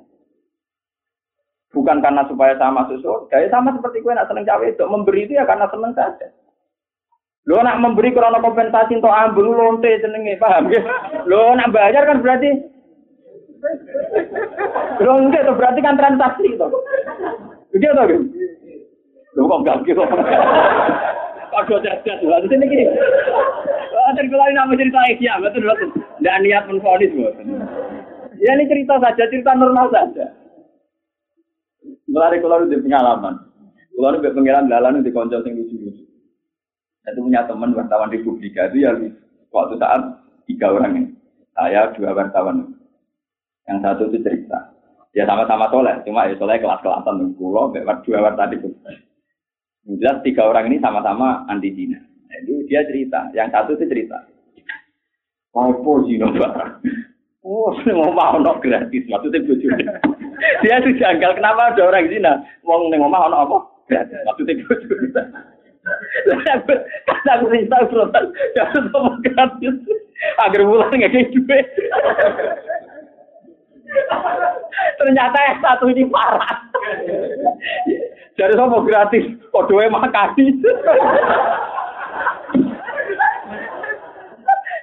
Bukan 1.76 1.98
karena 2.00 2.24
supaya 2.32 2.56
saya 2.56 2.72
masuk 2.72 3.04
surga. 3.04 3.36
Ya 3.44 3.52
sama 3.52 3.76
seperti 3.76 4.00
gue 4.00 4.16
nak 4.16 4.32
seneng 4.32 4.48
cawe 4.48 4.64
itu. 4.64 4.84
Memberi 4.88 5.28
itu 5.28 5.36
ya 5.36 5.44
karena 5.44 5.68
seneng 5.68 5.92
saja. 5.92 6.28
Lo 7.46 7.62
nak 7.62 7.78
memberi 7.78 8.10
karena 8.10 8.42
kompensasi 8.42 8.98
untuk 8.98 9.14
ambil 9.14 9.54
lonte 9.54 10.02
senengnya, 10.02 10.42
paham 10.42 10.74
ya? 10.74 10.82
Lo 11.30 11.54
nak 11.54 11.70
bayar 11.70 12.10
kan 12.10 12.26
berarti 12.26 12.50
Lo 15.02 15.22
itu 15.30 15.54
berarti 15.54 15.80
kan 15.82 15.98
transaksi 15.98 16.58
itu. 16.58 16.68
Begitu 17.70 17.94
kan? 17.94 18.10
Lo 19.38 19.42
kok 19.46 19.60
enggak 19.62 19.78
gitu? 19.86 20.02
Kado 21.56 21.76
cerdas, 21.80 22.20
waktu 22.20 22.52
ini 22.52 22.66
gini. 22.68 22.86
Waktu 23.94 24.28
kalau 24.28 24.52
nama 24.52 24.74
cerita 24.76 25.00
Asia, 25.08 25.40
betul 25.40 25.64
betul. 25.64 25.90
Tidak 26.20 26.40
niat 26.44 26.64
menfonis, 26.68 27.16
Ya 28.36 28.52
ini 28.60 28.68
cerita 28.68 29.00
saja, 29.00 29.24
cerita 29.32 29.56
normal 29.56 29.88
saja. 29.94 30.36
Mulai 32.12 32.44
kalau 32.44 32.68
di 32.68 32.76
pengalaman, 32.80 33.36
kalau 33.96 34.20
di 34.20 34.30
pengiran 34.36 34.68
lalan 34.68 35.04
di 35.04 35.12
konco 35.16 35.40
sing 35.44 35.56
lucu-lucu. 35.56 35.85
Itu 37.06 37.22
punya 37.22 37.46
teman 37.46 37.78
wartawan 37.78 38.10
di 38.10 38.20
Publika 38.26 38.66
itu 38.74 38.82
ya 38.82 38.92
waktu 39.54 39.76
saat 39.78 40.02
tiga 40.50 40.74
orang 40.74 40.94
ini. 40.98 41.10
Saya 41.54 41.94
dua 41.96 42.12
wartawan. 42.12 42.76
Yang 43.66 43.78
satu 43.82 44.04
itu 44.12 44.18
cerita. 44.26 44.60
Ya 45.16 45.24
sama-sama 45.24 45.72
soleh, 45.72 45.96
cuma 46.04 46.28
ya 46.28 46.36
soleh 46.36 46.60
kelas-kelasan. 46.60 47.38
Kulo, 47.40 47.72
dua 47.72 47.86
wartawan 47.86 48.36
tadi. 48.36 48.60
Jelas 49.86 50.20
tiga 50.26 50.50
orang 50.50 50.74
ini 50.74 50.78
sama-sama 50.82 51.46
anti 51.48 51.72
Cina. 51.72 52.02
Jadi 52.36 52.68
dia 52.68 52.84
cerita, 52.84 53.32
yang 53.32 53.48
satu 53.54 53.80
itu 53.80 53.86
cerita. 53.88 54.18
Apa 55.56 55.92
Cina 56.04 56.28
barang? 56.36 56.72
Oh, 57.46 57.72
mau 57.94 58.10
mau 58.10 58.42
no 58.42 58.58
gratis, 58.58 59.06
maksudnya 59.06 59.46
bojo. 59.46 59.70
dia 60.66 60.82
tuh 60.82 60.98
janggal, 60.98 61.38
kenapa 61.38 61.72
ada 61.72 61.82
orang 61.86 62.10
Cina 62.10 62.42
mau 62.66 62.90
neng 62.90 63.06
mau 63.06 63.30
apa? 63.30 63.58
Gratis, 63.88 64.20
maksudnya 64.26 64.60
bojo. 64.66 64.94
Karena 67.06 67.32
aku 67.38 67.46
cerita 67.54 67.86
frontal, 67.90 68.26
ya 68.58 68.66
mau 68.90 69.14
gratis. 69.22 69.76
Agar 70.42 70.62
bulan 70.66 70.90
nggak 70.90 71.12
kayak 71.14 71.30
duit. 71.34 71.68
Ternyata 74.98 75.38
yang 75.38 75.60
satu 75.62 75.86
ini 75.94 76.10
parah. 76.10 76.58
Jadi 78.36 78.54
sama 78.58 78.84
gratis, 78.84 79.26
kodoe 79.54 79.86
makani. 79.88 80.46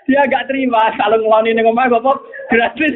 Dia 0.02 0.28
gak 0.28 0.50
terima 0.50 0.92
kalau 0.98 1.20
ngeloni 1.20 1.54
ning 1.54 1.68
omah 1.68 1.88
bapak 1.88 2.16
gratis. 2.50 2.94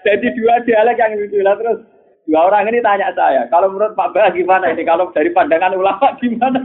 Jadi 0.00 0.26
dua 0.38 0.54
dialek 0.64 0.96
yang 0.96 1.12
lucu 1.20 1.38
lah 1.44 1.54
terus 1.60 1.89
dua 2.30 2.46
orang 2.46 2.70
ini 2.70 2.78
tanya 2.78 3.10
saya, 3.18 3.42
kalau 3.50 3.74
menurut 3.74 3.98
Pak 3.98 4.14
Bah 4.14 4.30
gimana 4.30 4.70
ini? 4.70 4.86
Kalau 4.86 5.10
dari 5.10 5.34
pandangan 5.34 5.74
ulama 5.74 6.14
gimana? 6.22 6.62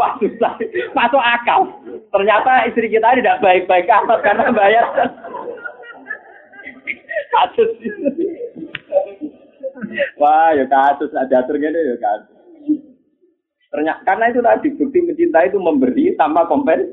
Wah 0.00 0.16
susah, 0.16 0.56
masuk 0.96 1.20
akal. 1.20 1.68
Ternyata 2.08 2.72
istri 2.72 2.88
kita 2.88 3.20
tidak 3.20 3.44
baik-baik 3.44 3.84
amat 3.84 4.24
karena 4.24 4.48
bayar. 4.48 4.86
Kasus 7.36 7.70
Wah, 10.16 10.56
ya 10.56 10.64
kasus 10.64 11.12
ada 11.12 11.44
atur 11.44 11.60
gini 11.60 11.76
ya 11.76 11.96
kasus. 12.00 12.32
Ternyata 13.68 14.00
karena 14.08 14.24
itu 14.32 14.40
tadi 14.40 14.68
bukti 14.72 14.98
mencintai 15.04 15.52
itu 15.52 15.60
memberi 15.60 16.16
tanpa 16.16 16.48
kompens, 16.48 16.88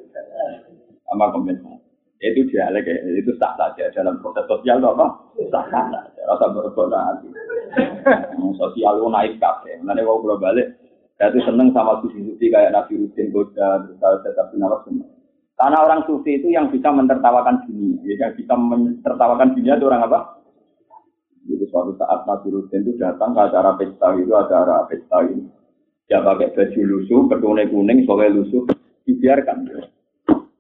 tanpa 1.07 1.31
kompensasi. 1.31 1.79
Itu 2.23 2.47
dialek 2.51 2.88
ya, 2.88 2.95
itu 3.19 3.31
sah 3.36 3.51
saja 3.59 3.91
dalam 3.91 4.19
proses 4.23 4.47
sosial 4.47 4.79
apa? 4.79 5.11
Sah 5.51 5.67
saja, 5.67 6.07
rasa 6.28 6.45
berbohong 6.51 7.28
Sosial 8.59 8.93
itu 9.01 9.07
naik 9.09 9.34
kafe. 9.41 9.82
Nanti 9.82 10.05
kalau 10.05 10.21
belum 10.21 10.39
balik, 10.39 10.78
saya 11.17 11.34
itu 11.34 11.39
seneng 11.45 11.74
sama 11.74 12.01
sufi-sufi 12.05 12.53
kayak 12.53 12.74
Nabi 12.74 13.01
Rudin 13.01 13.34
Boda, 13.34 13.82
terus 13.86 14.21
tetap 14.21 14.53
Nawas 14.53 14.86
semua. 14.86 15.09
Karena 15.53 15.78
orang 15.86 16.01
sufi 16.05 16.38
itu 16.38 16.49
yang 16.49 16.69
bisa 16.69 16.89
mentertawakan 16.89 17.65
dunia, 17.65 18.01
ya, 18.03 18.28
yang 18.28 18.34
bisa 18.38 18.53
mentertawakan 18.57 19.53
dunia 19.57 19.78
itu 19.78 19.86
orang 19.89 20.05
apa? 20.05 20.19
Jadi 21.43 21.65
suatu 21.69 21.93
saat 21.97 22.26
Nabi 22.26 22.47
Rudin 22.51 22.82
itu 22.86 22.91
datang 22.99 23.36
ke 23.36 23.41
acara 23.41 23.71
pesta 23.76 24.07
itu 24.15 24.34
acara 24.34 24.86
pesta 24.86 25.17
ini. 25.28 25.45
Dia 26.11 26.19
pakai 26.19 26.51
baju 26.51 26.80
lusuh, 26.84 27.21
ketune 27.32 27.63
kuning, 27.71 27.99
soalnya 28.03 28.36
lusuh, 28.38 28.63
dibiarkan. 29.07 29.57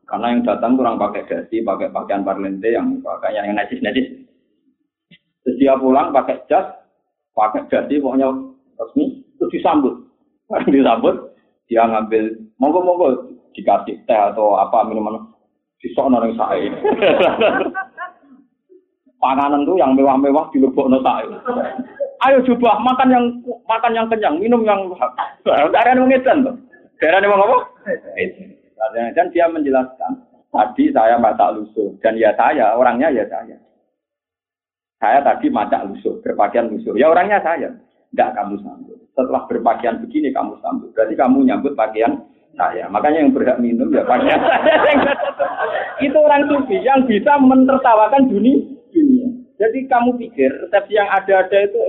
Karena 0.07 0.27
yang 0.29 0.41
datang 0.45 0.79
kurang 0.79 0.95
pakai 1.01 1.27
dasi, 1.27 1.65
pakai 1.65 1.91
pakaian 1.91 2.23
parlente 2.23 2.69
yang 2.71 3.01
pakaian 3.03 3.49
yang 3.49 3.57
najis-najis. 3.59 4.23
Terus 5.43 5.59
dia 5.59 5.75
pulang 5.75 6.15
pakai 6.15 6.39
jas, 6.47 6.63
pakai 7.35 7.67
dasi, 7.67 7.99
pokoknya 7.99 8.31
resmi, 8.79 9.21
terus 9.37 9.51
disambut. 9.51 9.93
disambut, 10.73 11.15
dia 11.67 11.83
ngambil 11.83 12.39
monggo-monggo 12.59 13.07
dikasih 13.53 14.01
teh 14.07 14.17
atau 14.17 14.57
apa 14.57 14.87
minuman 14.87 15.19
disokno 15.83 16.23
ning 16.23 16.33
sae. 16.39 16.71
Panganan 19.23 19.63
tuh 19.63 19.79
yang 19.79 19.95
mewah-mewah 19.95 20.51
dilebokno 20.51 20.99
sae. 21.03 21.27
Ayo 22.23 22.39
coba 22.47 22.79
makan 22.79 23.11
yang 23.11 23.25
makan 23.67 23.91
yang 23.91 24.07
kenyang, 24.07 24.39
minum 24.39 24.63
yang 24.63 24.79
darah 25.75 25.91
ngedan 25.91 26.47
tuh. 26.47 26.55
Darah 27.03 27.19
nih 27.19 27.27
apa? 27.27 27.57
Dan 29.11 29.27
dia 29.35 29.51
menjelaskan, 29.51 30.23
tadi 30.51 30.91
saya 30.95 31.19
masak 31.19 31.51
lusuh 31.55 31.91
dan 31.99 32.15
ya 32.15 32.31
saya 32.39 32.79
orangnya 32.79 33.11
ya 33.11 33.27
saya. 33.27 33.59
Saya 35.03 35.19
tadi 35.19 35.51
masak 35.51 35.83
lusuh, 35.91 36.15
berpakaian 36.23 36.71
lusuh. 36.71 36.95
Ya 36.95 37.11
orangnya 37.11 37.43
saya. 37.43 37.67
Tidak 38.15 38.39
kamu 38.39 38.55
sambut. 38.63 38.95
Setelah 39.11 39.43
berpakaian 39.51 39.99
begini 39.99 40.31
kamu 40.31 40.55
sambut. 40.63 40.95
Berarti 40.95 41.19
kamu 41.19 41.43
nyambut 41.43 41.75
pakaian 41.75 42.23
saya. 42.55 42.87
Makanya 42.87 43.27
yang 43.27 43.35
berhak 43.35 43.59
minum 43.59 43.91
ya 43.91 44.07
pakaian 44.07 44.39
saya. 44.39 45.11
Itu 46.07 46.15
orang 46.15 46.47
sufi 46.47 46.79
yang 46.79 47.03
bisa 47.03 47.35
menertawakan 47.35 48.31
dunia. 48.31 48.63
Jadi 49.59 49.91
kamu 49.91 50.15
pikir 50.23 50.49
resepsi 50.67 50.95
yang 50.95 51.07
ada-ada 51.07 51.55
itu 51.55 51.79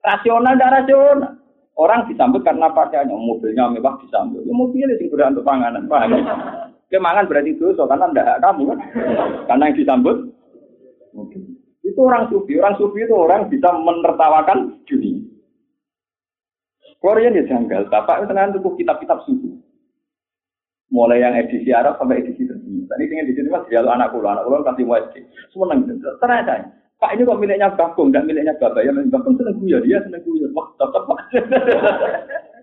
rasional, 0.00 0.56
tidak 0.56 0.72
rasional. 0.72 1.36
Orang 1.74 2.06
disambut 2.06 2.40
karena 2.46 2.70
pakaiannya, 2.70 3.12
mobilnya 3.12 3.66
mewah 3.66 3.98
disambut. 4.04 4.40
Ya 4.46 4.52
mobilnya 4.54 4.94
sing 5.00 5.08
berhak 5.10 5.32
untuk 5.32 5.44
panganan. 5.44 5.84
Paham? 5.90 6.12
Kemangan 6.88 7.26
berarti 7.26 7.56
itu 7.56 7.72
karena 7.74 8.08
tidak 8.08 8.40
kamu 8.40 8.62
kan. 8.68 8.78
Karena 9.50 9.64
yang 9.68 9.76
disambut 9.76 10.16
mobil. 11.12 11.53
Itu 11.84 12.00
orang 12.00 12.32
sufi. 12.32 12.56
Orang 12.56 12.80
sufi 12.80 13.04
itu 13.04 13.12
orang 13.12 13.52
bisa 13.52 13.68
menertawakan 13.76 14.80
dunia. 14.88 15.20
Korea 17.04 17.28
ya 17.28 17.44
janggal. 17.44 17.92
Bapak 17.92 18.24
itu 18.24 18.32
dengan 18.32 18.56
tubuh 18.56 18.72
kitab-kitab 18.80 19.20
sufi. 19.28 19.52
Mulai 20.88 21.20
yang 21.20 21.36
edisi 21.36 21.68
Arab 21.68 22.00
sampai 22.00 22.24
edisi 22.24 22.48
terjemahan. 22.48 22.88
Tadi 22.88 23.04
dengan 23.04 23.24
edisi 23.28 23.50
mas 23.52 23.68
dia 23.68 23.84
anak 23.84 24.08
kulo, 24.14 24.24
anak 24.24 24.48
kulo 24.48 24.64
kasih 24.64 24.88
SD. 24.88 25.14
Semua 25.52 25.76
nang 25.76 25.84
ternyata. 25.92 26.72
Pak 26.96 27.12
ini 27.12 27.26
kok 27.26 27.40
miliknya 27.42 27.74
Bagong, 27.76 28.08
tidak 28.08 28.24
miliknya 28.24 28.56
Bapak. 28.56 28.80
Ya 28.80 28.92
Bagong 28.94 29.36
seneng 29.36 29.60
guyon, 29.60 29.84
dia 29.84 30.00
seneng 30.00 30.24
guyon. 30.24 30.54
Wah, 30.56 30.68
tetap 30.80 31.02
Pak. 31.04 31.18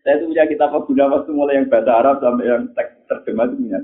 Saya 0.00 0.16
itu 0.16 0.32
punya 0.32 0.48
kitab 0.48 0.72
Guna 0.88 1.12
waktu 1.12 1.30
mulai 1.36 1.60
yang 1.60 1.68
bahasa 1.68 1.92
Arab 1.92 2.24
sampai 2.24 2.48
yang 2.48 2.64
teks 2.72 3.04
terjemah 3.04 3.44
itu 3.52 3.56
punya. 3.60 3.80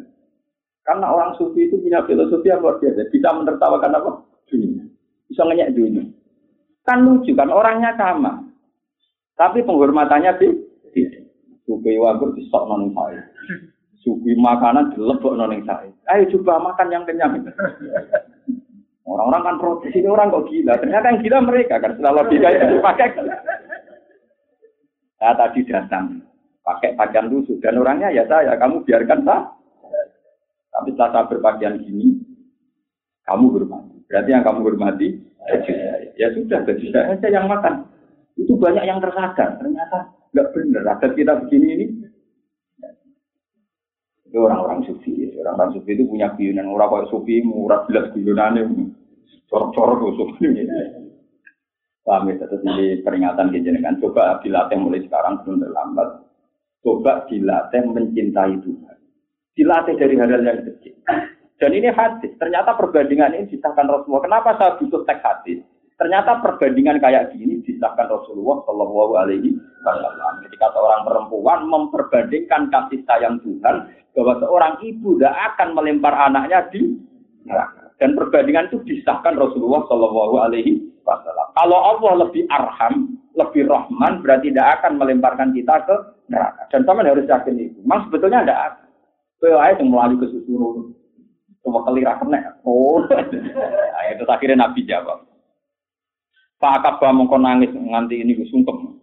Karena 0.87 1.07
orang 1.13 1.37
sufi 1.37 1.69
itu 1.69 1.77
punya 1.77 2.01
filosofi 2.09 2.49
yang 2.49 2.65
luar 2.65 2.81
biasa. 2.81 3.13
Bisa 3.13 3.29
menertawakan 3.37 3.99
apa? 4.01 4.11
Bisa 5.37 5.45
ngenyek 5.53 5.77
dunia. 5.77 6.01
Kan 6.89 7.05
lucu 7.05 7.37
kan 7.37 7.53
orangnya 7.53 7.93
sama. 8.01 8.41
Tapi 9.37 9.61
penghormatannya 9.69 10.33
sih. 10.41 10.49
Supi 11.69 11.93
wagur 12.01 12.33
sok 12.49 12.65
noning 12.65 12.97
saya. 12.97 13.21
Supi 14.01 14.33
makanan 14.33 14.97
dilebok 14.97 15.37
noning 15.37 15.61
saya. 15.69 15.93
Ayo 16.09 16.25
coba 16.33 16.73
makan 16.73 16.89
yang 16.89 17.05
kenyang. 17.05 17.37
Orang-orang 19.05 19.45
kan 19.45 19.57
protes 19.61 19.93
ini 19.93 20.09
orang 20.09 20.33
kok 20.33 20.49
gila. 20.49 20.73
Ternyata 20.81 21.05
yang 21.05 21.21
gila 21.21 21.39
mereka 21.45 21.85
kan 21.85 21.93
setelah 21.93 22.25
logika 22.25 22.49
itu 22.57 22.65
dipakai. 22.81 23.09
Saya 25.21 25.33
tadi 25.37 25.61
datang 25.69 26.25
pakai 26.65 26.97
pakaian 26.97 27.29
lusuh 27.29 27.61
dan 27.61 27.77
orangnya 27.77 28.09
ya 28.09 28.25
saya. 28.25 28.57
Kamu 28.57 28.89
biarkan 28.89 29.21
sah. 29.21 29.53
Tapi 30.73 30.97
setelah 30.97 31.13
saya 31.13 31.29
berpakaian 31.29 31.77
gini, 31.85 32.25
kamu 33.29 33.53
hormati. 33.53 33.96
Berarti 34.07 34.31
yang 34.31 34.45
kamu 34.47 34.61
hormati 34.63 35.09
baju 35.47 35.73
saya. 35.73 36.09
Ya 36.17 36.29
sudah, 36.33 36.59
baju 36.63 36.87
saya 36.91 37.05
saja 37.15 37.29
yang 37.31 37.47
makan. 37.51 37.75
Itu 38.39 38.55
banyak 38.59 38.85
yang 38.85 38.99
tersadar. 39.03 39.59
Ternyata 39.59 39.99
nggak 40.35 40.49
benar. 40.55 40.83
Adat 40.97 41.13
kita 41.15 41.33
begini 41.47 41.69
ini. 41.75 41.87
Itu 44.27 44.39
orang-orang 44.43 44.85
sufi. 44.87 45.33
Orang-orang 45.39 45.71
sufi 45.79 45.91
itu 45.97 46.05
punya 46.07 46.35
guyunan. 46.35 46.71
Orang 46.71 46.89
kayak 46.93 47.09
sufi, 47.11 47.35
murah 47.43 47.87
jelas 47.91 48.11
guyunannya. 48.13 48.63
Corok-corok 49.47 49.97
tuh 50.03 50.13
sufi. 50.19 50.47
Paham 52.07 52.31
ya, 52.31 52.39
terus 52.39 52.63
ini 52.63 53.03
peringatan 53.03 53.51
kejenengan. 53.51 53.99
Coba 53.99 54.39
dilatih 54.39 54.79
mulai 54.79 55.03
sekarang 55.03 55.43
belum 55.43 55.59
terlambat. 55.59 56.09
Coba 56.79 57.27
dilatih 57.27 57.83
mencintai 57.83 58.63
Tuhan. 58.63 58.97
Dilatih 59.59 59.95
dari 59.99 60.15
hal-hal 60.15 60.43
yang 60.47 60.63
kecil. 60.63 60.95
Dan 61.57 61.73
ini 61.73 61.89
hadis. 61.89 62.37
Ternyata 62.37 62.77
perbandingan 62.77 63.33
ini 63.33 63.49
disahkan 63.49 63.89
Rasulullah. 63.89 64.25
Kenapa 64.29 64.51
saya 64.61 64.77
butuh 64.77 65.09
teks 65.09 65.25
hadis? 65.25 65.65
Ternyata 65.97 66.45
perbandingan 66.45 67.01
kayak 67.01 67.33
gini 67.33 67.65
disahkan 67.65 68.13
Rasulullah 68.13 68.61
Shallallahu 68.69 69.17
Alaihi 69.17 69.57
Wasallam. 69.81 70.45
Ketika 70.45 70.69
seorang 70.77 71.09
perempuan 71.09 71.65
memperbandingkan 71.73 72.69
kasih 72.69 73.01
sayang 73.09 73.41
Tuhan 73.41 73.89
bahwa 74.13 74.33
seorang 74.45 74.75
ibu 74.85 75.17
tidak 75.17 75.33
akan 75.53 75.69
melempar 75.73 76.13
anaknya 76.13 76.69
di 76.69 77.01
neraka. 77.49 77.89
Dan 77.97 78.13
perbandingan 78.13 78.69
itu 78.69 78.85
disahkan 78.85 79.41
Rasulullah 79.41 79.89
Shallallahu 79.89 80.37
Alaihi 80.37 80.85
Wasallam. 81.09 81.49
Kalau 81.57 81.81
Allah 81.81 82.29
lebih 82.29 82.45
arham, 82.53 83.17
lebih 83.33 83.65
rahman, 83.65 84.21
berarti 84.21 84.53
tidak 84.53 84.85
akan 84.85 85.01
melemparkan 85.01 85.57
kita 85.57 85.81
ke 85.89 85.97
neraka. 86.29 86.69
Dan 86.69 86.85
sama 86.85 87.01
harus 87.09 87.25
yakin 87.25 87.57
itu. 87.57 87.81
Mas 87.89 88.05
sebetulnya 88.05 88.45
tidak 88.45 88.61
akan. 88.61 88.85
Yang 89.47 89.89
melalui 89.89 90.19
kesusuran 90.21 90.96
Coba 91.67 91.83
kali 91.83 92.07
kena. 92.07 92.63
Oh, 92.63 93.03
nah, 93.11 94.05
itu 94.15 94.23
akhirnya 94.23 94.63
Nabi 94.63 94.87
jawab. 94.87 95.27
Pak 96.63 96.79
Akabah 96.79 97.11
mongko 97.11 97.43
nangis 97.43 97.75
nganti 97.75 98.23
ini 98.23 98.39
sungkem. 98.47 99.03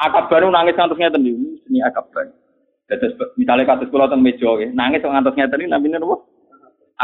Akabah 0.00 0.40
nu 0.40 0.48
nangis 0.48 0.74
ngantos 0.74 0.96
ngeten 0.96 1.20
niku, 1.20 1.60
ini 1.68 1.84
Akabah. 1.84 2.24
Dados 2.88 3.12
misalnya 3.36 3.68
kados 3.68 3.92
kula 3.92 4.08
teng 4.08 4.24
meja 4.24 4.48
nggih, 4.48 4.72
nangis 4.72 5.04
ngantos 5.04 5.36
ngeten 5.36 5.60
iki 5.60 5.68
namine 5.68 6.00
napa? 6.00 6.24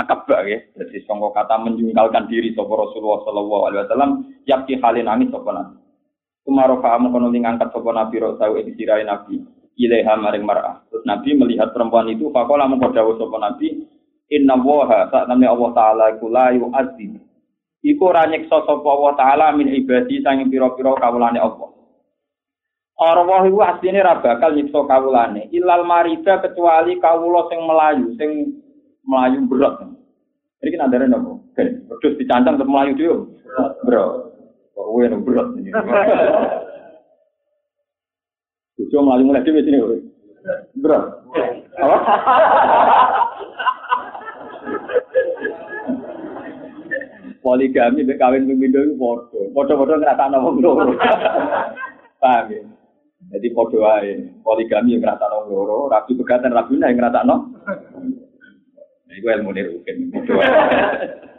Akabah 0.01 0.49
nggih. 0.49 0.74
Dadi 0.74 0.99
sangka 1.05 1.28
kata 1.45 1.61
menjungkalkan 1.61 2.26
diri 2.33 2.57
sapa 2.57 2.72
Rasulullah 2.72 3.20
sallallahu 3.28 3.64
alaihi 3.68 3.83
wasallam, 3.85 4.11
yakti 4.49 4.81
halin 4.81 5.07
nangis 5.07 5.28
sapa 5.28 5.51
nabi. 5.55 5.76
Kumarofa 6.43 6.99
mongko 6.99 7.31
ngangkat 7.31 7.68
sapa 7.68 7.91
nabi 7.93 8.16
rosau 8.16 8.57
ing 8.57 8.74
sirai 8.74 9.05
nabi. 9.05 9.45
Ilaiha 9.81 10.12
maring 10.18 10.45
mar'ah. 10.45 10.85
Terus 10.93 11.09
Nabi 11.09 11.33
melihat 11.41 11.72
perempuan 11.72 12.05
itu, 12.12 12.28
fakola 12.37 12.68
mongko 12.68 12.93
dawuh 12.93 13.16
sapa 13.16 13.37
nabi, 13.41 13.89
Inna 14.31 14.55
woha 14.62 15.11
saat 15.11 15.26
namanya 15.26 15.59
Allah 15.59 15.70
Ta'ala 15.74 16.05
iku 16.14 16.31
la 16.31 16.55
yu'adzim. 16.55 17.18
Iku 17.83 18.03
ora 18.07 18.31
nyiksa 18.31 18.62
sapa 18.62 18.87
Allah 18.87 19.14
Ta'ala 19.18 19.47
min 19.59 19.66
ibadi 19.74 20.22
sanging 20.22 20.47
pira-pira 20.47 20.95
kawulane 20.95 21.43
Allah. 21.43 21.70
Allah 23.01 23.43
iku 23.51 23.59
asline 23.59 23.99
ra 23.99 24.22
bakal 24.22 24.55
nyiksa 24.55 24.87
kawulane. 24.87 25.51
Ilal 25.51 25.83
marida 25.83 26.39
kecuali 26.39 26.95
kawula 27.03 27.51
sing 27.51 27.61
melayu, 27.66 28.07
sing 28.14 28.31
melayu 29.03 29.43
berat. 29.51 29.83
Ini 30.61 30.76
kan 30.78 30.93
ada 30.93 31.09
nopo. 31.11 31.41
Terus 31.57 32.14
dicancang 32.20 32.55
untuk 32.61 32.70
melayu 32.70 32.93
dia. 32.95 33.16
Bro. 33.83 34.05
Kok 34.76 34.87
gue 34.95 35.07
berat 35.26 35.49
ini. 35.59 35.70
Tujuh 38.78 39.01
melayu 39.03 39.24
mulai 39.26 39.43
di 39.43 39.59
sini. 39.59 39.78
Berat. 40.78 41.05
Apa? 41.81 41.99
Poligami 47.41 48.05
mek 48.05 48.20
kawin 48.20 48.45
pemindo 48.45 48.84
iku 48.84 48.97
padha. 49.01 49.41
Padha-padha 49.57 49.95
ngrasakno 49.97 50.36
wong 50.45 50.57
loro. 50.61 50.93
Paham 52.22 52.53
ya? 52.53 52.62
Jadi 53.32 53.49
padha 53.57 53.78
wae. 53.80 54.12
Poligami 54.45 54.95
yang 54.97 55.01
ngrasakno 55.05 55.49
loro, 55.49 55.88
rabi 55.88 56.12
pegatan 56.20 56.53
rabi 56.53 56.76
yang 56.76 56.97
ngrasakno. 57.01 57.36
Nah, 59.09 59.14
iku 59.16 59.26
ilmu 59.32 59.51
ne 59.57 59.62
wae. 59.68 59.93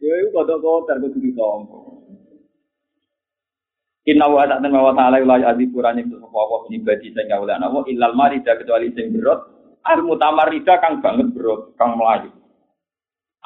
Yo 0.00 0.12
iku 0.22 0.28
kodok-kodok 0.40 1.02
kudu 1.08 1.18
ditompo. 1.18 1.96
Inna 4.06 4.30
wa 4.30 4.46
ta'ala 4.46 4.70
wa 4.70 4.94
ta'ala 4.94 5.18
la 5.18 5.36
ya'dzibu 5.42 5.82
rani 5.82 6.06
sapa 6.06 6.30
apa 6.30 6.56
pribadi 6.70 7.10
sing 7.10 7.26
kawulan 7.26 7.58
Allah 7.58 7.82
illal 7.90 8.14
marida 8.14 8.54
kecuali 8.54 8.94
sing 8.94 9.10
berot 9.10 9.40
al 9.82 10.00
mutamarrida 10.06 10.78
kang 10.78 11.02
banget 11.02 11.34
berot 11.34 11.74
kang 11.74 11.98
melayu. 11.98 12.30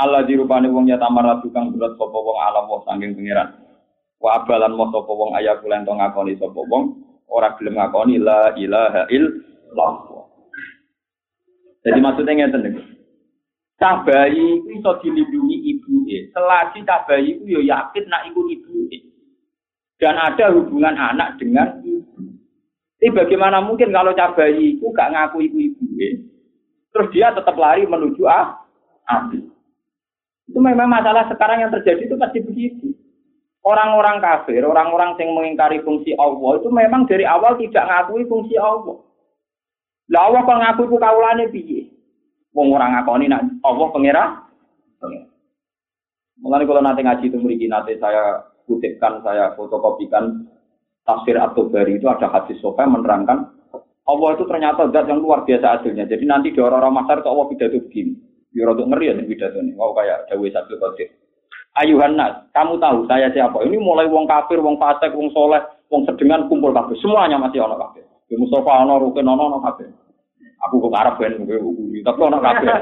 Allah 0.01 0.25
dirupani 0.25 0.73
wong 0.73 0.89
ya 0.89 0.97
tamar 0.97 1.45
kang 1.53 1.77
berat 1.77 1.93
sapa 2.01 2.17
wong 2.17 2.39
alam 2.41 2.65
wong 2.73 2.81
saking 2.89 3.13
pangeran. 3.13 3.49
Wa 4.17 4.41
abalan 4.41 4.73
mo 4.73 4.89
sapa 4.89 5.13
wong 5.13 5.37
ayah 5.37 5.61
kulen 5.61 5.85
to 5.85 5.93
ngakoni 5.93 6.41
sapa 6.41 6.57
wong 6.57 6.85
ora 7.29 7.53
gelem 7.61 7.77
ngakoni 7.77 8.17
la 8.17 8.57
ilaha 8.57 9.05
illallah. 9.13 9.93
Jadi 11.85 11.99
maksudnya 12.01 12.33
ngeten 12.37 12.61
niku. 12.65 12.83
Cah 13.81 14.05
bayi 14.05 14.61
itu 14.61 14.69
iso 14.77 14.93
dilindungi 15.01 15.57
ibuke. 15.73 16.29
Selagi 16.37 16.85
cah 16.85 17.01
bayi 17.09 17.41
ya 17.49 17.61
yakin 17.65 18.05
nak 18.13 18.29
iku 18.29 18.45
ibuke. 18.45 18.99
Dan 19.97 20.17
ada 20.21 20.53
hubungan 20.53 20.97
anak 20.97 21.41
dengan 21.41 21.81
ibu. 21.81 22.25
Tapi 23.01 23.17
bagaimana 23.17 23.65
mungkin 23.65 23.89
kalau 23.89 24.13
cah 24.13 24.37
bayi 24.37 24.77
itu 24.77 24.85
gak 24.93 25.17
ngaku 25.17 25.49
ibu 25.49 25.57
ibuke? 25.73 26.09
Terus 26.93 27.09
dia 27.17 27.33
tetap 27.33 27.57
lari 27.57 27.89
menuju 27.89 28.29
ah, 28.29 28.61
api. 29.09 29.41
Itu 30.51 30.59
memang 30.59 30.91
masalah 30.91 31.31
sekarang 31.31 31.63
yang 31.63 31.71
terjadi 31.71 32.11
itu 32.11 32.19
pasti 32.19 32.43
begitu. 32.43 32.91
Orang-orang 33.63 34.19
kafir, 34.19 34.67
orang-orang 34.67 35.15
yang 35.21 35.37
mengingkari 35.37 35.79
fungsi 35.87 36.17
Allah 36.19 36.59
itu 36.59 36.69
memang 36.73 37.07
dari 37.07 37.23
awal 37.23 37.55
tidak 37.61 37.87
ngakui 37.87 38.27
fungsi 38.27 38.59
Allah. 38.59 38.99
Lah 40.11 40.23
Allah 40.27 40.41
kok 40.43 40.59
ngaku 40.59 40.81
iku 40.91 40.97
kawulane 40.99 41.45
piye? 41.55 41.87
Wong 42.51 42.75
ora 42.75 42.91
ngakoni 42.91 43.31
nak 43.31 43.47
Allah 43.63 43.87
pengira. 43.95 44.25
Mulane 46.41 46.65
kalau 46.67 46.83
nanti 46.83 47.05
ngaji 47.05 47.25
itu 47.31 47.39
mriki 47.39 47.67
nanti 47.71 47.95
saya 48.01 48.43
kutipkan, 48.65 49.21
saya 49.23 49.53
fotokopikan 49.55 50.49
tafsir 51.05 51.37
At-Tabari 51.37 52.01
itu 52.01 52.09
ada 52.09 52.33
hadis 52.33 52.59
sofa 52.65 52.89
menerangkan 52.89 53.61
Allah 54.09 54.29
itu 54.35 54.45
ternyata 54.49 54.91
zat 54.91 55.07
yang 55.07 55.23
luar 55.23 55.47
biasa 55.47 55.79
adilnya. 55.79 56.09
Jadi 56.09 56.25
nanti 56.27 56.49
di 56.51 56.59
orang-orang 56.59 57.05
masar 57.05 57.23
itu 57.23 57.29
Allah 57.31 57.47
pidato 57.47 57.79
begini. 57.79 58.30
Ya 58.51 58.67
untuk 58.67 58.91
ngeri 58.91 59.11
ya 59.11 59.15
pidato 59.23 59.63
ini. 59.63 59.79
Wow 59.79 59.95
kayak 59.95 60.27
Dawe 60.27 60.47
Sabtu 60.51 60.75
Qadir. 60.79 61.09
Ayuhan 61.79 62.19
nas, 62.19 62.51
kamu 62.51 62.83
tahu 62.83 63.07
saya 63.07 63.31
siapa? 63.31 63.63
Ini 63.63 63.79
mulai 63.79 64.11
wong 64.11 64.27
kafir, 64.27 64.59
wong 64.59 64.75
fasik, 64.75 65.15
wong 65.15 65.31
soleh, 65.31 65.63
wong 65.87 66.03
sedengan 66.03 66.51
kumpul 66.51 66.75
kafir. 66.75 66.99
Semuanya 66.99 67.39
masih 67.39 67.63
ono 67.63 67.79
kafir. 67.79 68.03
Di 68.27 68.35
Mustafa 68.35 68.83
ono, 68.83 68.99
Rukin 68.99 69.31
ono, 69.31 69.55
ono 69.55 69.59
kafir. 69.63 69.87
Aku 70.67 70.83
kok 70.83 70.99
Arab 70.99 71.23
kan, 71.23 71.39
tapi 71.39 72.21
ono 72.27 72.39
kafir. 72.43 72.69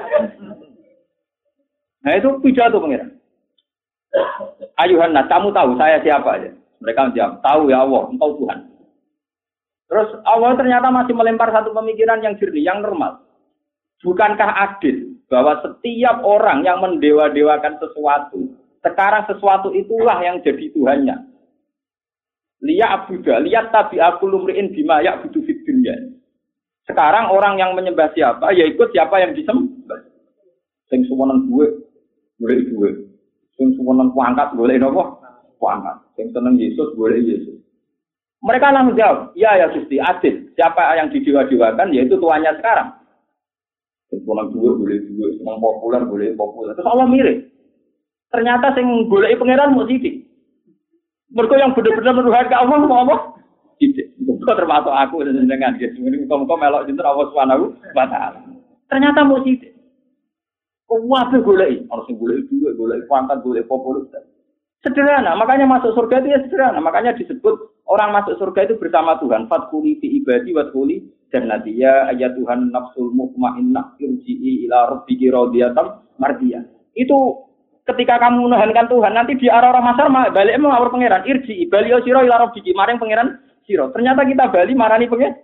Nah 1.98 2.14
itu 2.14 2.30
pidato 2.40 2.78
pengiran. 2.78 3.10
Ayuhan 4.78 5.12
nas, 5.12 5.26
kamu 5.26 5.50
tahu 5.50 5.74
saya 5.76 5.98
siapa 6.00 6.40
aja? 6.40 6.48
Mereka 6.78 7.10
menjawab, 7.10 7.42
tahu 7.42 7.62
ya 7.74 7.82
Allah, 7.82 8.02
engkau 8.06 8.38
Tuhan. 8.38 8.58
Terus 9.90 10.08
Allah 10.22 10.54
ternyata 10.54 10.94
masih 10.94 11.12
melempar 11.12 11.50
satu 11.50 11.74
pemikiran 11.74 12.22
yang 12.22 12.38
jernih, 12.38 12.62
yang 12.62 12.80
normal. 12.80 13.18
Bukankah 13.98 14.46
adil 14.46 15.17
bahwa 15.28 15.60
setiap 15.60 16.24
orang 16.24 16.64
yang 16.64 16.80
mendewa-dewakan 16.80 17.76
sesuatu, 17.76 18.48
sekarang 18.80 19.28
sesuatu 19.28 19.68
itulah 19.76 20.18
yang 20.24 20.40
jadi 20.40 20.72
Tuhannya. 20.72 21.16
Lihat 22.58 22.90
abuda, 23.06 23.38
lihat 23.38 23.70
tabi 23.70 24.02
aku 24.02 24.26
lumriin 24.26 24.74
bima 24.74 24.98
ya 24.98 25.20
butuh 25.22 25.38
dunia. 25.38 25.94
Sekarang 26.88 27.30
orang 27.30 27.60
yang 27.60 27.76
menyembah 27.76 28.10
siapa, 28.16 28.50
ya 28.56 28.66
ikut 28.66 28.90
siapa 28.90 29.20
yang 29.20 29.36
disembah. 29.36 30.00
Sing 30.88 31.04
gue, 31.04 31.66
boleh 32.40 32.58
gue. 32.64 32.90
Sing 33.60 33.76
suwonan 33.76 34.10
kuangkat, 34.16 34.56
boleh 34.56 34.80
nopo? 34.80 35.20
Kuangkat. 35.60 36.00
Sing 36.16 36.32
seneng 36.32 36.56
Yesus, 36.56 36.96
boleh 36.96 37.20
Yesus. 37.20 37.60
Mereka 38.40 38.72
langsung 38.72 38.96
jawab, 38.96 39.36
ya 39.36 39.54
ya 39.58 39.68
Gusti, 39.68 40.00
adil. 40.00 40.48
Siapa 40.56 40.96
yang 40.96 41.12
didewa-dewakan, 41.12 41.92
yaitu 41.92 42.16
tuannya 42.16 42.56
sekarang. 42.56 42.97
Sing 44.08 44.18
suwonan 44.24 44.48
gue, 44.52 44.72
boleh 44.72 44.98
gue. 45.04 45.28
Seneng 45.40 45.60
populer, 45.60 46.00
boleh 46.08 46.28
populer. 46.32 46.72
Terus 46.72 46.88
Allah 46.88 47.06
mirip. 47.08 47.38
Ternyata 48.28 48.76
sing 48.76 48.86
golek 49.08 49.36
pangeran 49.36 49.76
mau 49.76 49.88
sidik. 49.88 50.24
Mergo 51.28 51.60
yang 51.60 51.76
benar-benar 51.76 52.16
menuhan 52.16 52.48
ke 52.48 52.56
Allah 52.56 52.76
mau 52.84 53.04
apa? 53.04 53.16
Sidik. 53.76 54.16
Termasuk 54.48 54.92
aku 54.92 55.24
dengan 55.28 55.76
gitu. 55.76 56.00
Ini 56.00 56.24
muka 56.24 56.56
melok 56.56 56.88
jinten 56.88 57.04
Allah 57.04 57.26
Subhanahu 57.28 57.64
wa 57.92 58.06
taala. 58.08 58.40
Ternyata 58.88 59.28
mau 59.28 59.44
sidik. 59.44 59.76
Kok 60.88 61.04
wae 61.04 61.36
golek, 61.44 61.84
harus 61.92 62.08
golek 62.16 62.48
juga, 62.48 62.72
golek 62.72 63.04
pangkat, 63.12 63.44
golek 63.44 63.68
populer. 63.68 64.08
Sederhana, 64.80 65.36
makanya 65.36 65.68
masuk 65.68 65.92
surga 65.92 66.24
itu 66.24 66.28
ya 66.32 66.40
sederhana. 66.48 66.80
Makanya 66.80 67.12
disebut 67.12 67.84
orang 67.84 68.16
masuk 68.16 68.40
surga 68.40 68.72
itu 68.72 68.80
bersama 68.80 69.20
Tuhan. 69.20 69.52
Fatkuli 69.52 70.00
fi 70.00 70.22
ibadi 70.22 70.56
watkuli 70.56 71.04
jannati 71.28 71.76
ya 71.76 72.08
ayat 72.12 72.36
Tuhan 72.36 72.72
nafsul 72.72 73.12
mutmainnah 73.12 73.96
irji'i 74.00 74.68
ila 74.68 74.96
rabbiki 74.96 75.28
radiyatan 75.28 76.16
mardiyah. 76.16 76.64
Itu 76.96 77.48
ketika 77.88 78.20
kamu 78.20 78.48
menuhankan 78.48 78.88
Tuhan, 78.88 79.12
nanti 79.16 79.36
di 79.36 79.48
arah 79.48 79.72
orang 79.72 79.86
masar 79.92 80.06
balik 80.12 80.56
mau 80.60 80.72
ngawur 80.72 80.92
pangeran 80.92 81.24
irji, 81.24 81.68
bali 81.68 81.92
siro 82.04 82.20
ila 82.24 82.48
rabbiki, 82.48 82.72
maring 82.76 83.00
pangeran 83.00 83.40
siro. 83.64 83.92
Ternyata 83.92 84.24
kita 84.28 84.44
bali 84.52 84.72
marani 84.76 85.08
pangeran. 85.08 85.36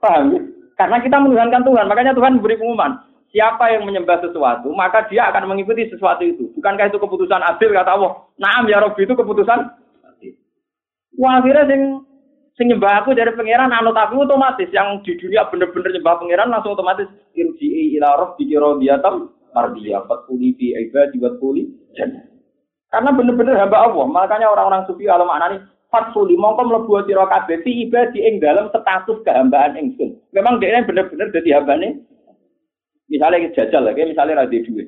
Paham 0.00 0.24
ya? 0.32 0.40
Karena 0.80 0.96
kita 1.04 1.16
menuhankan 1.20 1.60
Tuhan, 1.60 1.84
makanya 1.84 2.16
Tuhan 2.16 2.40
memberi 2.40 2.56
pengumuman. 2.56 3.04
Siapa 3.30 3.70
yang 3.70 3.86
menyembah 3.86 4.18
sesuatu, 4.24 4.72
maka 4.74 5.06
dia 5.06 5.28
akan 5.30 5.54
mengikuti 5.54 5.86
sesuatu 5.86 6.24
itu. 6.24 6.50
Bukankah 6.56 6.90
itu 6.90 6.98
keputusan 6.98 7.38
adil 7.38 7.70
kata 7.70 7.94
Allah? 7.94 8.26
Naam 8.40 8.66
ya 8.66 8.82
Rabbi 8.82 9.06
itu 9.06 9.14
keputusan 9.14 9.70
adil. 10.02 10.34
Wah, 11.14 11.38
akhirnya 11.38 11.68
sing 11.70 12.09
sing 12.60 12.76
aku 12.76 13.16
dari 13.16 13.32
pangeran 13.32 13.72
anut 13.72 13.96
aku 13.96 14.20
otomatis 14.20 14.68
yang 14.68 15.00
di 15.00 15.16
dunia 15.16 15.48
bener-bener 15.48 15.96
nyembah 15.96 16.20
pangeran 16.20 16.52
langsung 16.52 16.76
otomatis 16.76 17.08
irji 17.32 17.96
ila 17.96 18.20
rabbiki 18.20 18.52
radiyatan 18.52 19.32
mardiyah 19.56 20.04
fatkuli 20.04 20.52
fi 20.60 20.76
ibadi 20.76 21.16
wa 21.16 21.32
jannah. 21.96 22.28
Karena 22.92 23.10
benar-benar 23.16 23.56
hamba 23.64 23.86
Allah. 23.86 24.06
Makanya 24.06 24.50
orang-orang 24.50 24.84
sufi 24.84 25.06
kalau 25.06 25.24
maknani 25.24 25.62
fatkuli 25.88 26.36
mongko 26.36 26.62
mlebu 26.66 27.06
sira 27.06 27.24
kabeh 27.26 27.62
fi 27.62 27.86
ibadi 27.86 28.28
ing 28.28 28.42
dalam 28.42 28.68
status 28.68 29.24
kehambaan 29.24 29.78
ingsun. 29.78 30.18
Memang 30.36 30.58
dia 30.58 30.82
benar-benar 30.84 31.32
jadi 31.32 31.62
hambane. 31.62 32.02
Misalnya 33.10 33.50
jajal 33.56 33.82
lagi, 33.90 34.06
misalnya 34.06 34.46
radhi 34.46 34.62
duit. 34.62 34.86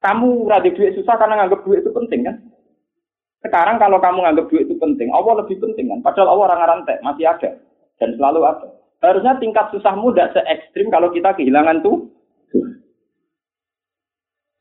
Kamu 0.00 0.48
radhi 0.48 0.72
duit 0.72 0.96
susah 0.96 1.20
karena 1.20 1.44
nganggap 1.44 1.60
duit 1.60 1.84
itu 1.84 1.92
penting 1.92 2.24
kan? 2.24 2.36
Sekarang 3.38 3.78
kalau 3.78 4.02
kamu 4.02 4.26
nganggap 4.26 4.46
duit 4.50 4.66
itu 4.66 4.74
penting, 4.82 5.14
Allah 5.14 5.42
lebih 5.42 5.62
penting 5.62 5.86
kan? 5.86 6.02
Padahal 6.02 6.34
Allah 6.34 6.46
orang 6.52 6.62
rantai, 6.82 6.98
masih 7.06 7.30
ada. 7.30 7.54
Dan 8.02 8.18
selalu 8.18 8.42
ada. 8.42 8.68
Harusnya 8.98 9.38
tingkat 9.38 9.70
susahmu 9.70 10.10
tidak 10.10 10.34
se 10.34 10.40
ekstrim 10.42 10.90
kalau 10.90 11.14
kita 11.14 11.30
kehilangan 11.38 11.86
tuh 11.86 12.10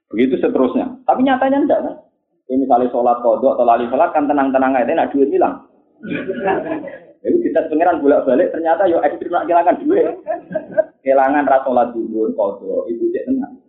Begitu 0.08 0.40
seterusnya. 0.40 1.04
Tapi 1.04 1.20
nyatanya 1.28 1.68
enggak 1.68 1.80
kan? 1.84 1.96
Ini 2.48 2.64
misalnya 2.64 2.88
sholat 2.96 3.20
kodok 3.20 3.60
atau 3.60 3.68
lali 3.68 3.92
sholat 3.92 4.16
kan 4.16 4.24
tenang-tenang 4.24 4.72
aja, 4.72 4.88
nak 4.96 5.12
duit 5.12 5.28
hilang. 5.28 5.68
Jadi 7.20 7.38
kita 7.44 7.68
pengiran 7.68 8.00
bolak 8.00 8.24
balik 8.24 8.56
ternyata 8.56 8.88
yo 8.88 9.04
ekstrim 9.04 9.36
nak 9.36 9.52
kehilangan 9.52 9.84
duit. 9.84 10.08
Kehilangan 11.04 11.44
ras 11.44 11.62
sholat 11.68 11.92
dulu 11.92 12.32
kodok 12.40 12.88
itu 12.88 13.04
dia 13.12 13.28
tenang. 13.28 13.60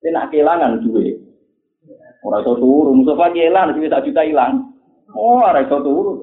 Ini 0.00 0.08
nak 0.16 0.28
kehilangan 0.32 0.72
duit. 0.88 1.27
Orang 2.26 2.42
itu 2.42 2.52
turun, 2.58 2.98
musuh 2.98 3.14
kehilangan, 3.14 3.78
duit 3.78 3.94
tak 3.94 4.02
juta 4.02 4.26
hilang. 4.26 4.74
Oh, 5.14 5.38
orang 5.38 5.70
itu 5.70 5.78
turun. 5.78 6.16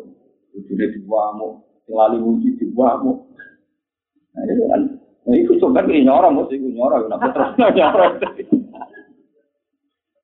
Duit 0.51 0.91
diwamu, 0.99 1.63
lali 1.87 2.17
muji 2.19 2.59
diwamu. 2.59 3.23
Nah, 4.35 4.43
itu 4.43 4.63
kan. 4.67 4.81
Nah, 5.25 5.35
itu 5.39 5.57
coba 5.57 5.81
ini 5.89 6.05
nyorong, 6.05 6.37
mesti 6.37 6.59
nyorong. 6.59 7.07
Kenapa 7.07 7.27
terus 7.33 7.49
nyorong? 7.79 8.13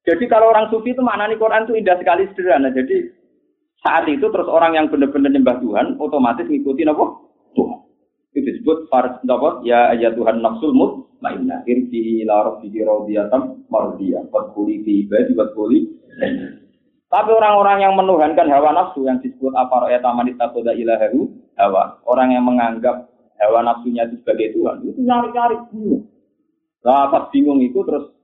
Jadi 0.01 0.23
kalau 0.25 0.49
orang 0.49 0.69
sufi 0.73 0.93
itu 0.93 1.01
maknanya 1.01 1.37
Quran 1.37 1.65
itu 1.69 1.73
indah 1.77 1.97
sekali 1.97 2.25
sederhana. 2.33 2.73
Jadi 2.73 3.09
saat 3.81 4.05
itu 4.09 4.25
terus 4.29 4.49
orang 4.49 4.77
yang 4.77 4.85
benar-benar 4.89 5.29
nyembah 5.29 5.57
Tuhan 5.61 5.97
otomatis 6.01 6.45
ngikutin 6.45 6.93
apa? 6.93 7.05
Tuhan. 7.53 7.80
Itu 8.31 8.39
disebut 8.47 8.87
fars 8.87 9.19
apa? 9.27 9.61
Ya 9.67 9.91
ayat 9.91 10.15
Tuhan 10.15 10.39
nafsul 10.39 10.71
mutmainnah. 10.71 11.67
Irji 11.67 12.23
ila 12.23 12.47
rabbiki 12.47 12.81
radiyatan 12.81 13.67
mardiyah. 13.67 14.27
Fadkhuli 14.31 14.81
fi 14.87 14.91
ibadi 15.07 15.31
wadkhuli 15.35 15.79
tapi 17.11 17.27
orang-orang 17.27 17.83
yang 17.83 17.99
menuhankan 17.99 18.47
hawa 18.47 18.71
nafsu 18.71 19.03
yang 19.03 19.19
disebut 19.19 19.51
apa 19.51 19.91
ya 19.91 19.99
tamanit 19.99 20.39
takoda 20.39 20.71
ilahahu 20.71 21.27
hawa. 21.59 21.99
Orang 22.07 22.31
yang 22.31 22.47
menganggap 22.47 23.11
hawa 23.35 23.67
nafsunya 23.67 24.07
itu 24.07 24.23
sebagai 24.23 24.55
Tuhan 24.55 24.79
itu 24.87 25.03
nyari-nyari. 25.03 25.59
Nah, 26.87 27.11
pas 27.11 27.27
bingung 27.35 27.59
itu 27.59 27.83
terus 27.83 28.15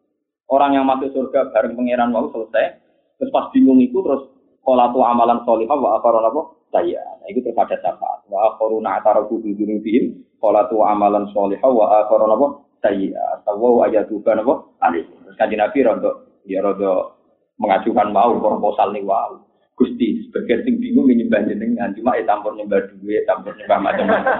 Orang 0.47 0.79
yang 0.79 0.87
masuk 0.87 1.11
surga 1.11 1.51
bareng 1.51 1.75
pangeran 1.75 2.15
mau 2.15 2.31
selesai, 2.31 2.79
terus 3.19 3.31
pas 3.35 3.51
bingung 3.51 3.83
itu 3.83 3.99
terus 3.99 4.31
kolatu 4.63 5.03
amalan 5.03 5.43
solihah 5.43 5.75
wa 5.75 5.99
apa? 5.99 6.41
Saya. 6.67 6.99
Nah, 6.99 7.27
itu 7.31 7.39
terus 7.39 7.55
ada 7.55 7.79
syafaat. 7.79 8.27
Wa 8.27 8.53
akharuna 8.53 8.99
ataraku 8.99 9.39
bi 9.39 9.55
dzunubihim 9.55 10.19
kolatu 10.43 10.83
amalan 10.83 11.27
solihah 11.31 11.71
wa 11.71 12.03
akharon 12.03 12.35
apa? 12.35 12.47
Saya. 12.83 13.39
Tawu 13.47 13.83
ayatu 13.87 14.19
kan 14.21 14.43
apa? 14.43 14.67
Ali. 14.83 15.07
Terus 15.07 15.35
kanjeng 15.39 15.63
Nabi 15.63 15.87
rondo 15.87 16.11
ya 16.43 16.59
rondo 16.59 17.15
mengajukan 17.57 18.11
mau 18.11 18.35
proposal 18.37 18.91
nih 18.93 19.03
wow. 19.07 19.39
Gusti, 19.77 20.25
sebagai 20.25 20.65
sing 20.65 20.81
bingung 20.81 21.05
nyembah 21.05 21.45
jenengan, 21.45 21.93
cuma 21.93 22.17
ya 22.17 22.25
campur 22.25 22.49
nyembah 22.57 22.81
duit, 22.97 23.21
campur 23.29 23.53
nyembah 23.53 23.77
macam-macam. 23.77 24.37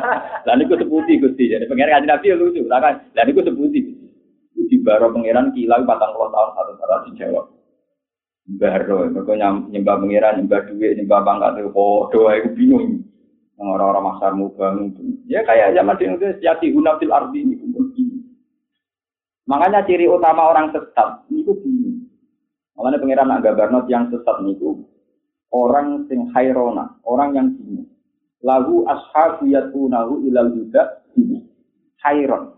Lalu 0.50 0.66
itu 0.66 0.76
sebuti 0.82 1.14
Gusti, 1.22 1.54
jadi 1.54 1.70
pengen 1.70 1.94
kanjeng 1.94 2.10
Nabi 2.10 2.26
ya 2.34 2.36
lucu, 2.42 2.66
lah 2.66 2.82
kan? 2.82 3.06
Lalu 3.14 3.38
itu 3.38 3.42
sebuti 3.46 3.80
di 4.68 4.78
baro 4.82 5.14
pangeran 5.14 5.54
kilau 5.54 5.86
patang 5.86 6.18
puluh 6.18 6.34
tahun 6.34 6.50
satu 6.58 6.72
cara 6.82 6.96
dijawab. 7.06 7.46
Baro, 8.48 9.12
mereka 9.12 9.36
nyembah 9.68 9.96
pangeran, 10.00 10.40
nyembah 10.40 10.62
duit, 10.72 10.96
nyembah 10.96 11.20
pangkat 11.20 11.52
itu 11.60 11.70
doa 12.16 12.32
itu 12.40 12.50
bingung. 12.56 13.04
Orang-orang 13.60 14.06
masar 14.14 14.32
mubang 14.38 14.94
Ya 15.26 15.42
kayak 15.44 15.74
zaman 15.76 15.98
itu 16.00 16.30
sejati 16.38 16.72
unatil 16.72 17.10
arti 17.10 17.42
ini 17.42 17.58
Makanya 19.50 19.84
ciri 19.84 20.08
utama 20.08 20.48
orang 20.48 20.72
sesat 20.72 21.28
itu 21.28 21.52
bingung. 21.60 22.08
Makanya 22.80 23.02
pangeran 23.04 23.36
agak 23.36 23.56
barnot 23.60 23.86
yang 23.92 24.08
sesat 24.14 24.38
itu 24.48 24.86
orang 25.52 26.08
sing 26.08 26.32
hairona, 26.32 27.00
orang 27.04 27.36
yang 27.36 27.48
bingung. 27.52 27.92
Lagu 28.46 28.88
ashabu 28.88 29.50
yatunahu 29.50 30.24
ilal 30.24 30.56
huda 30.56 31.04
hairon. 32.08 32.56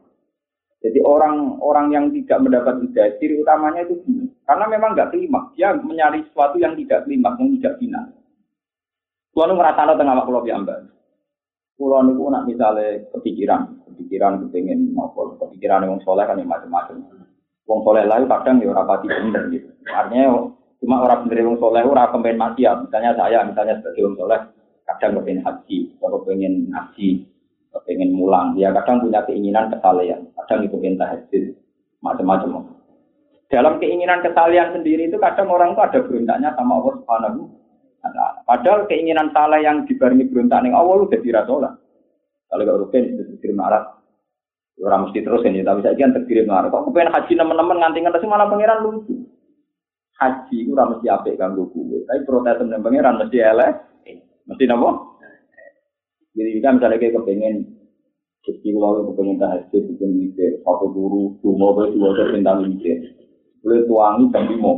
Jadi 0.79 0.99
orang-orang 1.03 1.87
yang 1.91 2.05
tidak 2.13 2.39
mendapat 2.39 2.75
hidayah, 2.85 3.15
ciri 3.19 3.35
utamanya 3.41 3.83
itu 3.83 3.99
gini. 4.05 4.25
Karena 4.49 4.65
memang 4.65 4.97
nggak 4.97 5.13
kelima. 5.13 5.53
Dia 5.53 5.77
mencari 5.77 6.25
sesuatu 6.25 6.57
yang 6.57 6.73
tidak 6.73 7.05
kelima, 7.05 7.37
yang 7.37 7.53
tidak 7.61 7.77
final. 7.77 8.05
Tuhan 9.29 9.53
merasa 9.53 9.93
tengah 9.93 10.15
makhluk 10.17 10.49
yang 10.49 10.65
mbak. 10.65 10.89
Kulo 11.77 12.01
niku 12.01 12.33
nak 12.33 12.49
misale 12.49 13.05
kepikiran, 13.13 13.85
kepikiran 13.85 14.41
kepengin 14.41 14.89
nopo, 14.89 15.37
kepikiran 15.37 15.85
wong 15.85 16.01
soleh 16.01 16.25
kan 16.25 16.41
yang 16.41 16.49
macam-macam. 16.49 16.97
Wong 17.69 17.79
soleh 17.85 18.09
lain 18.09 18.25
kadang 18.25 18.57
ya 18.57 18.73
ora 18.73 18.89
pati 18.89 19.05
bener 19.05 19.53
gitu. 19.53 19.69
Artinya 19.85 20.49
cuma 20.81 21.05
orang 21.05 21.29
bener 21.29 21.45
wong 21.45 21.61
soleh 21.61 21.85
ora 21.85 22.09
kepen 22.09 22.41
maksiat. 22.41 22.89
Misalnya 22.89 23.11
saya, 23.21 23.45
misalnya 23.45 23.77
sebagai 23.79 24.01
wong 24.01 24.17
soleh, 24.17 24.39
kadang 24.89 25.11
kepengen 25.21 25.45
haji, 25.45 25.77
atau 26.01 26.17
kepengen 26.25 26.53
haji, 26.73 27.09
kepengen 27.69 28.17
mulang. 28.17 28.57
Ya 28.57 28.73
kadang 28.73 29.05
punya 29.05 29.21
keinginan 29.29 29.69
kesalehan, 29.69 30.25
kadang 30.33 30.65
itu 30.65 30.75
pengen 30.81 30.97
tahajud, 30.97 31.43
macam-macam. 32.01 32.78
Dalam 33.49 33.81
keinginan 33.81 34.21
kesalehan 34.21 34.77
sendiri 34.77 35.09
itu 35.09 35.17
kadang 35.17 35.49
orang 35.49 35.73
itu 35.73 35.81
ada 35.81 35.99
berontaknya 36.05 36.53
sama 36.53 36.77
Allah 36.77 36.93
Subhanahu 37.01 37.41
Nah, 37.99 38.47
padahal 38.47 38.87
keinginan 38.87 39.27
salah 39.35 39.59
yang 39.59 39.83
dibarengi 39.83 40.31
berontak 40.31 40.63
ning 40.63 40.71
awal 40.71 41.03
udah 41.03 41.19
dirasolah. 41.19 41.75
Kalau 42.47 42.63
gak 42.65 42.79
rutin 42.79 43.03
itu 43.13 43.23
terkirim 43.35 43.59
marah. 43.59 43.83
Orang 44.79 45.11
mesti 45.11 45.19
terus 45.27 45.43
ini, 45.43 45.59
tapi 45.59 45.83
saya 45.83 45.99
kan 45.99 46.15
terkirim 46.15 46.47
marah. 46.47 46.71
Kok 46.71 46.95
pengen 46.95 47.11
haji 47.11 47.33
teman-teman 47.35 47.83
nganti 47.83 47.99
nganti 47.99 48.27
malah 48.31 48.47
pangeran 48.47 48.79
lucu. 48.87 49.27
Haji 50.15 50.55
itu 50.55 50.71
ora 50.71 50.87
mesti 50.87 51.07
apik 51.11 51.35
kanggo 51.35 51.67
gue, 51.71 52.07
tapi 52.07 52.23
protes 52.23 52.59
temen 52.59 52.79
pangeran 52.79 53.19
mesti 53.19 53.37
elek. 53.43 53.71
Mesti 54.47 54.63
napa? 54.71 54.89
Jadi 56.31 56.49
kita 56.59 56.67
misalnya 56.79 56.99
kayak 56.99 57.15
kepengen 57.19 57.55
jadi 58.39 58.69
kalau 58.71 59.03
kepengen 59.11 59.35
tahajud, 59.35 59.81
kepengen 59.83 60.11
mikir, 60.15 60.63
satu 60.63 60.87
guru, 60.95 61.35
dua 61.43 61.53
mobil, 61.59 61.91
dua 61.99 62.31
tentang 62.31 62.63
mikir. 62.63 62.97
Boleh 63.59 63.83
tuangi 63.87 64.31
jam 64.31 64.43
lima. 64.47 64.71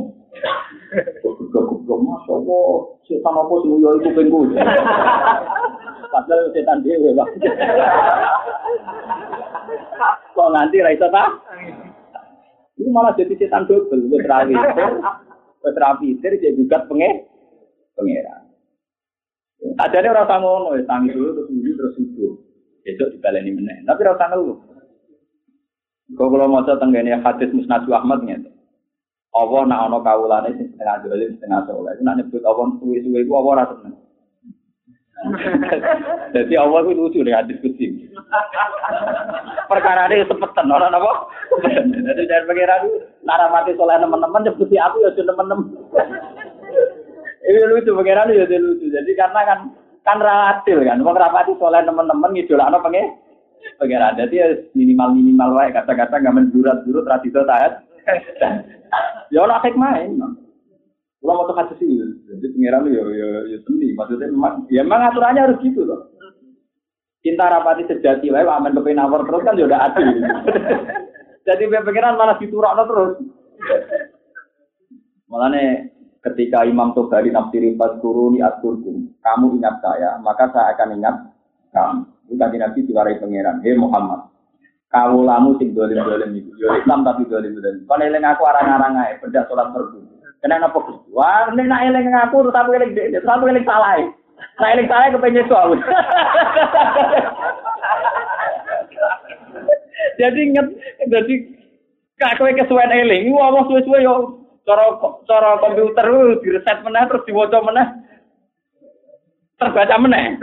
Goblok 1.52 2.00
masya 2.00 2.32
Allah, 2.32 2.68
setan 3.04 3.36
apa 3.36 3.54
sih 3.60 3.70
yo 3.76 3.90
iku 4.00 4.08
pengku. 4.16 4.40
Padahal 6.12 6.48
setan 6.52 6.80
dhewe, 6.84 7.12
Pak. 7.12 7.28
Kok 10.32 10.50
nganti 10.52 10.84
ra 10.84 10.90
iso 10.96 11.06
ta? 11.12 11.24
Ini 12.80 12.88
malah 12.88 13.12
jadi 13.14 13.36
setan 13.36 13.68
double, 13.68 14.08
ra 14.24 15.90
witir 16.00 16.32
jadi 16.40 16.56
gugat 16.56 16.88
penge 16.90 17.28
pangeran. 17.94 18.42
Adane 19.78 20.10
ora 20.10 20.26
usah 20.26 20.38
ngono, 20.42 20.74
tangi 20.90 21.14
dulu 21.14 21.30
terus 21.38 21.48
ngi 21.54 21.72
terus 21.78 21.94
subuh. 21.94 22.32
Besok 22.82 23.14
dibaleni 23.14 23.54
meneh. 23.54 23.86
Tapi 23.86 24.02
ora 24.02 24.18
usah 24.18 24.28
ngeluh. 24.34 24.58
Kau 26.18 26.28
kalau 26.28 26.50
mau 26.50 26.66
tenggene 26.66 27.14
hadis 27.22 27.54
Musnad 27.54 27.86
Ahmad 27.88 28.26
ngene. 28.26 28.50
Allah 29.32 29.60
nak 29.64 29.80
ana 29.88 29.98
kawulane 30.04 30.52
sing 30.60 30.68
setengah 30.76 31.08
dolim 31.08 31.32
setengah 31.40 31.64
soleh. 31.64 31.96
Nak 32.04 32.20
nyebut 32.20 32.44
Allah 32.44 32.68
suwe-suwe 32.76 33.24
ku 33.24 33.32
Allah 33.32 33.52
ora 33.56 33.64
seneng. 33.72 33.96
Jadi 36.36 36.54
Allah 36.58 36.78
itu 36.84 36.92
lucu 36.92 37.18
nih 37.24 37.32
hadis 37.32 37.56
kutsi. 37.64 38.12
Perkara 39.70 40.10
ini 40.12 40.26
sepetan 40.28 40.68
orang 40.68 40.92
apa? 40.92 41.32
Jadi 42.12 42.22
jangan 42.28 42.44
pengira 42.50 42.74
itu 42.84 42.90
nara 43.24 43.48
mati 43.48 43.72
soleh 43.78 43.96
teman-teman 43.96 44.44
nyebuti 44.44 44.76
aku 44.76 44.96
ya 45.00 45.10
teman-teman. 45.16 45.68
Ini 47.42 47.58
lucu 47.74 47.90
pengira 47.90 48.28
ya 48.28 48.46
lucu. 48.46 48.86
Jadi 48.86 49.10
karena 49.18 49.40
kan 49.42 49.58
kan 50.04 50.18
relatif 50.20 50.76
kan. 50.84 51.00
Wong 51.00 51.16
rapati 51.16 51.56
soleh 51.56 51.80
teman-teman 51.82 52.36
ngidolakno 52.36 52.84
pengen 52.84 53.16
pengira. 53.80 54.12
Jadi 54.14 54.34
ya 54.36 54.46
minimal 54.76 55.16
minimal 55.16 55.48
wae 55.56 55.72
kata-kata 55.72 56.20
nggak 56.20 56.36
mendurat-durut 56.36 57.06
tradisi 57.08 57.32
taat. 57.32 57.80
Ya 59.32 59.48
ora 59.48 59.64
hikmah 59.64 60.04
Kalau 61.22 61.38
mau 61.38 61.46
tuh 61.46 61.78
sih, 61.78 61.86
jadi 62.26 62.46
pengiran 62.50 62.90
ya 62.90 63.02
ya 63.06 63.28
ya 63.46 63.58
seni. 63.62 63.94
Maksudnya 63.94 64.26
memang, 64.26 64.66
ya 64.66 64.82
memang 64.82 65.06
aturannya 65.06 65.46
harus 65.46 65.62
gitu 65.62 65.86
loh. 65.86 66.10
Cinta 67.22 67.46
rapati 67.46 67.86
sejati 67.86 68.26
wae 68.26 68.42
aman 68.42 68.74
kepen 68.74 68.98
nawar 68.98 69.22
terus 69.22 69.46
kan 69.46 69.54
ya 69.54 69.70
udah 69.70 69.80
adil. 69.86 70.18
Jadi 71.46 71.62
pengiran 71.70 72.18
malah 72.18 72.42
diturakno 72.42 72.84
terus. 72.90 73.12
Malahnya 75.30 75.94
ketika 76.26 76.66
Imam 76.66 76.90
Tobari 76.90 77.30
nafsiri 77.30 77.78
pas 77.78 77.94
turuni 78.02 78.42
aturkum, 78.42 79.14
kamu 79.22 79.62
ingat 79.62 79.78
saya, 79.78 80.18
maka 80.18 80.50
saya 80.50 80.74
akan 80.74 80.98
ingat 80.98 81.16
kamu. 81.70 82.02
Tadi 82.32 82.56
nabi 82.56 82.88
diwarai 82.88 83.20
pengiran, 83.20 83.60
hei 83.60 83.76
Muhammad, 83.76 84.31
kawulamu 84.92 85.56
sing 85.56 85.72
dolim-dolim 85.72 86.36
itu. 86.36 86.52
Yo 86.60 86.76
Islam 86.76 87.02
tapi 87.02 87.24
dolim-dolim. 87.26 87.88
Kon 87.88 88.04
eling 88.04 88.22
aku 88.22 88.44
arang-arang 88.44 89.00
ae, 89.00 89.18
beda 89.24 89.48
salat 89.48 89.72
fardu. 89.72 90.04
Kena 90.44 90.60
napa 90.60 90.78
Gus? 90.84 91.00
Wah, 91.10 91.48
nek 91.54 91.66
nak 91.66 91.82
eling 91.88 92.12
aku 92.12 92.44
terus 92.44 92.54
aku 92.54 92.76
eling 92.76 92.92
aku 93.24 93.44
eling 93.48 93.64
salah. 93.64 93.96
Nah 94.60 94.68
eling 94.74 94.86
salah 94.90 95.08
kepengen 95.10 95.48
soal. 95.48 95.72
Jadi 100.20 100.38
inget, 100.44 100.66
jadi 101.08 101.34
kak 102.20 102.36
kesuwen 102.38 102.92
eling, 102.94 103.32
ngomong 103.32 103.64
suwe-suwe 103.70 104.04
yo 104.04 104.44
cara 104.62 104.98
cara 105.26 105.58
komputer 105.58 106.06
di 106.42 106.48
reset 106.52 106.78
meneh 106.84 107.02
terus 107.10 107.26
diwaca 107.26 107.58
meneh 107.64 107.86
terbaca 109.58 109.96
meneh. 109.98 110.38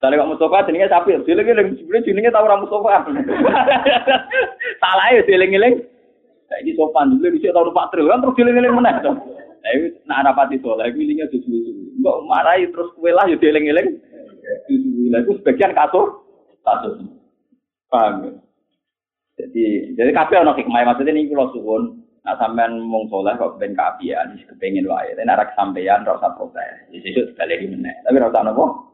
Tadi 0.00 0.16
kok 0.16 0.30
Mustafa 0.32 0.64
jenenge 0.64 0.88
sapi, 0.88 1.12
dieling-eling 1.28 1.76
sebenarnya 1.76 2.06
jenenge 2.08 2.30
tau 2.32 2.48
ora 2.48 2.56
Mustafa. 2.56 3.04
Salah 4.82 5.08
ya 5.12 5.20
dieling-eling. 5.28 5.76
Saiki 6.48 6.72
sopan 6.72 7.12
dulu 7.12 7.36
bisa 7.36 7.52
tau 7.52 7.68
numpak 7.68 7.92
truk 7.92 8.08
kan 8.08 8.24
terus 8.24 8.36
dieling-eling 8.40 8.72
meneh 8.80 8.96
to. 9.04 9.12
Lah 9.60 9.70
iki 9.76 9.92
nak 10.08 10.24
rapati 10.24 10.56
soleh 10.64 10.88
iki 10.88 11.04
linge 11.04 11.28
susu-susu. 11.28 12.00
Kok 12.00 12.24
marahi 12.24 12.72
terus 12.72 12.88
kowe 12.96 13.12
lah 13.12 13.28
ya 13.28 13.36
dieling-eling. 13.36 14.00
Itu 14.72 15.36
sebagian 15.44 15.76
kasus 15.76 16.16
kasus. 16.64 16.96
Paham 17.92 18.24
ya? 18.24 18.30
Jadi 19.36 19.64
jadi 20.00 20.10
kabeh 20.16 20.40
ana 20.40 20.56
hikmah 20.56 20.96
maksudnya 20.96 21.12
ini 21.12 21.28
kula 21.28 21.52
suwun 21.52 22.00
Nah 22.20 22.36
sampean 22.36 22.76
mung 22.84 23.08
soleh 23.08 23.32
kok 23.40 23.56
ben 23.56 23.72
kaapian, 23.72 24.36
kepengin 24.44 24.84
wae. 24.84 25.12
Nek 25.16 25.56
sampean 25.56 26.04
ora 26.04 26.20
usah 26.20 26.36
protes. 26.36 26.88
Sekali 26.92 27.68
meneh. 27.68 27.96
Tapi 28.04 28.16
ora 28.20 28.28
usah 28.28 28.44
nopo? 28.44 28.89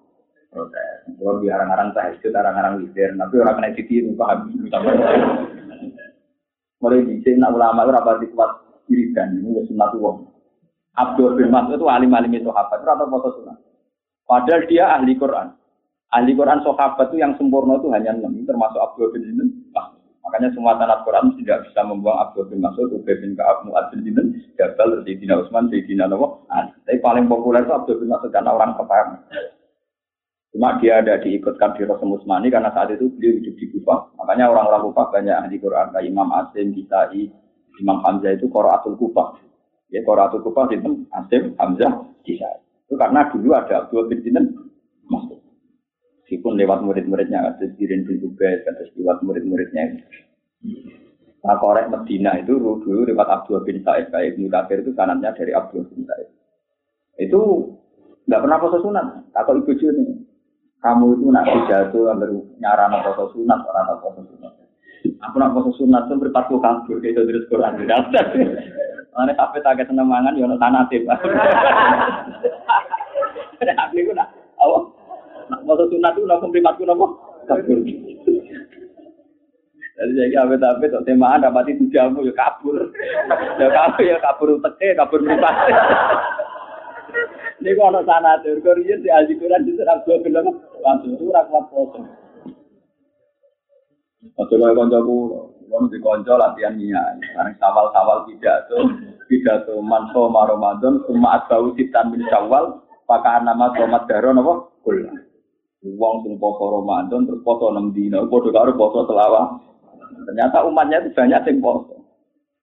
Protes. 0.56 1.04
Kalau 1.20 1.36
di 1.44 1.52
arang-arang 1.52 1.92
tahajud, 1.92 2.32
arang-arang 2.32 2.80
witir, 2.80 3.12
tapi 3.12 3.34
orang 3.36 3.54
kena 3.60 3.76
ditiru 3.76 4.16
paham. 4.16 4.48
Mulai 6.80 7.04
di 7.04 7.20
sini 7.20 7.40
nak 7.40 7.52
ulama 7.52 7.84
itu 7.84 7.92
rapat 7.92 8.16
kuat 8.32 8.50
wiridan 8.88 9.36
ini 9.36 9.60
wis 9.60 9.68
sunat 9.68 9.92
wong. 10.00 10.28
Abdul 10.96 11.36
bin 11.36 11.52
Mas'ud 11.52 11.76
itu 11.76 11.88
alim-alim 11.92 12.32
itu 12.32 12.48
sahabat, 12.48 12.80
itu 12.80 12.88
atau 12.88 13.08
foto 13.12 13.28
sunat. 13.36 13.58
Padahal 14.24 14.64
dia 14.64 14.84
ahli 14.96 15.12
Quran. 15.20 15.52
Ahli 16.08 16.32
Quran 16.32 16.64
sahabat 16.64 17.12
itu 17.12 17.20
yang 17.20 17.36
sempurna 17.36 17.76
itu 17.76 17.92
hanya 17.92 18.16
enam, 18.16 18.32
termasuk 18.48 18.80
Abdul 18.80 19.12
bin 19.12 19.28
Mas'ud. 19.76 20.00
Makanya 20.26 20.50
semua 20.58 20.74
tanah 20.74 21.06
Quran 21.06 21.38
tidak 21.38 21.70
bisa 21.70 21.80
membuang 21.86 22.18
Abdul 22.18 22.48
bin 22.48 22.60
Mas'ud, 22.64 22.88
Ubay 22.92 23.14
bin 23.20 23.38
Ka'ab, 23.38 23.62
Mu'ad 23.62 23.94
bin 23.94 24.02
Dinan, 24.04 24.36
Jabal, 24.58 25.00
Sayyidina 25.04 25.38
Utsman, 25.38 25.70
Sayyidina 25.70 26.10
Nawawi. 26.10 26.44
Tapi 26.82 26.98
paling 26.98 27.30
populer 27.30 27.62
itu 27.62 27.72
Abdul 27.72 28.02
bin 28.02 28.10
Mas'ud 28.10 28.32
karena 28.34 28.52
orang 28.52 28.74
kepaham. 28.74 29.22
Cuma 30.56 30.80
dia 30.80 31.04
ada 31.04 31.20
diikutkan 31.20 31.76
di 31.76 31.84
Rasul 31.84 32.16
Musmani 32.16 32.48
karena 32.48 32.72
saat 32.72 32.88
itu 32.88 33.12
beliau 33.12 33.36
hidup 33.44 33.60
di 33.60 33.66
Kufah. 33.76 34.16
Makanya 34.16 34.48
orang-orang 34.48 34.88
Kufah 34.88 35.12
banyak 35.12 35.36
ahli 35.36 35.60
Quran 35.60 35.92
kayak 35.92 36.08
Imam 36.08 36.32
Asim, 36.32 36.72
Kisai, 36.72 37.28
Imam 37.76 38.00
Hamzah 38.00 38.40
itu 38.40 38.48
Quraatul 38.48 38.96
Kufah. 38.96 39.36
Ya 39.92 40.00
Quraatul 40.00 40.40
Kufah 40.40 40.72
itu 40.72 41.04
Asim, 41.12 41.52
Hamzah, 41.60 42.08
Kisai. 42.24 42.56
Itu 42.88 42.96
karena 42.96 43.28
dulu 43.28 43.52
ada 43.52 43.84
Abdul 43.84 44.08
bin 44.08 44.24
Dinan 44.24 44.48
masuk. 45.12 45.44
Meskipun 46.24 46.56
lewat 46.56 46.88
murid-muridnya, 46.88 47.52
ada 47.52 47.66
Sirin 47.76 48.08
bin 48.08 48.24
Ubed, 48.24 48.64
ada 48.64 48.80
lewat 48.96 49.20
murid-muridnya. 49.28 49.92
Nah, 51.44 51.60
korek 51.60 51.92
Medina 51.92 52.32
itu 52.40 52.56
dulu 52.56 53.04
lewat 53.04 53.28
Abdul 53.28 53.60
bin 53.60 53.84
Said, 53.84 54.08
kayak 54.08 54.32
Ibnu 54.32 54.48
Kafir 54.48 54.80
itu 54.80 54.96
kanannya 54.96 55.36
dari 55.36 55.52
Abdul 55.52 55.84
bin 55.92 56.08
Said. 56.08 56.32
Itu 57.20 57.76
nggak 58.24 58.40
pernah 58.40 58.56
puasa 58.56 58.80
sunat, 58.80 59.06
takut 59.36 59.60
ibu 59.60 59.76
nih 59.76 60.25
kamu 60.84 61.16
itu 61.16 61.26
nak 61.32 61.48
pidato 61.48 62.00
ambil 62.12 62.30
nyaran 62.60 62.92
atau 63.00 63.26
sunat 63.32 63.60
orang 63.64 63.86
atau 63.90 64.12
poso 64.12 64.22
sunat. 64.28 64.52
Aku 65.24 65.36
nak 65.40 65.52
poso 65.56 65.70
sunat 65.80 66.04
tuh 66.06 66.20
berpatu 66.20 66.60
kabur 66.60 67.00
kayak 67.00 67.24
terus 67.24 67.48
Quran 67.48 67.88
dasar. 67.88 68.26
Mana 69.16 69.32
sampai 69.32 69.64
tak 69.64 69.80
seneng 69.88 70.04
mangan 70.06 70.36
yo 70.36 70.44
tanah 70.60 70.84
tip. 70.92 71.08
Aku 73.56 74.12
nak 74.12 74.28
awak 74.60 74.82
nak 75.48 75.64
poso 75.64 75.88
sunat 75.88 76.12
tuh 76.12 76.28
nak 76.28 76.44
berpatu 76.44 76.84
nopo 76.84 77.16
kabur. 77.48 77.80
Jadi 79.96 80.12
saya 80.12 80.44
apa 80.44 80.60
tapi 80.60 80.92
tuh 80.92 81.00
temaan 81.08 81.40
dapat 81.40 81.72
itu 81.72 81.88
jamu 81.88 82.20
ya 82.20 82.28
kabur, 82.36 82.92
ya 83.56 83.68
kabur 83.72 84.04
ya 84.04 84.20
kabur 84.20 84.48
teke 84.60 84.92
kabur 84.92 85.24
berpatu. 85.24 85.72
Ini 87.64 87.72
kok 87.72 87.88
ada 87.88 88.04
sana 88.04 88.36
tuh, 88.44 88.60
Korea 88.60 89.00
di 89.00 89.08
Aji 89.08 89.40
Quran 89.40 89.64
di 89.64 89.72
dua 89.72 90.20
film, 90.86 91.10
langsung 91.10 91.10
itu 91.18 91.26
rakyat 91.34 91.64
foto. 91.74 92.00
Waktu 94.36 94.54
lo 94.58 94.66
konco 94.74 94.98
ku, 95.02 95.16
lo 95.66 95.86
di 95.90 95.98
konco 95.98 96.34
latihan 96.38 96.78
niat, 96.78 97.18
sekarang 97.18 97.54
sawal-sawal 97.58 98.26
pidato, 98.26 98.76
pidato 99.26 99.82
manso 99.82 100.30
maromadon, 100.30 101.02
cuma 101.06 101.42
asbau 101.42 101.74
sitan 101.74 102.14
min 102.14 102.22
syawal, 102.30 102.86
pakai 103.06 103.42
nama 103.42 103.74
tomat 103.74 104.06
daro 104.06 104.30
nopo, 104.30 104.52
kul. 104.82 105.02
Uang 105.86 106.26
sing 106.26 106.34
poso 106.42 106.82
Ramadan 106.82 107.30
terus 107.30 107.46
poso 107.46 107.70
6 107.70 107.94
dina, 107.94 108.26
padha 108.26 108.50
karo 108.50 108.74
poso 108.74 109.06
selawat. 109.06 109.62
Ternyata 110.26 110.66
umatnya 110.66 110.98
itu 111.06 111.14
banyak 111.14 111.46
sing 111.46 111.62
poso. 111.62 112.02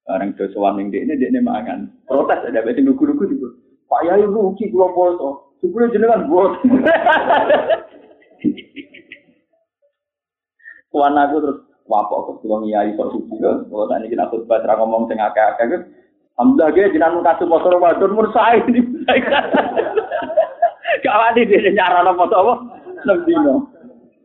Barang 0.03 0.35
dosowan 0.35 0.75
ning 0.75 0.91
dekne 0.91 1.15
dekne 1.15 1.39
mangan. 1.39 1.87
Protes 2.03 2.43
ada 2.43 2.59
beti 2.59 2.83
lugu-lugu 2.83 3.23
itu. 3.31 3.47
Pak 3.87 4.03
Yai 4.03 4.27
rugi 4.27 4.67
kula 4.67 4.91
poso. 4.91 5.55
Sebelum 5.63 5.95
jenengan 5.95 6.27
buat. 6.27 6.59
Tuan 10.93 11.17
aku 11.17 11.35
terus 11.41 11.57
wapok 11.89 12.39
ke 12.39 12.47
ngiyai 12.47 12.93
kok 12.93 13.11
suci 13.11 13.35
kok. 13.41 13.65
Kalau 13.67 13.89
tak 13.89 13.99
niki 14.03 14.15
aku 14.15 14.45
khotbah 14.45 14.63
ra 14.63 14.77
ngomong 14.77 15.09
sing 15.09 15.19
akeh-akeh 15.19 15.65
ku. 15.67 15.77
Alhamdulillah 16.33 16.73
ge 16.73 16.93
jenengan 16.93 17.25
kasih 17.25 17.47
poso 17.49 17.67
Ramadan 17.69 18.11
mun 18.13 18.27
sae. 18.33 18.61
Gak 21.03 21.19
wani 21.19 21.49
dhewe 21.49 21.69
nyarana 21.73 22.13
poso 22.13 22.35
apa? 22.37 22.53
6 23.05 23.27
dino. 23.27 23.67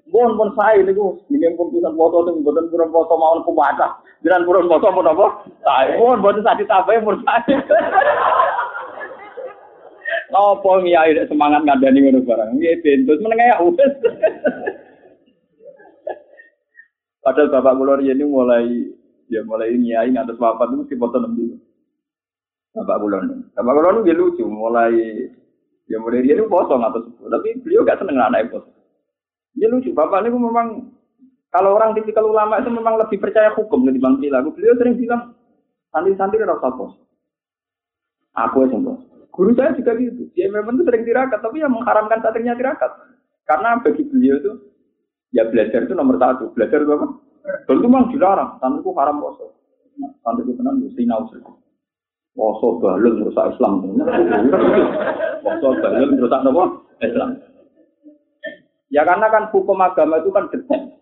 Mohon 0.08 0.40
pun 0.40 0.48
saya 0.56 0.80
niku 0.80 1.20
nggih 1.28 1.52
pun 1.56 1.68
pisan 1.68 1.92
foto 1.92 2.24
sing 2.24 2.40
mboten 2.40 2.72
purun 2.72 2.88
foto 2.88 3.12
kuwata. 3.44 4.00
Jenengan 4.24 4.48
purun 4.48 4.68
foto 4.68 4.88
pun 4.88 5.04
apa? 5.04 5.44
Saya 5.64 6.00
mohon 6.00 6.24
mboten 6.24 6.44
sak 6.44 6.56
ditambahi 6.60 7.04
pun 7.04 7.20
Apa 10.28 10.70
ngiyai 10.84 11.16
semangat 11.24 11.64
ngandani 11.64 12.04
ngono 12.04 12.20
barang. 12.24 12.60
Nggih 12.60 12.80
bentus 12.84 13.20
meneng 13.24 13.40
ya 13.40 13.56
wis. 13.64 13.92
Padahal 17.24 17.52
bapak 17.52 17.76
kula 17.76 18.00
ini 18.04 18.24
mulai 18.24 18.92
ya 19.32 19.40
mulai 19.44 19.72
ngiyai 19.72 20.12
ngantos 20.12 20.36
itu 20.36 20.74
mesti 20.76 20.94
foto 21.00 21.16
nembi. 21.20 21.56
Bapak 22.76 22.96
kula 23.00 23.24
Bapak 23.56 23.72
kula 23.72 23.88
nu 23.96 24.04
lucu 24.04 24.44
mulai 24.44 24.94
ya 25.88 25.96
mulai 25.96 26.20
dia 26.20 26.36
itu 26.36 26.44
foto 26.44 26.76
ngatus 26.76 27.08
tapi 27.24 27.56
beliau 27.64 27.88
gak 27.88 28.00
seneng 28.04 28.20
anak 28.20 28.52
foto. 28.52 28.68
Ya 29.56 29.66
lucu, 29.72 29.90
bapak 29.96 30.22
ini 30.22 30.36
memang 30.36 30.92
kalau 31.48 31.80
orang 31.80 31.96
tipikal 31.96 32.28
ulama 32.28 32.60
itu 32.60 32.68
memang 32.68 33.00
lebih 33.00 33.16
percaya 33.18 33.48
hukum 33.56 33.88
ketimbang 33.88 34.20
perilaku. 34.20 34.52
Beliau 34.52 34.76
sering 34.76 35.00
bilang, 35.00 35.32
santri-santri 35.88 36.44
rasa 36.44 36.68
bos. 36.76 36.92
Aku 38.36 38.68
yang 38.68 38.84
bos. 38.84 39.07
Guru 39.32 39.54
saya 39.54 39.76
juga 39.76 39.94
gitu. 39.98 40.28
Dia 40.34 40.50
memang 40.50 40.78
itu 40.78 40.84
sering 40.88 41.06
tirakat, 41.06 41.38
tapi 41.38 41.62
yang 41.62 41.70
mengharamkan 41.70 42.18
santrinya 42.24 42.58
tirakat. 42.58 42.90
Karena 43.46 43.78
bagi 43.80 44.02
beliau 44.04 44.36
itu, 44.40 44.52
ya 45.30 45.46
belajar 45.46 45.86
itu 45.86 45.94
nomor 45.94 46.18
satu. 46.18 46.50
Belajar 46.52 46.82
itu 46.82 46.92
apa? 46.92 47.06
Dulu 47.68 47.78
itu 47.78 47.88
memang 47.88 48.10
dilarang. 48.12 48.50
Santriku 48.60 48.90
haram 48.98 49.22
poso. 49.22 49.54
Nah, 49.98 50.10
santriku 50.26 50.52
tenang, 50.58 50.82
ya 50.84 50.90
sinau 50.96 51.24
Poso 52.38 52.78
balun 52.78 53.18
merusak 53.18 53.56
Islam. 53.56 53.82
Poso 55.42 55.68
balun 55.80 56.10
merusak 56.14 56.42
apa? 56.44 56.64
Islam. 57.02 57.30
Ya 58.88 59.02
karena 59.04 59.28
kan 59.28 59.52
hukum 59.52 59.78
agama 59.84 60.22
itu 60.22 60.30
kan 60.32 60.48
detail. 60.48 60.98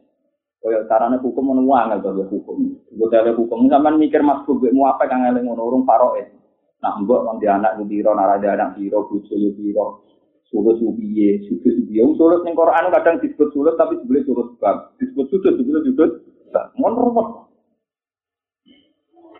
Kaya 0.66 0.82
carane 0.90 1.22
hukum 1.22 1.54
menuang 1.54 1.94
atau 1.94 2.26
hukum. 2.26 2.58
Gue 2.90 3.30
hukum 3.38 3.70
zaman 3.70 4.02
mikir 4.02 4.18
mas 4.24 4.42
gue 4.42 4.74
mau 4.74 4.90
apa 4.90 5.06
kang 5.06 5.22
eling 5.22 5.46
ngono 5.46 5.62
urung 5.62 5.86
paroe. 5.86 6.26
Nah 6.84 6.92
mbok 7.00 7.24
wong 7.24 7.36
di 7.40 7.46
anak 7.48 7.80
biro 7.88 8.12
narada 8.12 8.52
anak 8.52 8.76
biro 8.76 9.08
bojo 9.08 9.34
yo 9.34 9.50
biro. 9.56 9.86
Sulut 10.46 10.78
subiye, 10.78 11.42
sulut 11.48 11.66
subiye. 11.66 12.02
Sulut 12.14 12.40
ning 12.46 12.54
Quran 12.54 12.94
kadang 12.94 13.18
disebut 13.18 13.50
sulut 13.50 13.74
tapi 13.74 13.98
sebenarnya 13.98 14.26
sulut 14.30 14.48
bab. 14.62 14.94
Disebut 15.02 15.26
sulut 15.32 15.52
disebut 15.58 15.82
sulut. 15.90 16.10
Ngono 16.78 16.96
rumah. 17.02 17.26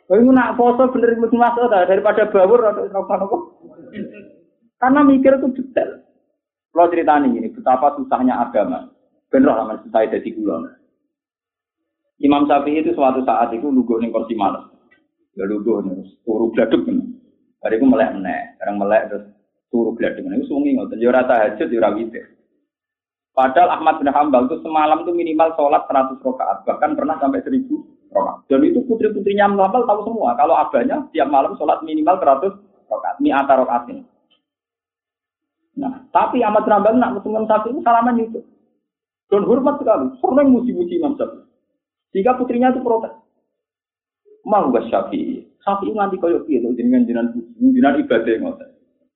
Kalau 0.06 0.30
nak 0.30 0.54
foto 0.54 0.86
bener 0.94 1.18
mesti 1.18 1.34
masuk 1.34 1.66
daripada 1.66 2.30
bawur 2.30 2.62
atau 2.62 2.86
apa 2.94 3.26
Karena 4.78 5.00
mikir 5.02 5.34
itu 5.34 5.50
detail. 5.58 6.06
Kalau 6.70 6.92
cerita 6.92 7.18
ini, 7.24 7.50
betapa 7.50 7.96
susahnya 7.98 8.38
agama. 8.38 8.86
Benar 9.32 9.66
lah 9.66 9.80
susah 9.82 10.06
jadi 10.06 10.30
kulon. 10.30 10.68
Imam 12.22 12.46
Syafi'i 12.46 12.84
itu 12.84 12.94
suatu 12.94 13.24
saat 13.26 13.50
itu 13.56 13.66
lugu 13.66 13.98
ning 13.98 14.14
kursi 14.14 14.38
malam. 14.38 14.70
Ya 15.34 15.44
lugu 15.48 15.82
nih, 15.82 16.16
turu 16.22 16.54
gladuk 16.54 16.86
kan. 16.86 17.02
Hari 17.66 17.82
itu 17.82 17.86
melek 17.90 18.14
meneh, 18.14 18.54
sekarang 18.54 18.78
melek 18.78 19.02
terus 19.10 19.24
turu 19.74 19.90
gladuk. 19.98 20.22
Itu 20.22 20.46
sungi 20.46 20.78
ngoten, 20.78 21.02
ya 21.02 21.10
ora 21.10 21.26
tahajud, 21.26 21.66
ya 21.66 21.78
ora 21.82 21.90
Padahal 23.36 23.68
Ahmad 23.74 24.00
bin 24.00 24.08
Hambal 24.08 24.46
itu 24.48 24.62
semalam 24.62 25.02
itu 25.04 25.12
minimal 25.12 25.52
sholat 25.58 25.84
100 25.90 26.22
rakaat, 26.22 26.62
bahkan 26.64 26.94
pernah 26.94 27.18
sampai 27.18 27.42
1000 27.42 27.68
rakaat. 28.14 28.46
Dan 28.46 28.64
itu 28.64 28.80
putri-putrinya 28.86 29.50
Hambal 29.50 29.82
tahu 29.82 30.06
semua, 30.06 30.38
kalau 30.38 30.54
abahnya 30.54 31.10
tiap 31.10 31.26
malam 31.26 31.58
sholat 31.58 31.82
minimal 31.82 32.16
100 32.22 32.54
rakaat, 32.86 33.16
mi 33.18 33.34
antara 33.34 33.66
rakaat. 33.66 33.92
Nah, 35.76 36.06
tapi 36.14 36.40
Ahmad 36.40 36.64
Rambal 36.64 36.96
nak 36.96 37.20
ketemu 37.20 37.44
Syafi'i 37.44 37.72
itu 37.74 37.80
salaman 37.84 38.22
itu. 38.22 38.40
Dan 39.26 39.42
hormat 39.42 39.76
sekali, 39.82 40.06
sering 40.22 40.48
muji-muji 40.54 41.02
Imam 41.02 41.18
Syafi'i. 41.18 41.44
Jika 42.14 42.38
putrinya 42.38 42.70
itu 42.70 42.80
protes. 42.80 43.12
Mau 44.46 44.70
gak 44.70 44.86
Syafi'i? 44.88 45.45
Syafi'i 45.66 45.98
nganti 45.98 46.16
koyok 46.22 46.46
itu 46.46 46.70
dengan 46.78 47.02
jinan 47.02 47.26
jinan 47.58 47.98
ibadah 47.98 48.30
yang 48.30 48.54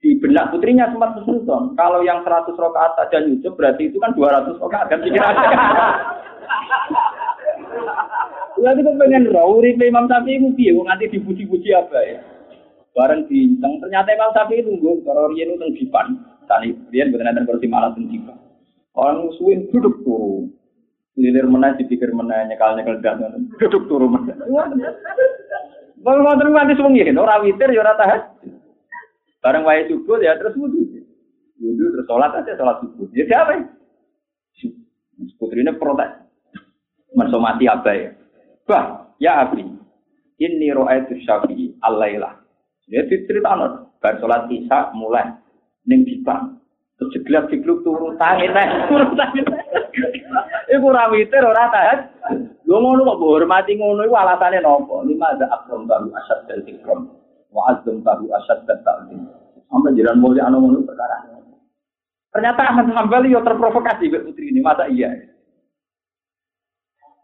Di 0.00 0.18
benak 0.18 0.50
putrinya 0.50 0.90
sempat 0.90 1.14
kesulitan. 1.14 1.78
Kalau 1.78 2.02
yang 2.02 2.26
100 2.26 2.56
rakaat 2.56 2.92
saja 2.98 3.22
nyucup 3.22 3.54
berarti 3.54 3.86
itu 3.86 4.02
kan 4.02 4.10
200 4.16 4.58
rakaat 4.58 4.86
kan 4.90 4.98
pikir 4.98 5.22
aja. 5.22 5.46
Lalu 8.58 8.80
kok 8.82 8.98
pengen 8.98 9.30
rauri 9.30 9.78
Imam 9.78 10.10
Syafi'i 10.10 10.42
mu 10.42 10.50
piye 10.58 10.74
nganti 10.74 11.06
dipuji-puji 11.14 11.70
apa 11.70 11.98
ya? 12.02 12.18
Bareng 12.98 13.30
bintang 13.30 13.78
ternyata 13.78 14.10
Imam 14.10 14.34
Syafi'i 14.34 14.66
nunggu 14.66 15.06
kalau 15.06 15.30
riyen 15.30 15.54
itu 15.54 15.86
dipan. 15.86 16.18
Tani 16.50 16.74
dia 16.90 17.06
bukan 17.06 17.30
ada 17.30 17.46
kursi 17.46 17.70
malah 17.70 17.94
sendiri. 17.94 18.26
Orang 18.98 19.30
suwin 19.38 19.70
duduk 19.70 20.02
turu. 20.02 20.50
Lilir 21.14 21.46
mana 21.46 21.78
dipikir 21.78 22.10
mana 22.10 22.42
nyekal 22.48 22.74
nyekal 22.74 22.98
dan 22.98 23.46
duduk 23.60 23.86
turu. 23.86 24.10
Mau 26.00 26.36
terus 26.40 26.52
nanti 26.56 26.72
sewengi 26.76 27.04
orang 27.12 27.44
witir 27.44 27.68
ya 27.76 27.92
tahan. 27.92 28.20
Bareng 29.40 29.64
wae 29.64 29.84
subuh 29.88 30.20
ya 30.20 30.36
terus 30.40 30.56
wudhu. 30.56 30.80
Wudhu 31.60 31.84
terus 31.92 32.06
sholat 32.08 32.32
aja 32.36 32.56
sholat 32.56 32.80
subuh. 32.84 33.08
Ya 33.12 33.24
siapa? 33.28 33.60
Putrinya 35.36 35.76
protes. 35.76 36.08
Mensomati 37.12 37.68
apa 37.68 37.90
ya? 37.92 38.10
Bah, 38.64 39.12
ya 39.20 39.44
Abi. 39.44 39.64
Ini 40.40 40.72
roa 40.72 40.96
itu 40.96 41.20
syafi'i 41.24 41.76
alailah. 41.84 42.40
Ya 42.88 43.04
cerita 43.04 43.52
bar 44.00 44.14
sholat 44.20 44.48
isya 44.48 44.96
mulai 44.96 45.36
ning 45.84 46.04
bipang. 46.08 46.60
Terus 46.96 47.12
jeglak 47.16 47.48
jegluk 47.48 47.80
turu 47.80 48.12
tangi 48.20 48.44
teh, 48.48 48.68
turu 48.88 49.08
tangi 49.16 49.40
teh. 49.40 49.62
Iku 50.76 50.92
ora 50.92 51.08
witir 51.08 51.40
ora 51.40 51.72
tahan. 51.72 51.98
Lho 52.70 52.78
ngono 52.78 53.02
kok 53.02 53.18
hormati 53.18 53.74
ngono 53.74 54.06
iku 54.06 54.14
alasane 54.14 54.62
napa? 54.62 55.02
Lima 55.02 55.34
ada 55.34 55.50
akram 55.50 55.90
baru 55.90 56.06
asad 56.14 56.46
dari 56.46 56.70
ikram. 56.70 57.10
Wa 57.50 57.74
azam 57.74 57.98
baru 57.98 58.30
asad 58.30 58.62
dan 58.70 58.78
ta'zim. 58.86 59.26
Sampai 59.66 59.98
jalan 59.98 60.22
mulia 60.22 60.46
anu 60.46 60.62
ngono 60.62 60.86
perkara. 60.86 61.18
Ternyata 62.30 62.62
Ahmad 62.62 62.94
Hambali 62.94 63.34
yo 63.34 63.42
terprovokasi 63.42 64.06
mbek 64.06 64.22
putri 64.22 64.54
ini, 64.54 64.62
masa 64.62 64.86
iya? 64.86 65.10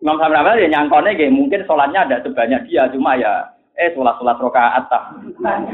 Imam 0.03 0.18
Hambali 0.18 0.66
ya 0.66 0.74
nyangkone 0.74 1.14
mungkin 1.30 1.62
sholatnya 1.62 2.11
ada 2.11 2.26
sebanyak 2.26 2.66
dia, 2.66 2.90
cuma 2.90 3.14
ya 3.14 3.55
eh 3.76 3.92
sholat 3.92 4.16
sholat 4.18 4.40
rokaat 4.40 4.88
tak 4.88 5.14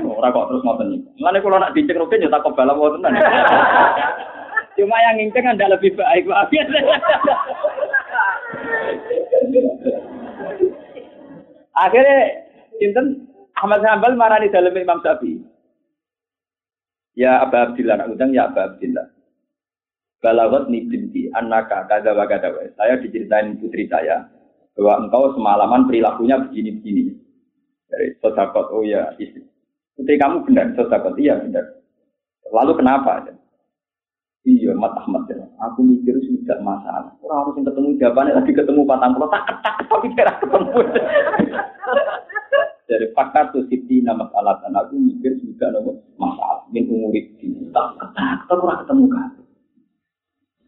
ora 0.02 0.34
kok 0.34 0.46
terus 0.50 0.62
ngoten 0.66 0.90
niku 0.90 1.06
ngene 1.22 1.38
kula 1.38 1.62
nak 1.62 1.70
dinceng 1.70 2.02
rukin 2.02 2.26
ya 2.26 2.34
tak 2.34 2.42
kebal 2.42 2.66
apa 2.66 2.98
tenan 2.98 3.14
cuma 4.76 4.96
yang 5.06 5.14
nginceng 5.22 5.46
anda 5.46 5.70
lebih 5.70 5.94
baik 5.94 6.26
Pak 6.26 6.50
akhirnya 11.72 12.18
sinten 12.76 13.06
Ahmad 13.56 13.84
Hambal 13.84 14.16
marani 14.16 14.52
dalam 14.52 14.74
Imam 14.74 15.00
Syafi'i 15.00 15.40
ya 17.16 17.44
Aba 17.44 17.72
Abdillah 17.72 18.00
nak 18.00 18.10
undang 18.12 18.32
ya 18.32 18.48
Aba 18.48 18.74
Abdillah 18.74 19.06
Balawat 20.22 20.70
ni 20.70 20.86
binti 20.86 21.26
anaka 21.34 21.82
kada 21.90 22.14
wa 22.14 22.30
Saya 22.78 22.94
diceritain 23.02 23.58
putri 23.58 23.90
saya 23.90 24.22
bahwa 24.78 25.02
engkau 25.02 25.34
semalaman 25.34 25.90
perilakunya 25.90 26.38
begini-begini. 26.46 27.10
Dari 27.90 28.14
sodakot, 28.22 28.70
oh 28.70 28.86
ya 28.86 29.10
istri. 29.18 29.42
Putri 29.98 30.14
kamu 30.16 30.46
benar, 30.46 30.78
sodakot, 30.78 31.18
iya 31.18 31.42
benar. 31.42 31.74
Lalu 32.54 32.72
kenapa? 32.78 33.34
Iya, 34.46 34.78
Mat 34.78 34.94
Ahmad 34.94 35.26
ya. 35.26 35.41
Aku 35.70 35.86
mikir 35.86 36.18
sudah 36.26 36.58
masalah. 36.58 37.14
Orang 37.22 37.46
harus 37.46 37.54
ketemu 37.62 37.94
jawabannya 38.02 38.34
lagi 38.34 38.50
ketemu 38.50 38.82
patang 38.82 39.14
pulau 39.14 39.30
tak 39.30 39.46
ketak 39.46 39.74
tapi 39.86 40.06
kira 40.18 40.32
ketemu. 40.42 40.70
Dari 42.90 43.06
fakta 43.14 43.54
tuh 43.54 43.62
siti 43.70 44.02
nama 44.02 44.26
alat 44.34 44.58
dan 44.66 44.74
aku 44.74 44.98
mikir 44.98 45.38
sudah 45.38 45.70
ada 45.70 45.80
masalah. 46.18 46.66
Min 46.74 46.90
umurit 46.90 47.30
tak 47.70 47.94
ketak 47.94 48.38
tapi 48.50 48.58
orang 48.58 48.80
ketemu 48.82 49.04
kan. 49.06 49.30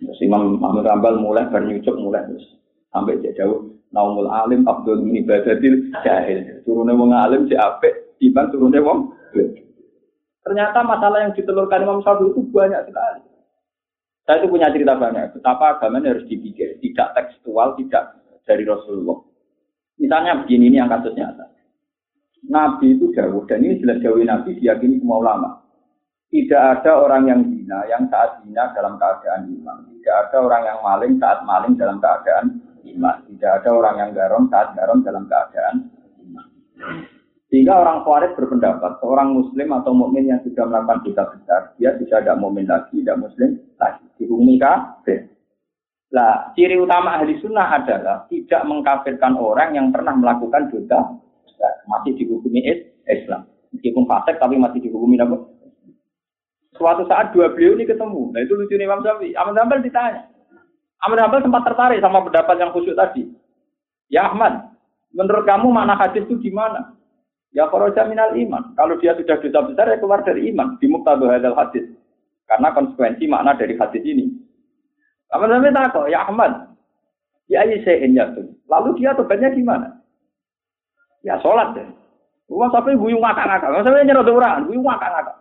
Terus 0.04 0.20
Imam 0.22 0.62
Muhammad 0.62 0.86
Rambal 0.86 1.18
mulai 1.18 1.50
bernyucuk 1.50 1.98
mulai 1.98 2.22
terus 2.30 2.46
sampai 2.94 3.18
jauh 3.34 3.74
Naumul 3.94 4.26
alim 4.26 4.66
abdul 4.66 5.06
min 5.06 5.22
ibadatil 5.22 5.94
jahil. 6.02 6.66
Turunnya 6.66 6.98
wong 6.98 7.14
alim 7.14 7.46
si 7.46 7.54
apik, 7.54 8.18
iman 8.30 8.46
turunnya 8.50 8.82
wong 8.82 9.14
Ternyata 10.44 10.84
masalah 10.84 11.24
yang 11.24 11.32
ditelurkan 11.32 11.86
Imam 11.86 12.04
Syafi'i 12.04 12.36
itu 12.36 12.42
banyak 12.52 12.90
sekali. 12.90 13.22
Saya 14.24 14.40
itu 14.40 14.48
punya 14.48 14.72
cerita 14.72 14.96
banyak. 14.96 15.36
Betapa 15.36 15.76
agama 15.76 16.00
ini 16.00 16.16
harus 16.16 16.24
dipikir, 16.24 16.80
tidak 16.80 17.12
tekstual, 17.12 17.76
tidak 17.76 18.24
dari 18.48 18.64
Rasulullah. 18.64 19.20
Misalnya 20.00 20.40
begini 20.40 20.72
ini 20.72 20.80
yang 20.80 20.90
kasusnya 20.90 21.32
Nabi 22.44 22.96
itu 22.96 23.08
jauh 23.16 23.44
dan 23.48 23.64
ini 23.64 23.80
jelas 23.80 24.00
jauh 24.04 24.20
Nabi 24.20 24.56
diyakini 24.60 25.00
semua 25.00 25.20
ulama. 25.20 25.50
Tidak 26.28 26.58
ada 26.58 26.98
orang 26.98 27.30
yang 27.30 27.40
zina 27.46 27.86
yang 27.86 28.04
saat 28.10 28.42
zina 28.42 28.74
dalam 28.74 28.98
keadaan 28.98 29.48
iman. 29.54 29.86
Tidak 29.86 30.16
ada 30.28 30.36
orang 30.42 30.62
yang 30.66 30.78
maling 30.82 31.12
saat 31.22 31.38
maling 31.46 31.74
dalam 31.78 31.96
keadaan 32.02 32.58
iman. 32.84 33.16
Tidak 33.30 33.52
ada 33.62 33.70
orang 33.70 33.96
yang 34.02 34.10
garom 34.12 34.44
saat 34.50 34.74
garom 34.74 34.98
dalam 35.06 35.24
keadaan 35.30 35.76
iman. 36.26 36.46
Sehingga 37.54 37.78
orang 37.78 38.02
Khawarij 38.02 38.34
berpendapat, 38.34 38.98
seorang 38.98 39.30
muslim 39.30 39.70
atau 39.78 39.94
mukmin 39.94 40.26
yang 40.26 40.42
sudah 40.42 40.66
melakukan 40.66 41.06
dosa 41.06 41.22
besar, 41.38 41.60
dia 41.78 41.94
sudah 42.02 42.18
tidak 42.18 42.42
mukmin 42.42 42.66
lagi, 42.66 42.98
tidak 42.98 43.14
muslim 43.22 43.62
lagi. 43.78 44.02
Dihukumi 44.18 44.58
kafir. 44.58 45.30
Nah, 46.10 46.50
ciri 46.58 46.74
utama 46.74 47.14
ahli 47.14 47.38
sunnah 47.38 47.78
adalah 47.78 48.26
tidak 48.26 48.58
mengkafirkan 48.66 49.38
orang 49.38 49.70
yang 49.78 49.94
pernah 49.94 50.18
melakukan 50.18 50.66
dosa 50.66 51.14
masih 51.86 52.18
dihukumi 52.18 52.58
Islam. 53.06 53.46
Meskipun 53.70 54.02
fasik 54.10 54.42
tapi 54.42 54.58
masih 54.58 54.82
dihukumi 54.82 55.14
apa? 55.22 55.38
Suatu 56.74 57.06
saat 57.06 57.30
dua 57.30 57.54
beliau 57.54 57.78
ini 57.78 57.86
ketemu. 57.86 58.34
Nah 58.34 58.42
itu 58.42 58.58
lucu 58.58 58.74
nih 58.74 58.82
Imam 58.90 58.98
Syafi'i. 59.06 59.38
Ahmad 59.38 59.62
Hambal 59.62 59.78
ditanya. 59.78 60.26
Ahmad 61.06 61.22
Hambal 61.22 61.38
sempat 61.46 61.62
tertarik 61.70 62.02
sama 62.02 62.18
pendapat 62.26 62.58
yang 62.58 62.74
khusyuk 62.74 62.98
tadi. 62.98 63.30
Ya 64.10 64.26
Ahmad, 64.26 64.74
menurut 65.14 65.46
kamu 65.46 65.70
mana 65.70 65.94
hadis 65.94 66.26
itu 66.26 66.34
gimana? 66.42 66.98
Ya 67.54 67.70
kharaja 67.70 68.02
minal 68.10 68.34
iman. 68.34 68.74
Kalau 68.74 68.98
dia 68.98 69.14
sudah 69.14 69.38
dosa 69.38 69.60
besar 69.62 69.86
ya 69.86 69.96
keluar 70.02 70.26
dari 70.26 70.50
iman. 70.50 70.74
Di 70.82 70.90
muktadu 70.90 71.30
hadal 71.30 71.54
hadis. 71.54 71.86
Karena 72.50 72.74
konsekuensi 72.74 73.30
makna 73.30 73.54
dari 73.54 73.78
hadis 73.78 74.02
ini. 74.02 74.26
Apa 75.30 75.46
namanya 75.46 75.86
takut? 75.86 76.10
Ya 76.10 76.26
Ahmad. 76.26 76.74
Ya 77.46 77.62
Aisyah 77.62 78.10
ya 78.10 78.26
tuh. 78.34 78.58
Lalu 78.66 78.98
dia 78.98 79.14
tobatnya 79.14 79.54
gimana? 79.54 80.02
Ya 81.22 81.38
sholat 81.40 81.78
deh. 81.78 81.86
Rumah 82.50 82.68
sampai 82.74 82.98
guyung 82.98 83.22
ngakak-ngakak. 83.22 83.86
Sampai 83.86 84.04
nyerah 84.04 84.26
orang, 84.26 84.68
guyung 84.68 84.84
ngakak-ngakak. 84.84 85.36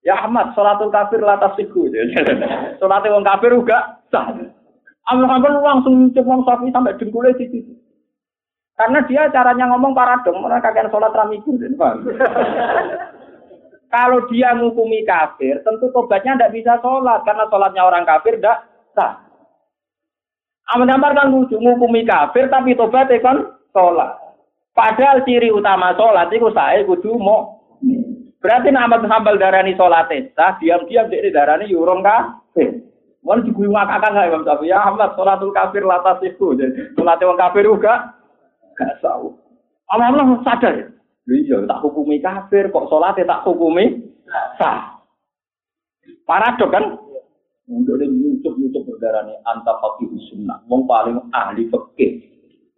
Ya 0.00 0.16
Ahmad, 0.16 0.56
sholatul 0.56 0.88
kafir 0.88 1.20
latas 1.20 1.52
siku. 1.60 1.92
Orang 2.80 3.26
kafir 3.28 3.52
juga 3.52 4.00
sah. 4.08 4.32
Hanbal 5.04 5.60
langsung 5.60 6.06
nyucuk 6.06 6.24
wong 6.24 6.46
sapi 6.48 6.72
sampai 6.72 6.96
dengkulnya 6.96 7.36
di 7.36 7.46
situ. 7.50 7.72
Karena 8.80 9.04
dia 9.04 9.28
caranya 9.28 9.68
ngomong 9.76 9.92
paradong, 9.92 10.40
orang 10.40 10.64
kakek 10.64 10.88
sholat 10.88 11.12
ramiku. 11.12 11.52
Kalau 13.92 14.24
dia 14.32 14.56
ngukumi 14.56 15.04
kafir, 15.04 15.60
tentu 15.60 15.92
tobatnya 15.92 16.40
tidak 16.40 16.54
bisa 16.56 16.72
sholat. 16.80 17.20
Karena 17.28 17.44
sholatnya 17.52 17.84
orang 17.84 18.08
kafir 18.08 18.40
tidak 18.40 18.64
sah. 18.96 19.20
Kan 20.64 21.28
lucu, 21.28 21.60
ngukumi 21.60 22.08
kafir 22.08 22.48
tapi 22.48 22.72
tobatnya 22.72 23.20
kan 23.20 23.36
sholat. 23.76 24.16
Padahal 24.72 25.28
ciri 25.28 25.52
utama 25.52 25.92
sholat 25.92 26.32
itu 26.32 26.48
saya 26.56 26.80
kudu 26.88 27.20
mau. 27.20 27.60
Berarti 28.40 28.72
nama 28.72 28.96
Hambal 28.96 29.36
darani 29.36 29.76
sholat 29.76 30.08
sah, 30.32 30.56
diam-diam 30.56 31.12
dia 31.12 31.28
darani 31.28 31.68
yurong 31.68 32.00
kafir. 32.00 32.80
Mau 33.20 33.36
diguyu 33.36 33.68
ngakak 33.76 34.00
nggak 34.00 34.28
Imam 34.32 34.46
Syafi'i? 34.48 34.72
Ya 34.72 34.80
Ahmad, 34.80 35.12
sholatul 35.12 35.52
kafir 35.52 35.84
latas 35.84 36.24
itu. 36.24 36.56
Sholatnya 36.96 37.28
orang 37.28 37.42
kafir 37.44 37.68
juga 37.68 38.16
Gak 38.80 39.04
tahu. 39.04 39.36
Allah 39.92 40.40
sadar 40.40 40.72
ya. 40.72 40.86
Iya, 41.30 41.62
tak 41.68 41.84
hukumi 41.84 42.18
kafir, 42.18 42.72
kok 42.72 42.88
sholatnya 42.90 43.28
tak 43.28 43.44
hukumi 43.46 44.08
sah. 44.58 44.98
Paradok 46.26 46.72
kan? 46.72 46.84
Untuk 47.70 48.02
nyucuk 48.02 48.58
nyucuk 48.58 48.82
berdarah 48.82 49.22
nih 49.30 49.38
anta 49.46 49.78
fakih 49.78 50.10
sunnah, 50.26 50.58
wong 50.66 50.90
paling 50.90 51.22
ahli 51.30 51.70
fakih. 51.70 52.18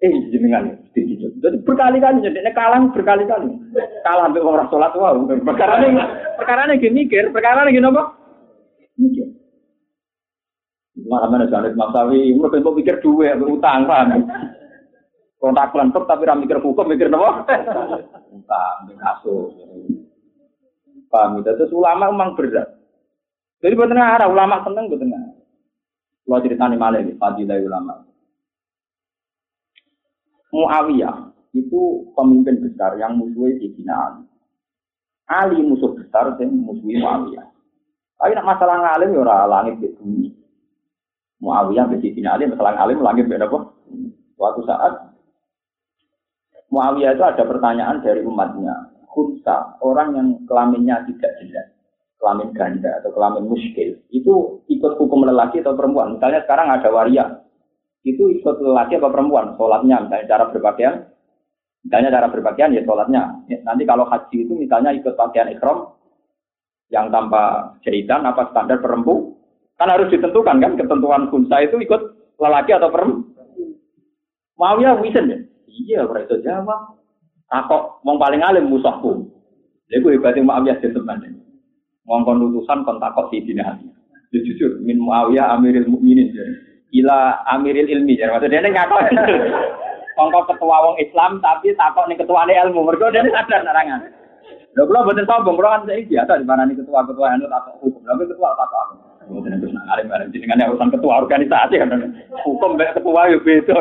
Eh 0.03 0.13
jenengan 0.29 0.69
gitu. 0.93 1.33
Jadi 1.41 1.63
berkali-kali 1.65 2.21
jadi 2.21 2.45
kalah 2.53 2.83
berkali-kali. 2.93 3.49
Kalah 4.05 4.29
sampai 4.29 4.45
orang 4.45 4.69
sholat 4.69 4.93
wah. 4.99 5.17
Perkara 5.17 5.81
ini 5.81 5.97
perkara 6.37 6.69
ini 6.69 6.83
gini 6.83 7.07
mikir, 7.07 7.33
perkara 7.33 7.65
ini 7.65 7.79
gini 7.79 7.89
apa? 7.89 8.03
Mikir. 9.01 9.27
Mana 11.09 11.25
mana 11.31 11.49
jangan 11.49 11.73
masawi, 11.73 12.37
umur 12.37 12.53
tempo 12.53 12.77
pikir 12.77 13.01
dua, 13.01 13.33
berutang 13.33 13.89
paham. 13.89 14.29
Kontak 15.43 15.75
kelentuk 15.75 16.07
tapi 16.07 16.23
ra 16.23 16.39
mikir 16.39 16.63
hukum, 16.63 16.87
mikir 16.87 17.11
apa? 17.11 17.43
Entah, 18.31 18.87
mikir 18.87 18.95
kasus. 18.95 19.51
Paham 21.11 21.43
itu? 21.43 21.51
Terus 21.51 21.75
ulama 21.75 22.15
memang 22.15 22.39
berat. 22.39 22.79
Jadi 23.59 23.75
buat 23.75 23.91
arah 23.91 24.31
ulama 24.31 24.63
seneng 24.63 24.87
buat 24.87 25.03
tengah. 25.03 25.23
Kalau 26.23 26.41
ceritanya 26.47 26.79
malah 26.79 27.03
ini, 27.03 27.19
fadilah 27.19 27.59
ulama. 27.59 28.07
Muawiyah 30.55 31.35
itu 31.53 32.07
pemimpin 32.15 32.63
besar 32.63 32.95
yang 32.97 33.19
musuhi 33.19 33.59
Sayyidina 33.59 33.93
Ali. 33.93 34.25
Ali 35.27 35.59
musuh 35.61 35.91
besar 35.93 36.39
yang 36.39 36.55
musuhi 36.55 37.03
Muawiyah. 37.03 37.51
Tapi 38.17 38.33
nak 38.39 38.47
masalah 38.47 38.79
ngalim 38.79 39.11
ya 39.11 39.21
ora 39.27 39.51
langit 39.51 39.83
di 39.83 39.91
bumi. 39.91 40.31
Muawiyah 41.43 41.91
be 41.91 41.99
Sayyidina 41.99 42.39
Ali 42.39 42.47
masalah 42.47 42.79
ngalim 42.79 43.03
langit 43.03 43.27
beda 43.27 43.51
apa? 43.51 43.59
Suatu 44.39 44.63
saat 44.65 45.12
Muawiyah 46.73 47.13
itu 47.13 47.25
ada 47.25 47.45
pertanyaan 47.45 48.01
dari 48.01 48.25
umatnya. 48.25 48.89
Khunsa, 49.13 49.77
orang 49.85 50.17
yang 50.17 50.29
kelaminnya 50.49 51.05
tidak 51.05 51.37
jelas, 51.45 51.69
kelamin 52.17 52.49
ganda 52.57 52.97
atau 52.97 53.13
kelamin 53.13 53.45
muskil, 53.45 54.01
itu 54.09 54.65
ikut 54.73 54.97
hukum 54.97 55.29
lelaki 55.29 55.61
atau 55.61 55.77
perempuan. 55.77 56.17
Misalnya 56.17 56.41
sekarang 56.49 56.73
ada 56.73 56.89
waria, 56.89 57.45
itu 58.09 58.33
ikut 58.41 58.57
lelaki 58.65 58.97
atau 58.97 59.13
perempuan, 59.13 59.53
sholatnya, 59.61 60.09
misalnya 60.09 60.33
cara 60.33 60.45
berpakaian, 60.49 60.95
misalnya 61.85 62.09
cara 62.09 62.27
berpakaian 62.33 62.73
ya 62.73 62.83
sholatnya. 62.89 63.23
Nanti 63.69 63.85
kalau 63.85 64.09
haji 64.09 64.49
itu 64.49 64.53
misalnya 64.57 64.97
ikut 64.97 65.13
pakaian 65.13 65.53
ikhram, 65.53 65.93
yang 66.89 67.13
tanpa 67.13 67.77
jahitan 67.85 68.25
apa 68.25 68.49
standar 68.49 68.81
perempuan, 68.81 69.37
kan 69.77 69.93
harus 69.93 70.09
ditentukan 70.09 70.57
kan, 70.57 70.73
ketentuan 70.81 71.29
khunsa 71.29 71.69
itu 71.69 71.85
ikut 71.85 72.01
lelaki 72.41 72.73
atau 72.73 72.89
perempuan. 72.89 73.29
Muawiyah 74.57 74.97
wisen 75.05 75.29
ya, 75.29 75.39
Iya, 75.73 76.05
ora 76.05 76.21
iso 76.21 76.37
jawab. 76.45 77.01
Takok 77.49 78.05
wong 78.05 78.17
paling 78.17 78.41
alim 78.45 78.69
musuhku. 78.69 79.29
Lha 79.89 80.01
iku 80.01 80.09
hebate 80.13 80.41
Muawiyah 80.41 80.81
den 80.81 80.97
teman. 80.97 81.21
Ngongkon 82.09 82.49
utusan 82.49 82.85
kon 82.85 83.01
takok 83.01 83.29
si 83.33 83.45
dina 83.45 83.77
Ali. 83.77 83.89
Ya 84.33 84.41
jujur 84.41 84.81
min 84.81 85.01
Muawiyah 85.01 85.53
Amiril 85.57 85.89
Mukminin. 85.89 86.33
Ila 86.97 87.45
Amiril 87.53 87.89
Ilmi. 87.89 88.17
Ya 88.17 88.33
maksudnya 88.33 88.65
dia 88.65 88.73
ngakon. 88.73 89.05
Kongko 90.17 90.45
ketua 90.45 90.77
wong 90.81 90.97
Islam 91.01 91.41
tapi 91.41 91.73
takok 91.77 92.09
nih 92.09 92.21
ketua 92.21 92.45
ilmu. 92.45 92.85
Mergo 92.85 93.13
dia 93.13 93.25
sadar 93.29 93.65
narangan. 93.65 94.01
Lha 94.73 94.89
kula 94.89 95.05
boten 95.05 95.29
sombong, 95.29 95.57
kula 95.61 95.77
kan 95.77 95.85
saya 95.85 96.01
biasa 96.09 96.41
di 96.41 96.49
mana 96.49 96.65
nih 96.65 96.77
ketua-ketua 96.81 97.37
anu 97.37 97.49
takok 97.53 97.75
hukum. 97.85 98.01
Lha 98.05 98.17
ketua 98.17 98.49
takok 98.57 98.81
aku. 98.81 98.95
Boten 99.29 99.61
terus 99.61 99.77
alim-alim 99.93 100.33
jenengane 100.33 100.73
urusan 100.73 100.89
ketua 100.89 101.21
organisasi 101.21 101.77
kan. 101.77 102.17
Hukum 102.49 102.81
ketua 102.81 103.29
yo 103.29 103.45
beda, 103.45 103.77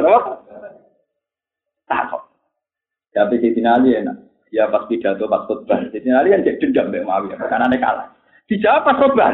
takut. 1.92 2.24
Tapi 3.12 3.44
si 3.44 3.60
Ali 3.68 4.00
enak. 4.00 4.18
Ya 4.52 4.68
pas 4.72 4.88
pidato, 4.88 5.28
pas 5.28 5.44
khutbah. 5.48 5.84
Si 5.92 6.08
Ali 6.08 6.32
kan 6.32 6.48
jadi 6.48 6.60
dendam 6.60 6.92
Mbak 6.92 7.04
Muawiyah. 7.04 7.38
Karena 7.52 7.68
aneh 7.68 7.80
kalah. 7.80 8.08
Dijawab 8.48 8.88
pas 8.88 9.00
khutbah. 9.00 9.30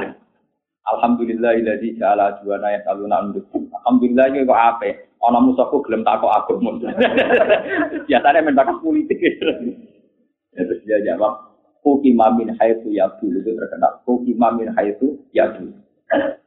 Alhamdulillah 0.88 1.52
iladi 1.60 2.00
ja'ala 2.00 2.40
juwana 2.42 2.74
ya 2.74 2.80
saluna 2.88 3.22
unduk. 3.22 3.46
Alhamdulillah 3.54 4.26
ini 4.32 4.48
kok 4.48 4.56
apa? 4.58 4.90
Ono 5.30 5.40
musuhku 5.52 5.84
gelem 5.84 6.08
aku. 6.08 6.58
Biasanya 8.08 8.40
main 8.40 8.56
bakat 8.56 8.80
politik. 8.80 9.20
Ya, 10.58 10.64
terus 10.66 10.82
dia 10.88 10.98
jawab, 11.06 11.48
Hukima 11.86 12.34
min 12.36 12.52
haitsu 12.56 12.92
yabul 12.92 13.32
itu 13.40 13.56
terkenal. 13.56 14.04
Hukima 14.04 14.52
min 14.56 14.72
haitsu 14.76 15.24
yabul. 15.32 15.72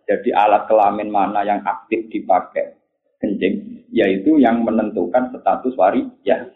Jadi 0.08 0.30
alat 0.36 0.68
kelamin 0.68 1.08
mana 1.08 1.44
yang 1.46 1.64
aktif 1.64 2.08
dipakai 2.12 2.76
kencing, 3.20 3.79
yaitu 3.90 4.38
yang 4.38 4.62
menentukan 4.62 5.34
status 5.34 5.74
ya. 6.22 6.46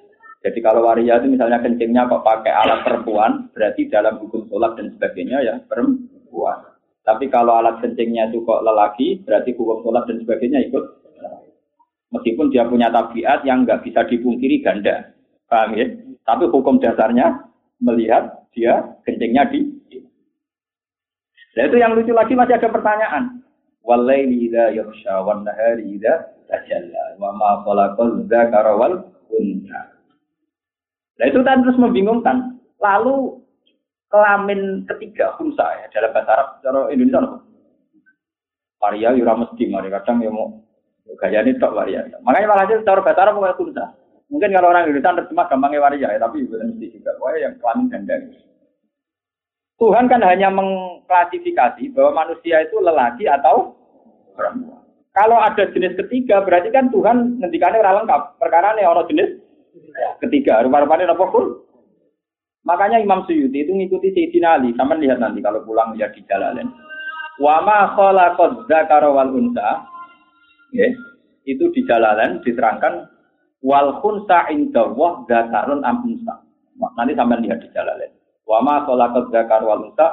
Jadi 0.45 0.61
kalau 0.61 0.85
waria 0.85 1.16
itu 1.18 1.32
misalnya 1.32 1.57
kencingnya 1.64 2.05
kok 2.05 2.20
pakai 2.20 2.53
alat 2.53 2.85
perempuan, 2.85 3.49
berarti 3.57 3.89
dalam 3.89 4.20
hukum 4.20 4.45
sholat 4.53 4.76
dan 4.76 4.93
sebagainya 4.93 5.41
ya 5.41 5.55
perempuan. 5.64 6.68
Tapi 7.01 7.32
kalau 7.32 7.57
alat 7.57 7.80
kencingnya 7.80 8.28
itu 8.28 8.45
kok 8.45 8.61
lelaki, 8.61 9.24
berarti 9.24 9.57
hukum 9.57 9.80
sholat 9.80 10.05
dan 10.05 10.20
sebagainya 10.20 10.68
ikut. 10.68 10.85
Meskipun 12.12 12.53
dia 12.53 12.68
punya 12.68 12.93
tabiat 12.93 13.43
yang 13.43 13.64
nggak 13.66 13.82
bisa 13.82 14.07
dipungkiri 14.07 14.62
ganda. 14.62 15.16
Paham 15.51 15.74
ya? 15.74 15.91
Tapi 16.22 16.47
hukum 16.47 16.78
dasarnya 16.78 17.51
melihat 17.82 18.47
dia 18.55 18.95
kencingnya 19.03 19.51
di. 19.51 19.61
Nah 21.55 21.64
itu 21.70 21.76
yang 21.78 21.95
lucu 21.95 22.11
lagi 22.11 22.35
masih 22.35 22.59
ada 22.59 22.68
pertanyaan. 22.70 23.44
Walaili 23.85 24.49
idza 24.49 24.72
yakhsha 24.72 25.20
wan 25.20 25.45
nahari 25.45 25.85
idza 25.93 26.32
tajalla 26.49 27.20
wa 27.20 27.37
ma 27.37 27.61
khalaqal 27.68 28.24
dzakara 28.24 28.72
wal 28.80 29.12
unta. 29.28 29.80
Nah 31.20 31.26
itu 31.28 31.39
kan 31.45 31.61
terus 31.61 31.76
membingungkan. 31.76 32.57
Lalu 32.80 33.45
kelamin 34.09 34.89
ketiga 34.89 35.37
khumsa 35.37 35.85
ya 35.85 35.87
dalam 35.93 36.16
bahasa 36.16 36.32
Arab 36.32 36.49
cara 36.64 36.80
Indonesia 36.91 37.20
apa? 37.20 37.39
Waria 38.80 39.11
yura 39.16 39.35
mesti 39.37 39.64
mari 39.68 39.89
kadang 39.93 40.20
ya 40.20 40.32
mau 40.32 40.64
gaya 41.20 41.45
ini 41.45 41.61
tok 41.61 41.76
waria. 41.76 42.09
Makanya 42.24 42.49
malah 42.49 42.64
aja 42.64 42.80
cara 42.85 43.05
bahasa 43.05 43.20
Arab 43.20 43.37
bukan 43.37 43.57
kunta. 43.57 43.85
Mungkin 44.32 44.57
kalau 44.57 44.72
orang 44.72 44.89
Indonesia 44.89 45.12
terjemah 45.20 45.47
gampangnya 45.53 45.85
waria 45.85 46.09
ya, 46.09 46.18
tapi 46.20 46.49
bukan 46.49 46.72
mesti 46.72 46.89
juga. 46.89 47.12
Wah 47.20 47.37
yang 47.37 47.61
kelamin 47.61 47.93
ganda. 47.93 48.16
Tuhan 49.85 50.09
kan 50.09 50.24
hanya 50.24 50.49
mengklasifikasi 50.49 51.93
bahwa 51.93 52.24
manusia 52.24 52.64
itu 52.64 52.80
lelaki 52.80 53.28
atau 53.28 53.76
perempuan. 54.32 54.80
Kalau 55.12 55.39
ada 55.39 55.68
jenis 55.70 55.95
ketiga, 55.95 56.41
berarti 56.43 56.72
kan 56.72 56.89
Tuhan 56.89 57.39
ngendikannya 57.39 57.85
orang 57.85 58.03
lengkap. 58.03 58.22
Perkara 58.41 58.74
ini 58.74 58.82
orang 58.82 59.07
jenis 59.12 59.30
ketiga. 60.24 60.64
Rupa-rupanya 60.64 61.12
apa 61.12 61.24
pun. 61.28 61.62
Makanya 62.64 62.99
Imam 62.99 63.22
Suyuti 63.28 63.62
itu 63.62 63.70
ngikuti 63.76 64.11
Sayyidina 64.11 64.59
Ali. 64.59 64.72
Sama 64.74 64.97
lihat 64.97 65.20
nanti 65.20 65.45
kalau 65.45 65.62
pulang 65.62 65.95
lihat 65.95 66.16
di 66.16 66.24
jalan. 66.26 66.66
Wa 67.39 67.61
ma 67.61 67.93
khalaqad 67.93 68.66
dzakara 68.66 69.12
wal 69.12 69.30
unsa. 69.37 69.85
Ya, 70.74 70.91
itu 71.47 71.70
di 71.70 71.87
jalalan 71.87 72.43
diterangkan 72.43 73.07
wal 73.62 74.03
khunsa 74.03 74.51
inda 74.51 74.89
wa 74.91 75.22
dzakarun 75.28 75.85
am 75.87 76.03
unsa. 76.03 76.43
Nanti 76.99 77.14
sampai 77.14 77.39
lihat 77.45 77.62
di 77.62 77.68
jalan. 77.70 78.14
Wa 78.45 78.61
ma 78.61 78.85
khalaqad 78.85 79.33
dzakara 79.33 79.65
wal 79.65 79.89
unsa 79.89 80.07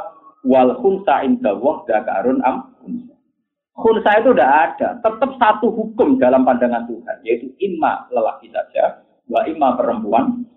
wal 0.47 0.71
khunsa 0.79 1.23
inda 1.27 1.51
wa 1.55 1.83
dzakarun 1.83 2.39
am 2.47 2.75
unsa. 2.83 3.15
Khunsa 3.75 4.11
itu 4.19 4.31
tidak 4.35 4.51
ada. 4.51 4.89
Tetap 5.03 5.31
satu 5.39 5.67
hukum 5.71 6.19
dalam 6.19 6.47
pandangan 6.47 6.87
Tuhan. 6.87 7.17
Yaitu 7.27 7.51
imma 7.59 8.07
lelaki 8.11 8.51
saja. 8.51 9.03
Wa 9.27 9.47
imma 9.47 9.75
perempuan 9.79 10.47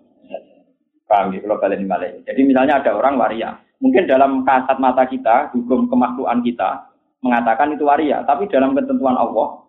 Paham 1.05 1.37
ya, 1.37 1.39
kalau 1.45 1.61
kalian 1.61 1.85
balik. 1.85 2.25
Jadi 2.25 2.41
misalnya 2.41 2.81
ada 2.81 2.97
orang 2.97 3.21
waria. 3.21 3.53
Mungkin 3.77 4.09
dalam 4.09 4.41
kasat 4.41 4.81
mata 4.81 5.05
kita, 5.05 5.53
hukum 5.53 5.85
kemakluan 5.85 6.41
kita, 6.41 6.89
mengatakan 7.21 7.77
itu 7.77 7.85
waria. 7.85 8.25
Tapi 8.25 8.49
dalam 8.49 8.73
ketentuan 8.73 9.13
Allah, 9.13 9.61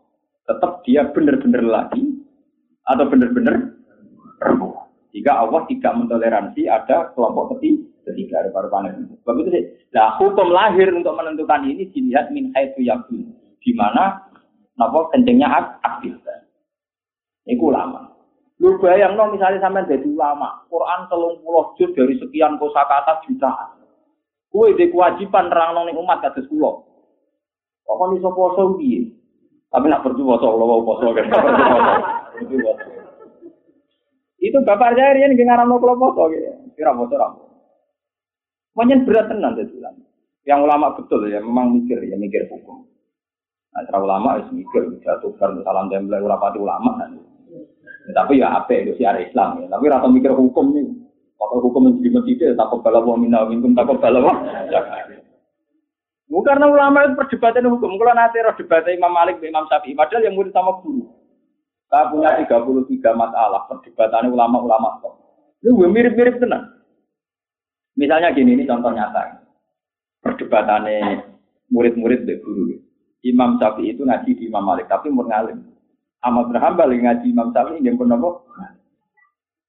tetap 0.49 0.81
dia 0.89 1.05
benar-benar 1.13 1.61
lelaki 1.61 2.25
atau 2.89 3.05
benar-benar 3.05 3.77
perempuan. 4.41 4.89
Jika 5.13 5.33
Allah 5.45 5.61
tidak 5.69 5.93
mentoleransi 5.93 6.63
ada 6.73 7.13
kelompok 7.13 7.57
ketiga, 7.57 7.85
ketiga 8.07 8.47
baru 8.55 8.71
panen. 8.71 9.11
Sebab 9.23 9.35
itu 9.43 9.51
sih. 9.51 9.65
Nah, 9.91 10.15
hukum 10.23 10.55
lahir 10.55 10.95
untuk 10.95 11.13
menentukan 11.19 11.67
ini 11.67 11.91
dilihat 11.91 12.31
min 12.31 12.55
haitsu 12.55 12.87
yakun 12.87 13.35
di 13.59 13.73
mana 13.75 14.23
napa 14.79 15.11
kencingnya 15.11 15.51
aktif. 15.83 16.15
Iku 17.47 17.71
lama. 17.71 18.15
Lu 18.57 18.81
bayang 18.81 19.21
no 19.21 19.29
misalnya 19.31 19.61
sampai 19.61 19.85
jadi 19.85 20.09
ulama, 20.09 20.65
Quran 20.73 21.07
telung 21.13 21.37
puluh 21.45 21.77
juz 21.77 21.93
dari 21.93 22.17
sekian 22.17 22.57
kosakata 22.57 23.21
jutaan. 23.29 23.85
Kue 24.49 24.73
di 24.73 24.89
kewajiban 24.89 25.53
terang 25.53 25.77
nong 25.77 25.93
umat 25.93 26.25
kata 26.25 26.41
sekolah. 26.41 26.75
Kok 27.87 28.17
iso 28.17 28.31
poso 28.33 28.81
piye? 28.81 29.13
Tapi 29.69 29.87
nak 29.93 30.03
percuma 30.03 30.41
poso 30.41 30.57
lo 30.57 30.83
poso 30.83 31.13
kan. 31.13 31.27
Itu 34.41 34.59
bapak 34.65 34.97
saya 34.97 35.15
rian 35.21 35.37
ngarang 35.37 35.69
no 35.69 35.77
kalau 35.77 36.01
poso 36.01 36.33
gitu. 36.33 36.51
Kira 36.75 36.97
poso. 36.97 37.45
Manyen 38.77 39.09
berat 39.09 39.33
tenan 39.33 39.57
jadi 39.57 39.72
ulama. 39.72 40.05
Yang 40.45 40.61
ulama 40.62 40.87
betul 40.95 41.20
ya, 41.27 41.41
memang 41.41 41.72
mikir 41.74 41.99
ya 42.07 42.14
mikir 42.20 42.47
hukum. 42.53 42.85
Nah, 43.72 43.83
cara 43.89 43.99
ulama 44.05 44.37
harus 44.37 44.49
mikir, 44.53 45.01
jatuh 45.01 45.33
kan 45.41 45.59
salam 45.64 45.89
template 45.89 46.22
ulapati 46.22 46.61
ulama. 46.61 47.01
Kan. 47.01 47.18
Ya, 48.07 48.12
tapi 48.14 48.39
ya 48.39 48.53
apa 48.53 48.70
itu 48.77 48.95
siar 49.01 49.16
Islam 49.18 49.64
ya. 49.64 49.66
Tapi 49.72 49.85
rata 49.91 50.07
mikir 50.07 50.31
hukum 50.31 50.77
nih. 50.77 50.87
Kalau 51.37 51.61
hukum 51.61 51.89
yang 51.89 52.01
di 52.01 52.09
masjid, 52.09 52.57
takut 52.57 52.81
mau 52.81 53.16
minta 53.16 53.45
minum, 53.45 53.77
takut 53.77 54.01
kalau 54.01 54.24
mau. 54.24 54.37
Bukan 56.27 56.43
karena 56.43 56.66
ulama 56.68 57.07
itu 57.07 57.14
perdebatan 57.16 57.68
hukum. 57.70 57.97
Kalau 57.97 58.14
nanti 58.16 58.41
roh 58.41 58.57
Imam 58.89 59.12
Malik, 59.12 59.39
Imam 59.45 59.68
Syafi'i, 59.68 59.95
padahal 59.95 60.27
yang 60.27 60.35
murid 60.35 60.51
sama 60.51 60.81
guru. 60.81 61.07
Kita 61.87 62.11
punya 62.11 62.35
33 62.43 63.14
masalah 63.14 63.62
perdebatan 63.70 64.35
ulama-ulama. 64.35 65.01
Itu 65.62 65.77
mirip-mirip 65.77 66.43
tenang. 66.43 66.76
Misalnya 67.97 68.32
gini, 68.36 68.53
ini 68.53 68.68
contoh 68.68 68.92
nyata. 68.92 69.40
Perdebatannya 70.20 71.24
murid-murid 71.72 72.28
dari 72.28 72.40
guru. 72.44 72.76
Imam 73.24 73.59
Syafi'i 73.59 73.97
itu 73.97 74.07
ngaji 74.07 74.30
di 74.36 74.44
Imam 74.47 74.62
Malik, 74.62 74.86
tapi 74.86 75.11
umur 75.11 75.26
ngalim. 75.26 75.64
Ahmad 76.22 76.53
bin 76.53 76.61
Hambal 76.61 76.92
ngaji 76.92 77.26
Imam 77.26 77.51
Syafi'i 77.51 77.82
yang 77.82 77.99
pun 77.99 78.12
apa? 78.12 78.47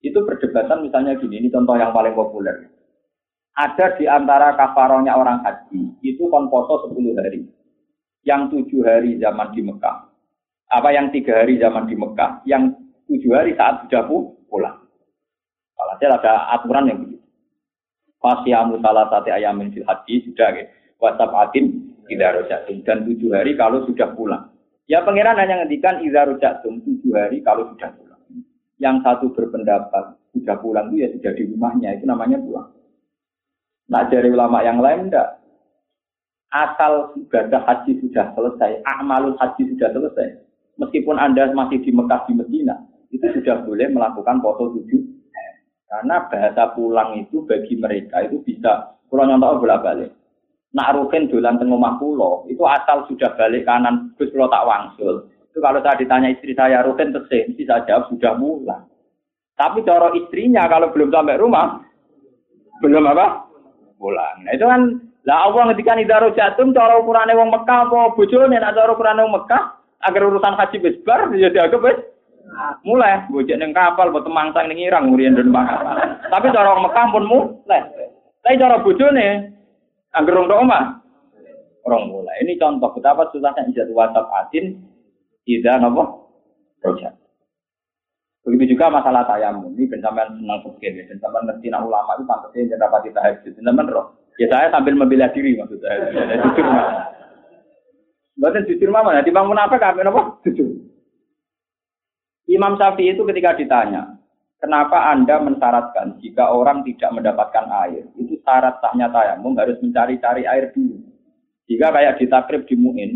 Itu 0.04 0.22
perdebatan 0.28 0.86
misalnya 0.86 1.18
gini, 1.18 1.42
ini 1.42 1.50
contoh 1.50 1.74
yang 1.74 1.90
paling 1.90 2.14
populer. 2.14 2.70
Ada 3.58 3.98
di 3.98 4.06
antara 4.06 4.54
kafaronya 4.54 5.18
orang 5.18 5.42
haji, 5.42 5.98
itu 6.06 6.30
kon 6.30 6.54
poso 6.54 6.94
10 6.94 7.18
hari. 7.18 7.42
Yang 8.22 8.42
tujuh 8.54 8.86
hari 8.86 9.18
zaman 9.18 9.50
di 9.56 9.66
Mekah. 9.66 10.06
Apa 10.70 10.94
yang 10.94 11.10
tiga 11.10 11.42
hari 11.42 11.58
zaman 11.58 11.90
di 11.90 11.96
Mekah, 11.98 12.46
yang 12.46 12.76
tujuh 13.10 13.34
hari 13.34 13.58
saat 13.58 13.88
sudah 13.88 14.06
pulang. 14.52 14.78
Kalau 15.74 15.94
ada 15.98 16.34
aturan 16.60 16.92
yang 16.92 17.00
begitu. 17.02 17.17
Fasyamu 18.18 18.82
salah 18.82 19.06
satu 19.14 19.30
ayamin 19.30 19.70
fil 19.74 19.86
haji 19.86 20.26
sudah 20.26 20.50
ya. 20.58 20.66
WhatsApp 20.98 21.34
atim 21.38 21.94
tidak 22.10 22.42
rojatum 22.42 22.82
dan 22.82 23.06
tujuh 23.06 23.30
hari 23.30 23.54
kalau 23.54 23.86
sudah 23.86 24.10
pulang. 24.18 24.50
Ya 24.88 25.04
pangeran 25.04 25.38
hanya 25.38 25.62
ngendikan 25.62 26.02
idza 26.02 26.26
rojatum 26.26 26.82
tujuh 26.82 27.14
hari 27.14 27.44
kalau 27.46 27.70
sudah 27.76 27.94
pulang. 27.94 28.22
Yang 28.82 28.96
satu 29.06 29.26
berpendapat 29.36 30.18
sudah 30.34 30.56
pulang 30.58 30.90
itu 30.94 31.06
ya 31.06 31.08
sudah 31.14 31.32
di 31.38 31.44
rumahnya 31.54 31.90
itu 32.00 32.06
namanya 32.10 32.42
pulang. 32.42 32.74
Nah 33.88 34.04
dari 34.10 34.30
ulama 34.32 34.64
yang 34.66 34.82
lain 34.82 35.12
enggak. 35.12 35.38
Asal 36.48 37.12
ibadah 37.20 37.60
haji 37.68 38.00
sudah 38.00 38.32
selesai, 38.32 38.80
amalul 38.88 39.36
haji 39.36 39.68
sudah 39.76 39.92
selesai. 39.92 40.40
Meskipun 40.80 41.20
Anda 41.20 41.52
masih 41.52 41.84
di 41.84 41.92
Mekah 41.92 42.24
di 42.24 42.40
Medina, 42.40 42.80
itu 43.12 43.28
sudah 43.36 43.68
boleh 43.68 43.92
melakukan 43.92 44.40
foto 44.40 44.80
tujuh. 44.80 45.17
Karena 45.88 46.28
bahasa 46.28 46.76
pulang 46.76 47.24
itu 47.24 47.48
bagi 47.48 47.80
mereka 47.80 48.20
itu 48.28 48.44
bisa, 48.44 48.92
kalau 49.08 49.24
nyontok 49.24 49.64
bolak 49.64 49.84
balik 49.84 50.12
nak 50.76 50.94
rukin 50.94 51.32
dolan 51.32 51.58
teng 51.58 51.72
omah 51.72 51.96
kula, 51.98 52.46
itu 52.52 52.62
asal 52.68 53.08
sudah 53.08 53.32
balik 53.34 53.64
kanan, 53.64 54.12
Gus 54.20 54.30
kula 54.30 54.46
tak 54.52 54.68
wangsul. 54.68 55.26
Itu 55.50 55.64
kalau 55.64 55.80
saya 55.82 55.98
ditanya 55.98 56.30
istri 56.30 56.54
saya 56.54 56.84
rukin 56.84 57.16
mesti 57.16 57.64
saya 57.64 57.82
jawab 57.88 58.12
sudah 58.12 58.36
pulang. 58.36 58.84
Tapi 59.58 59.82
cara 59.82 60.14
istrinya 60.14 60.70
kalau 60.70 60.94
belum 60.94 61.10
sampai 61.10 61.42
rumah, 61.42 61.82
belum 62.84 63.10
apa? 63.10 63.50
Pulang. 63.98 64.46
Nah 64.46 64.54
itu 64.54 64.66
kan 64.70 64.82
lah 65.26 65.50
Allah 65.50 65.74
ngendikan 65.74 65.98
idaro 65.98 66.30
jatum 66.38 66.78
cara 66.78 67.02
ukurane 67.02 67.34
wong 67.34 67.50
Mekah 67.50 67.90
apa 67.90 68.14
bojone 68.14 68.54
nek 68.54 68.78
cara 68.78 68.94
ukurane 68.94 69.26
wong 69.26 69.34
Mekah 69.34 69.64
agar 70.06 70.22
urusan 70.30 70.56
haji 70.56 70.78
wis 70.86 71.02
bar 71.02 71.34
ya 71.34 71.50
dianggap 71.50 71.82
wis 71.82 72.00
mulai 72.82 73.28
bojone 73.30 73.60
ning 73.60 73.72
kapal 73.76 74.10
buat 74.10 74.24
temangsang 74.24 74.72
ning 74.72 74.82
Irang 74.82 75.12
ngurian 75.12 75.36
dan 75.36 75.52
Tapi 76.32 76.48
cara 76.52 76.74
wong 76.74 76.88
Mekah 76.88 77.08
pun 77.12 77.24
mulai. 77.28 77.82
Tapi 78.44 78.56
cara 78.60 78.80
bojone 78.82 79.58
Angger 80.16 80.34
rong 80.34 80.50
omah. 80.50 81.04
Orang 81.86 82.12
mulai. 82.12 82.44
Ini 82.44 82.60
contoh 82.60 82.92
betapa 82.92 83.32
susahnya 83.32 83.70
ijazah 83.72 83.96
WhatsApp 83.96 84.28
atin 84.44 84.76
tidak 85.48 85.80
nopo 85.80 86.28
project. 86.84 87.16
Begitu 88.44 88.76
juga 88.76 88.92
masalah 88.92 89.24
tayamum. 89.28 89.72
Ini 89.76 89.92
bencaman 89.92 90.40
senang 90.40 90.64
fikir, 90.64 91.04
bencaman 91.08 91.48
ngerti 91.48 91.68
nak 91.72 91.84
ulama 91.88 92.16
itu 92.16 92.24
pantasnya 92.28 92.76
yang 92.76 92.80
dapat 92.80 93.12
tahajud. 93.12 93.52
Bencaman 93.56 93.88
roh. 93.92 94.06
Ya 94.36 94.48
saya 94.52 94.68
sambil 94.72 94.96
membela 95.00 95.32
diri 95.32 95.56
maksud 95.56 95.80
saya. 95.80 96.12
Jujur 96.44 96.68
mah. 96.68 97.12
Bukan 98.38 98.68
jujur 98.70 98.90
mama, 98.94 99.18
nanti 99.18 99.34
bangun 99.34 99.58
apa 99.58 99.80
kami 99.80 100.04
nopo 100.04 100.44
jujur. 100.44 100.68
Imam 102.48 102.80
Syafi'i 102.80 103.14
itu 103.16 103.28
ketika 103.28 103.60
ditanya, 103.60 104.18
Kenapa 104.58 105.14
Anda 105.14 105.38
mensyaratkan 105.38 106.18
jika 106.18 106.50
orang 106.50 106.82
tidak 106.82 107.14
mendapatkan 107.14 107.70
air? 107.86 108.10
Itu 108.18 108.42
syarat 108.42 108.82
sahnya 108.82 109.06
tayamum 109.14 109.54
harus 109.54 109.78
mencari-cari 109.86 110.50
air 110.50 110.74
dulu. 110.74 110.98
Jika 111.70 111.94
kayak 111.94 112.18
di 112.18 112.26
takrib 112.26 112.66
di 112.66 112.74
Mu'in, 112.74 113.12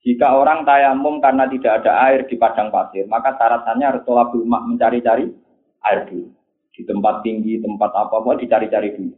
jika 0.00 0.32
orang 0.32 0.64
tayamum 0.64 1.20
karena 1.20 1.44
tidak 1.52 1.84
ada 1.84 1.92
air 2.08 2.24
di 2.24 2.40
padang 2.40 2.72
pasir, 2.72 3.04
maka 3.04 3.36
syaratnya 3.36 3.92
harus 3.92 4.02
tolak 4.08 4.32
rumah 4.32 4.64
mencari-cari 4.64 5.28
air 5.84 6.08
dulu. 6.08 6.32
Di 6.72 6.88
tempat 6.88 7.20
tinggi, 7.20 7.60
tempat 7.60 7.92
apa-apa, 7.92 8.40
dicari-cari 8.40 8.96
dulu. 8.96 9.12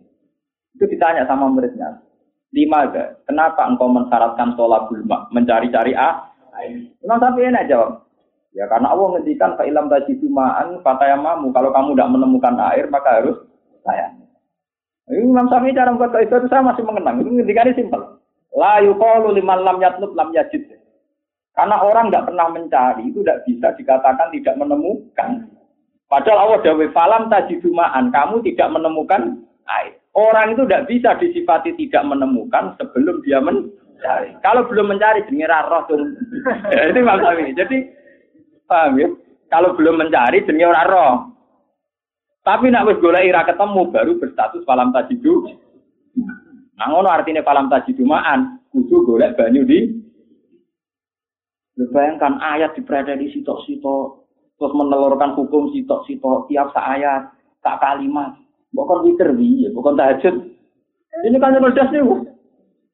Itu 0.75 0.85
ditanya 0.91 1.23
sama 1.23 1.47
muridnya. 1.47 2.03
Lima 2.51 2.91
kenapa 3.31 3.63
engkau 3.71 3.87
mensyaratkan 3.95 4.59
tolak 4.59 4.91
rumah 4.91 5.31
mencari-cari 5.31 5.95
air? 5.95 6.83
Imam 6.99 7.19
Syafi'i 7.23 7.47
enak 7.47 7.67
jawab, 7.71 8.04
Ya 8.55 8.71
karena 8.71 8.95
Allah 8.95 9.19
ngendikan 9.19 9.59
fa 9.59 9.67
ilam 9.67 9.91
tajidu 9.91 10.31
ma'an 10.31 10.79
fatayamamu. 10.87 11.51
Kalau 11.51 11.75
kamu 11.75 11.99
tidak 11.99 12.13
menemukan 12.15 12.55
air 12.71 12.87
maka 12.87 13.19
harus 13.19 13.37
saya. 13.83 14.15
Ini 15.11 15.27
Imam 15.27 15.51
Syafi'i 15.51 15.77
cara 15.77 15.93
membuat 15.93 16.17
itu 16.23 16.49
saya 16.49 16.63
masih 16.63 16.87
mengenang. 16.87 17.21
Itu 17.21 17.31
ngendikannya 17.35 17.77
simpel. 17.77 18.23
La 18.55 18.79
yuqalu 18.81 19.35
liman 19.37 19.67
lam 19.67 19.83
yatlub 19.83 20.15
lam 20.15 20.31
yajid. 20.31 20.71
Karena 21.55 21.83
orang 21.83 22.11
tidak 22.11 22.31
pernah 22.31 22.47
mencari 22.51 23.03
itu 23.11 23.21
tidak 23.23 23.43
bisa 23.47 23.69
dikatakan 23.75 24.31
tidak 24.31 24.55
menemukan. 24.59 25.31
Padahal 26.07 26.39
Allah 26.47 26.59
dawe 26.63 26.87
falam 26.95 27.27
tajidu 27.27 27.75
ma'an. 27.75 28.15
Kamu 28.15 28.39
tidak 28.47 28.71
menemukan 28.71 29.43
air. 29.67 29.99
Orang 30.15 30.55
itu 30.55 30.63
tidak 30.65 30.87
bisa 30.87 31.11
disifati 31.19 31.75
tidak 31.75 32.07
menemukan 32.07 32.79
sebelum 32.79 33.19
dia 33.27 33.43
men 33.43 33.67
Cari. 34.05 34.37
Kalau 34.45 34.69
belum 34.69 34.93
mencari 34.93 35.25
jenenge 35.25 35.49
ra 35.49 35.65
roh. 35.65 35.89
Itu 35.89 37.01
maksudnya. 37.01 37.57
Jadi 37.65 37.77
paham 38.67 39.01
ya? 39.01 39.09
Kalau 39.53 39.77
belum 39.77 40.01
mencari 40.01 40.43
jenenge 40.43 40.67
ora 40.67 40.83
roh. 40.89 41.15
Tapi 42.45 42.69
nak 42.69 42.85
wis 42.93 43.01
golek 43.01 43.25
ira 43.25 43.47
ketemu 43.49 43.89
baru 43.89 44.13
berstatus 44.21 44.67
falam 44.69 44.93
tajidu. 44.93 45.49
Nah 46.77 46.87
ngono 46.93 47.09
artinya 47.09 47.41
falam 47.41 47.73
tajidu 47.73 48.05
ma'an, 48.05 48.61
kudu 48.69 49.07
golek 49.09 49.39
banyu 49.41 49.65
di 49.65 50.05
Bayangkan 51.75 52.39
ayat 52.39 52.79
diprediksi 52.79 53.43
sitok-sitok, 53.43 54.31
terus 54.55 54.73
menelurkan 54.79 55.35
hukum 55.35 55.75
sitok-sitok 55.75 56.47
tiap 56.47 56.71
ayat, 56.71 57.35
tak 57.67 57.83
kalimat. 57.83 58.39
Bukan 58.71 59.03
witir 59.03 59.35
ya, 59.35 59.75
bukan 59.75 59.99
tahajud. 59.99 60.55
Ini 61.27 61.35
kan 61.43 61.59
cerdas 61.59 61.91
nih, 61.91 62.03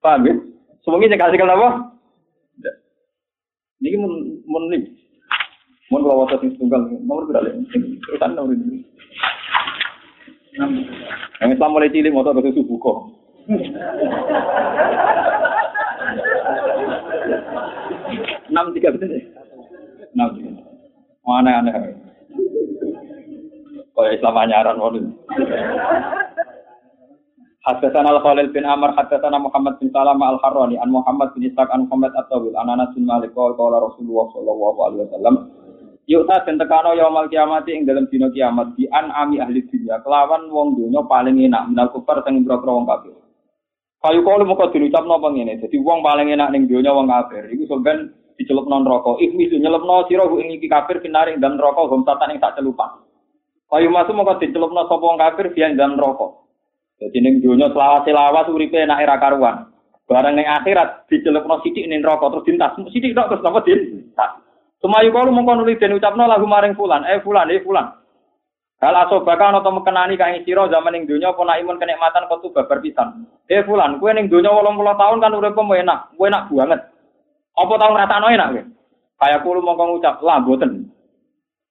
paham 0.01 0.25
ya? 0.25 0.35
Semuanya 0.81 1.17
kasih 1.17 1.45
apa? 1.45 1.93
Ini 3.85 3.97
nih, 4.01 4.83
mun 5.91 6.07
kalau 6.07 6.23
waktu 6.23 6.39
sing 6.47 6.55
tunggal, 6.55 6.87
nomor 6.87 7.27
berapa? 7.27 7.51
Terusan 7.51 8.39
nomor 8.39 8.55
ini. 8.55 8.87
Yang 11.43 11.51
Islam 11.59 11.71
mulai 11.75 11.91
cilik 11.91 12.15
motor 12.15 12.35
ke 12.39 12.55
subuh 12.55 12.79
kok. 12.79 12.99
Enam 18.51 18.75
tiga 18.75 18.95
betul 18.95 19.19
Enam 20.15 20.29
tiga. 20.39 20.51
Mana 21.27 21.63
aneh. 21.63 21.75
Kaya 23.95 24.17
Islam 24.17 24.35
anyaran 24.41 24.81
waduh. 24.81 25.05
Hadasan 27.61 28.09
al 28.09 28.25
Khalil 28.25 28.49
bin 28.57 28.65
Amr, 28.65 28.97
hadasan 28.97 29.37
Muhammad 29.37 29.77
bin 29.77 29.93
Salam 29.93 30.17
al 30.25 30.41
Harrani, 30.41 30.81
an 30.81 30.89
Muhammad 30.89 31.37
bin 31.37 31.45
Ishaq, 31.45 31.69
an 31.69 31.85
Muhammad 31.85 32.17
at-Tawil, 32.17 32.57
an 32.57 32.73
Anas 32.73 32.89
bin 32.97 33.05
Malik, 33.05 33.37
qala 33.37 33.85
Rasulullah 33.85 34.33
sallallahu 34.33 34.79
alaihi 34.81 35.05
wasallam, 35.05 35.35
Yukta 36.09 36.43
dan 36.49 36.57
tekano 36.57 36.97
yaumal 36.97 37.29
kiamat 37.29 37.69
ing 37.69 37.85
dalam 37.85 38.09
dino 38.09 38.33
kiamat 38.33 38.75
di 38.75 38.89
an 38.89 39.13
ami 39.13 39.39
ahli 39.39 39.63
dunia 39.69 40.01
kelawan 40.01 40.49
wong 40.49 40.75
dunia 40.75 41.05
paling 41.07 41.37
enak 41.39 41.69
minal 41.71 41.93
kufar 41.93 42.25
sing 42.25 42.41
boro 42.43 42.81
wong 42.81 42.87
kafir. 42.89 43.15
Kayu 44.01 44.25
kalau 44.25 44.49
muka 44.49 44.73
diucap 44.73 45.05
nopo 45.05 45.29
ngene, 45.29 45.61
jadi 45.61 45.77
wong 45.77 46.01
paling 46.01 46.33
enak 46.33 46.51
ning 46.57 46.65
dunia 46.65 46.97
wong 46.97 47.05
kafir. 47.05 47.53
Iku 47.53 47.69
sampean 47.69 48.17
dicelup 48.41 48.65
non 48.65 48.89
rokok. 48.89 49.21
Ikhmi 49.21 49.53
su 49.53 49.61
nyelepno 49.61 50.09
sira 50.09 50.25
ing 50.25 50.57
iki 50.57 50.73
kafir 50.73 51.05
kinari 51.05 51.37
dalam 51.37 51.61
rokok 51.61 51.93
hom 51.93 52.03
satan 52.09 52.33
ing 52.33 52.41
sak 52.41 52.57
celupan. 52.57 53.05
Kayu 53.69 53.93
masuk 53.93 54.17
muka 54.17 54.41
dicelupno 54.41 54.89
sapa 54.89 55.05
wong 55.05 55.21
kafir 55.21 55.53
biyen 55.53 55.77
dalam 55.77 56.01
rokok. 56.01 56.49
Jadi 56.97 57.19
ning 57.21 57.35
dunia 57.45 57.69
selawas-selawas 57.71 58.49
uripe 58.49 58.81
enak 58.81 59.05
era 59.05 59.21
karuan. 59.21 59.69
Barang 60.09 60.35
ning 60.35 60.49
akhirat 60.49 61.07
dicelupno 61.07 61.61
sithik 61.61 61.87
ning 61.87 62.01
rokok 62.01 62.35
terus 62.35 62.47
dintas. 62.49 62.73
Sithik 62.91 63.13
tok 63.13 63.37
terus 63.37 63.45
napa 63.45 63.61
dintas. 63.63 64.50
Sumayu 64.81 65.13
kalu 65.13 65.29
mongko 65.29 65.61
nuli 65.61 65.77
den 65.77 65.93
ucapno 65.93 66.25
lagu 66.25 66.49
maring 66.49 66.73
fulan, 66.73 67.05
eh 67.05 67.21
fulan, 67.21 67.53
eh 67.53 67.61
fulan. 67.61 68.01
Hal 68.81 68.97
asobaka 68.97 69.53
ana 69.53 69.61
to 69.61 69.69
mekenani 69.69 70.17
kae 70.17 70.41
sira 70.41 70.65
zaman 70.73 70.97
ning 70.97 71.05
donya 71.05 71.37
apa 71.37 71.45
nak 71.45 71.61
imun 71.61 71.77
kenikmatan 71.77 72.25
kok 72.33 72.49
babar 72.49 72.81
pisan. 72.81 73.29
Eh 73.45 73.61
fulan, 73.69 74.01
kowe 74.01 74.09
ning 74.09 74.33
donya 74.33 74.49
80 74.49 74.97
tahun 74.97 75.21
kan 75.21 75.37
uripmu 75.37 75.77
enak, 75.77 76.17
kowe 76.17 76.25
enak 76.25 76.49
banget. 76.49 76.81
Apa 77.61 77.73
tau 77.77 77.93
ngrasakno 77.93 78.27
enak 78.33 78.49
kowe? 78.57 78.63
Kaya 79.21 79.37
kulo 79.45 79.61
mongko 79.61 79.85
ngucap, 79.85 80.25
lah 80.25 80.41
boten. 80.41 80.89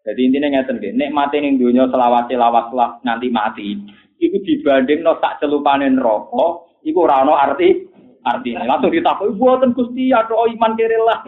Jadi 0.05 0.21
intinya 0.21 0.53
ngeten 0.53 0.77
nggih, 0.77 0.93
nikmate 0.93 1.41
ning 1.41 1.57
donya 1.57 1.89
selawat-selawat 1.89 2.77
lah 2.77 3.01
nanti 3.01 3.33
mati. 3.33 3.73
Iku 4.21 4.37
dibanding 4.45 5.01
no 5.01 5.17
sak 5.17 5.41
celupane 5.41 5.89
neraka, 5.89 6.61
iku 6.85 7.09
ora 7.09 7.25
ana 7.25 7.41
arti 7.41 7.89
artinya. 8.21 8.69
Langsung 8.69 8.93
ditakoki, 8.93 9.33
"Boten 9.33 9.73
Gusti, 9.73 10.13
atau 10.13 10.45
iman 10.45 10.77
kere 10.77 10.97
lah." 11.01 11.25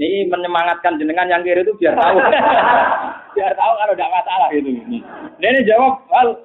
Ini 0.00 0.32
menyemangatkan 0.32 0.96
jenengan 0.96 1.28
yang 1.28 1.44
kiri 1.44 1.60
itu 1.60 1.76
biar 1.76 1.92
tahu. 1.92 2.16
biar 3.36 3.52
tahu 3.52 3.72
kalau 3.76 3.92
tidak 3.92 4.12
masalah 4.16 4.48
itu. 4.48 4.72
Ini 5.36 5.60
jawab 5.68 6.08
hal 6.08 6.40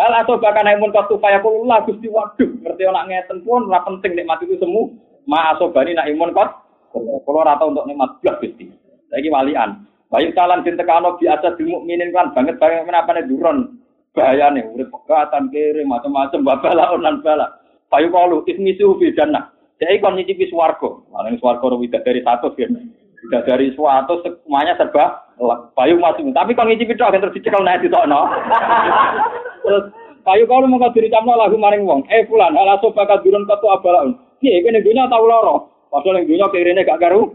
hal 0.00 0.12
atau 0.24 0.40
bahkan 0.40 0.64
yang 0.64 0.80
munkar 0.80 1.04
tuh 1.12 1.20
kayak 1.20 1.44
lah 1.44 1.84
gusti 1.84 2.08
waduh. 2.08 2.48
Ngerti 2.64 2.82
orang 2.88 3.12
ngeten 3.12 3.44
pun 3.44 3.68
lah 3.68 3.84
penting 3.84 4.16
nikmat 4.16 4.40
itu 4.40 4.56
semua. 4.56 4.88
Ma 5.28 5.52
asobani 5.52 5.92
nak 5.92 6.08
imun 6.08 6.32
kot. 6.32 6.48
Kalau 6.96 7.44
rata 7.44 7.68
untuk 7.68 7.84
nikmat 7.84 8.24
belas 8.24 8.40
gusti. 8.40 8.72
Lagi 9.12 9.28
walian. 9.28 9.84
Bayu 10.08 10.32
talan 10.32 10.64
din 10.64 10.80
tekano 10.80 11.20
biasa 11.20 11.60
di 11.60 11.68
mukminin 11.68 12.08
kan 12.08 12.32
banget 12.32 12.56
banget 12.56 12.88
menapa 12.88 13.12
nih 13.18 13.28
duron 13.28 13.82
bahaya 14.14 14.46
nih 14.54 14.62
urip 14.62 14.88
pegatan 14.94 15.50
kiri 15.52 15.84
macam-macam 15.84 16.40
babala 16.40 16.96
onan 16.96 17.20
bala. 17.20 17.60
Bayu 17.92 18.08
kalu 18.08 18.48
ismisu 18.48 18.96
fi 18.96 19.12
jannah. 19.12 19.53
Jadi 19.84 20.00
kon 20.00 20.16
nyicipi 20.16 20.48
swargo, 20.48 21.04
malah 21.12 21.28
swargo 21.36 21.76
tidak 21.84 22.08
dari 22.08 22.24
satu 22.24 22.56
kan. 22.56 22.72
Tidak 23.24 23.42
dari 23.44 23.68
suatu 23.76 24.24
semuanya 24.24 24.80
serba 24.80 25.28
payu 25.76 26.00
masuk. 26.00 26.32
Tapi 26.32 26.56
kon 26.56 26.72
nyicipi 26.72 26.96
tok 26.96 27.12
terus 27.12 27.36
dicekel 27.36 27.60
nek 27.60 27.84
ditokno. 27.84 28.20
Terus 29.64 29.84
payu 30.24 30.44
kalau 30.48 30.68
mau 30.68 30.88
diri 30.92 31.12
camno 31.12 31.36
lagu 31.36 31.56
maring 31.60 31.84
wong. 31.84 32.04
Eh 32.08 32.24
fulan, 32.28 32.56
ala 32.56 32.80
so 32.80 32.92
bakat 32.92 33.20
durun 33.24 33.44
ketu 33.44 33.64
abalaun. 33.68 34.16
Piye 34.40 34.64
kene 34.64 34.80
dunya 34.80 35.08
tau 35.08 35.24
loro. 35.24 35.72
Padahal 35.92 36.20
ning 36.20 36.32
dunya 36.32 36.48
kirene 36.48 36.84
gak 36.84 37.00
karu. 37.00 37.32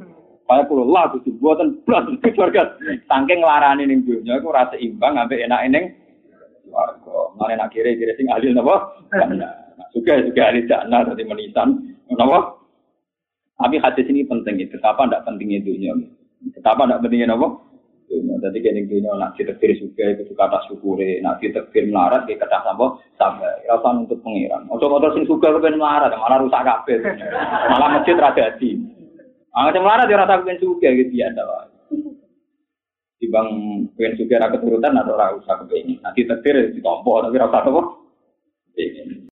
Payu 0.50 0.66
kulo 0.66 0.90
lah 0.90 1.10
Gusti 1.14 1.30
buatan 1.38 1.86
blas 1.86 2.06
keluarga. 2.22 2.74
Saking 3.06 3.46
nglarani 3.46 3.86
ning 3.86 4.06
dunya 4.06 4.42
iku 4.42 4.50
rasa 4.54 4.78
imbang 4.78 5.18
ambek 5.18 5.42
enak 5.46 5.62
ning 5.70 5.86
swargo. 6.66 7.34
Mane 7.38 7.58
nak 7.58 7.74
kire-kire 7.74 8.18
sing 8.18 8.30
ahli 8.30 8.54
napa? 8.54 8.94
Juga 9.96 10.20
juga 10.22 10.42
ahli 10.52 10.68
jannah 10.68 11.08
dadi 11.08 11.24
menisan. 11.24 11.98
Kenapa? 12.10 12.60
Tapi 13.60 13.76
hadis 13.80 14.08
ini 14.08 14.24
penting 14.24 14.56
itu. 14.64 14.80
Betapa 14.80 15.04
tidak 15.08 15.28
pentingnya 15.28 15.60
dunia. 15.64 15.94
Betapa 16.56 16.88
tidak 16.88 17.00
pentingnya 17.04 17.36
apa? 17.36 17.48
Dunia. 18.08 18.36
Jadi 18.40 18.58
kini 18.64 18.82
dunia 18.88 19.12
nak 19.20 19.36
ditekir 19.36 19.76
juga 19.76 20.16
itu 20.16 20.24
suka 20.32 20.44
atas 20.48 20.64
syukuri. 20.72 21.20
Nak 21.20 21.44
ditekir 21.44 21.92
melarat 21.92 22.24
dia 22.24 22.40
kata 22.40 22.64
sama 22.64 23.00
sampai 23.20 23.68
rasa 23.68 23.90
untuk 24.00 24.20
pengiran. 24.24 24.64
Untuk 24.72 24.88
motor 24.88 25.12
sing 25.12 25.28
suka 25.28 25.52
kepen 25.60 25.76
melarat 25.76 26.16
malah 26.16 26.40
rusak 26.40 26.64
kabel. 26.64 27.00
Malah 27.76 27.90
masjid 28.00 28.16
rada 28.16 28.56
di. 28.56 28.80
Ah 29.52 29.68
melarat 29.76 30.08
dia 30.08 30.20
rasa 30.24 30.40
kepen 30.40 30.64
suka 30.64 30.88
gitu 30.96 31.14
ya. 31.20 31.28
Dibang 33.20 33.48
pengen 34.00 34.16
suka 34.16 34.40
rakyat 34.40 34.60
turutan 34.64 34.96
atau 34.96 35.20
rasa 35.20 35.68
kepen. 35.68 36.00
Nanti 36.00 36.24
tekir 36.24 36.72
ditompo 36.72 37.20
tapi 37.28 37.36
rasa 37.36 37.68
apa? 37.68 37.82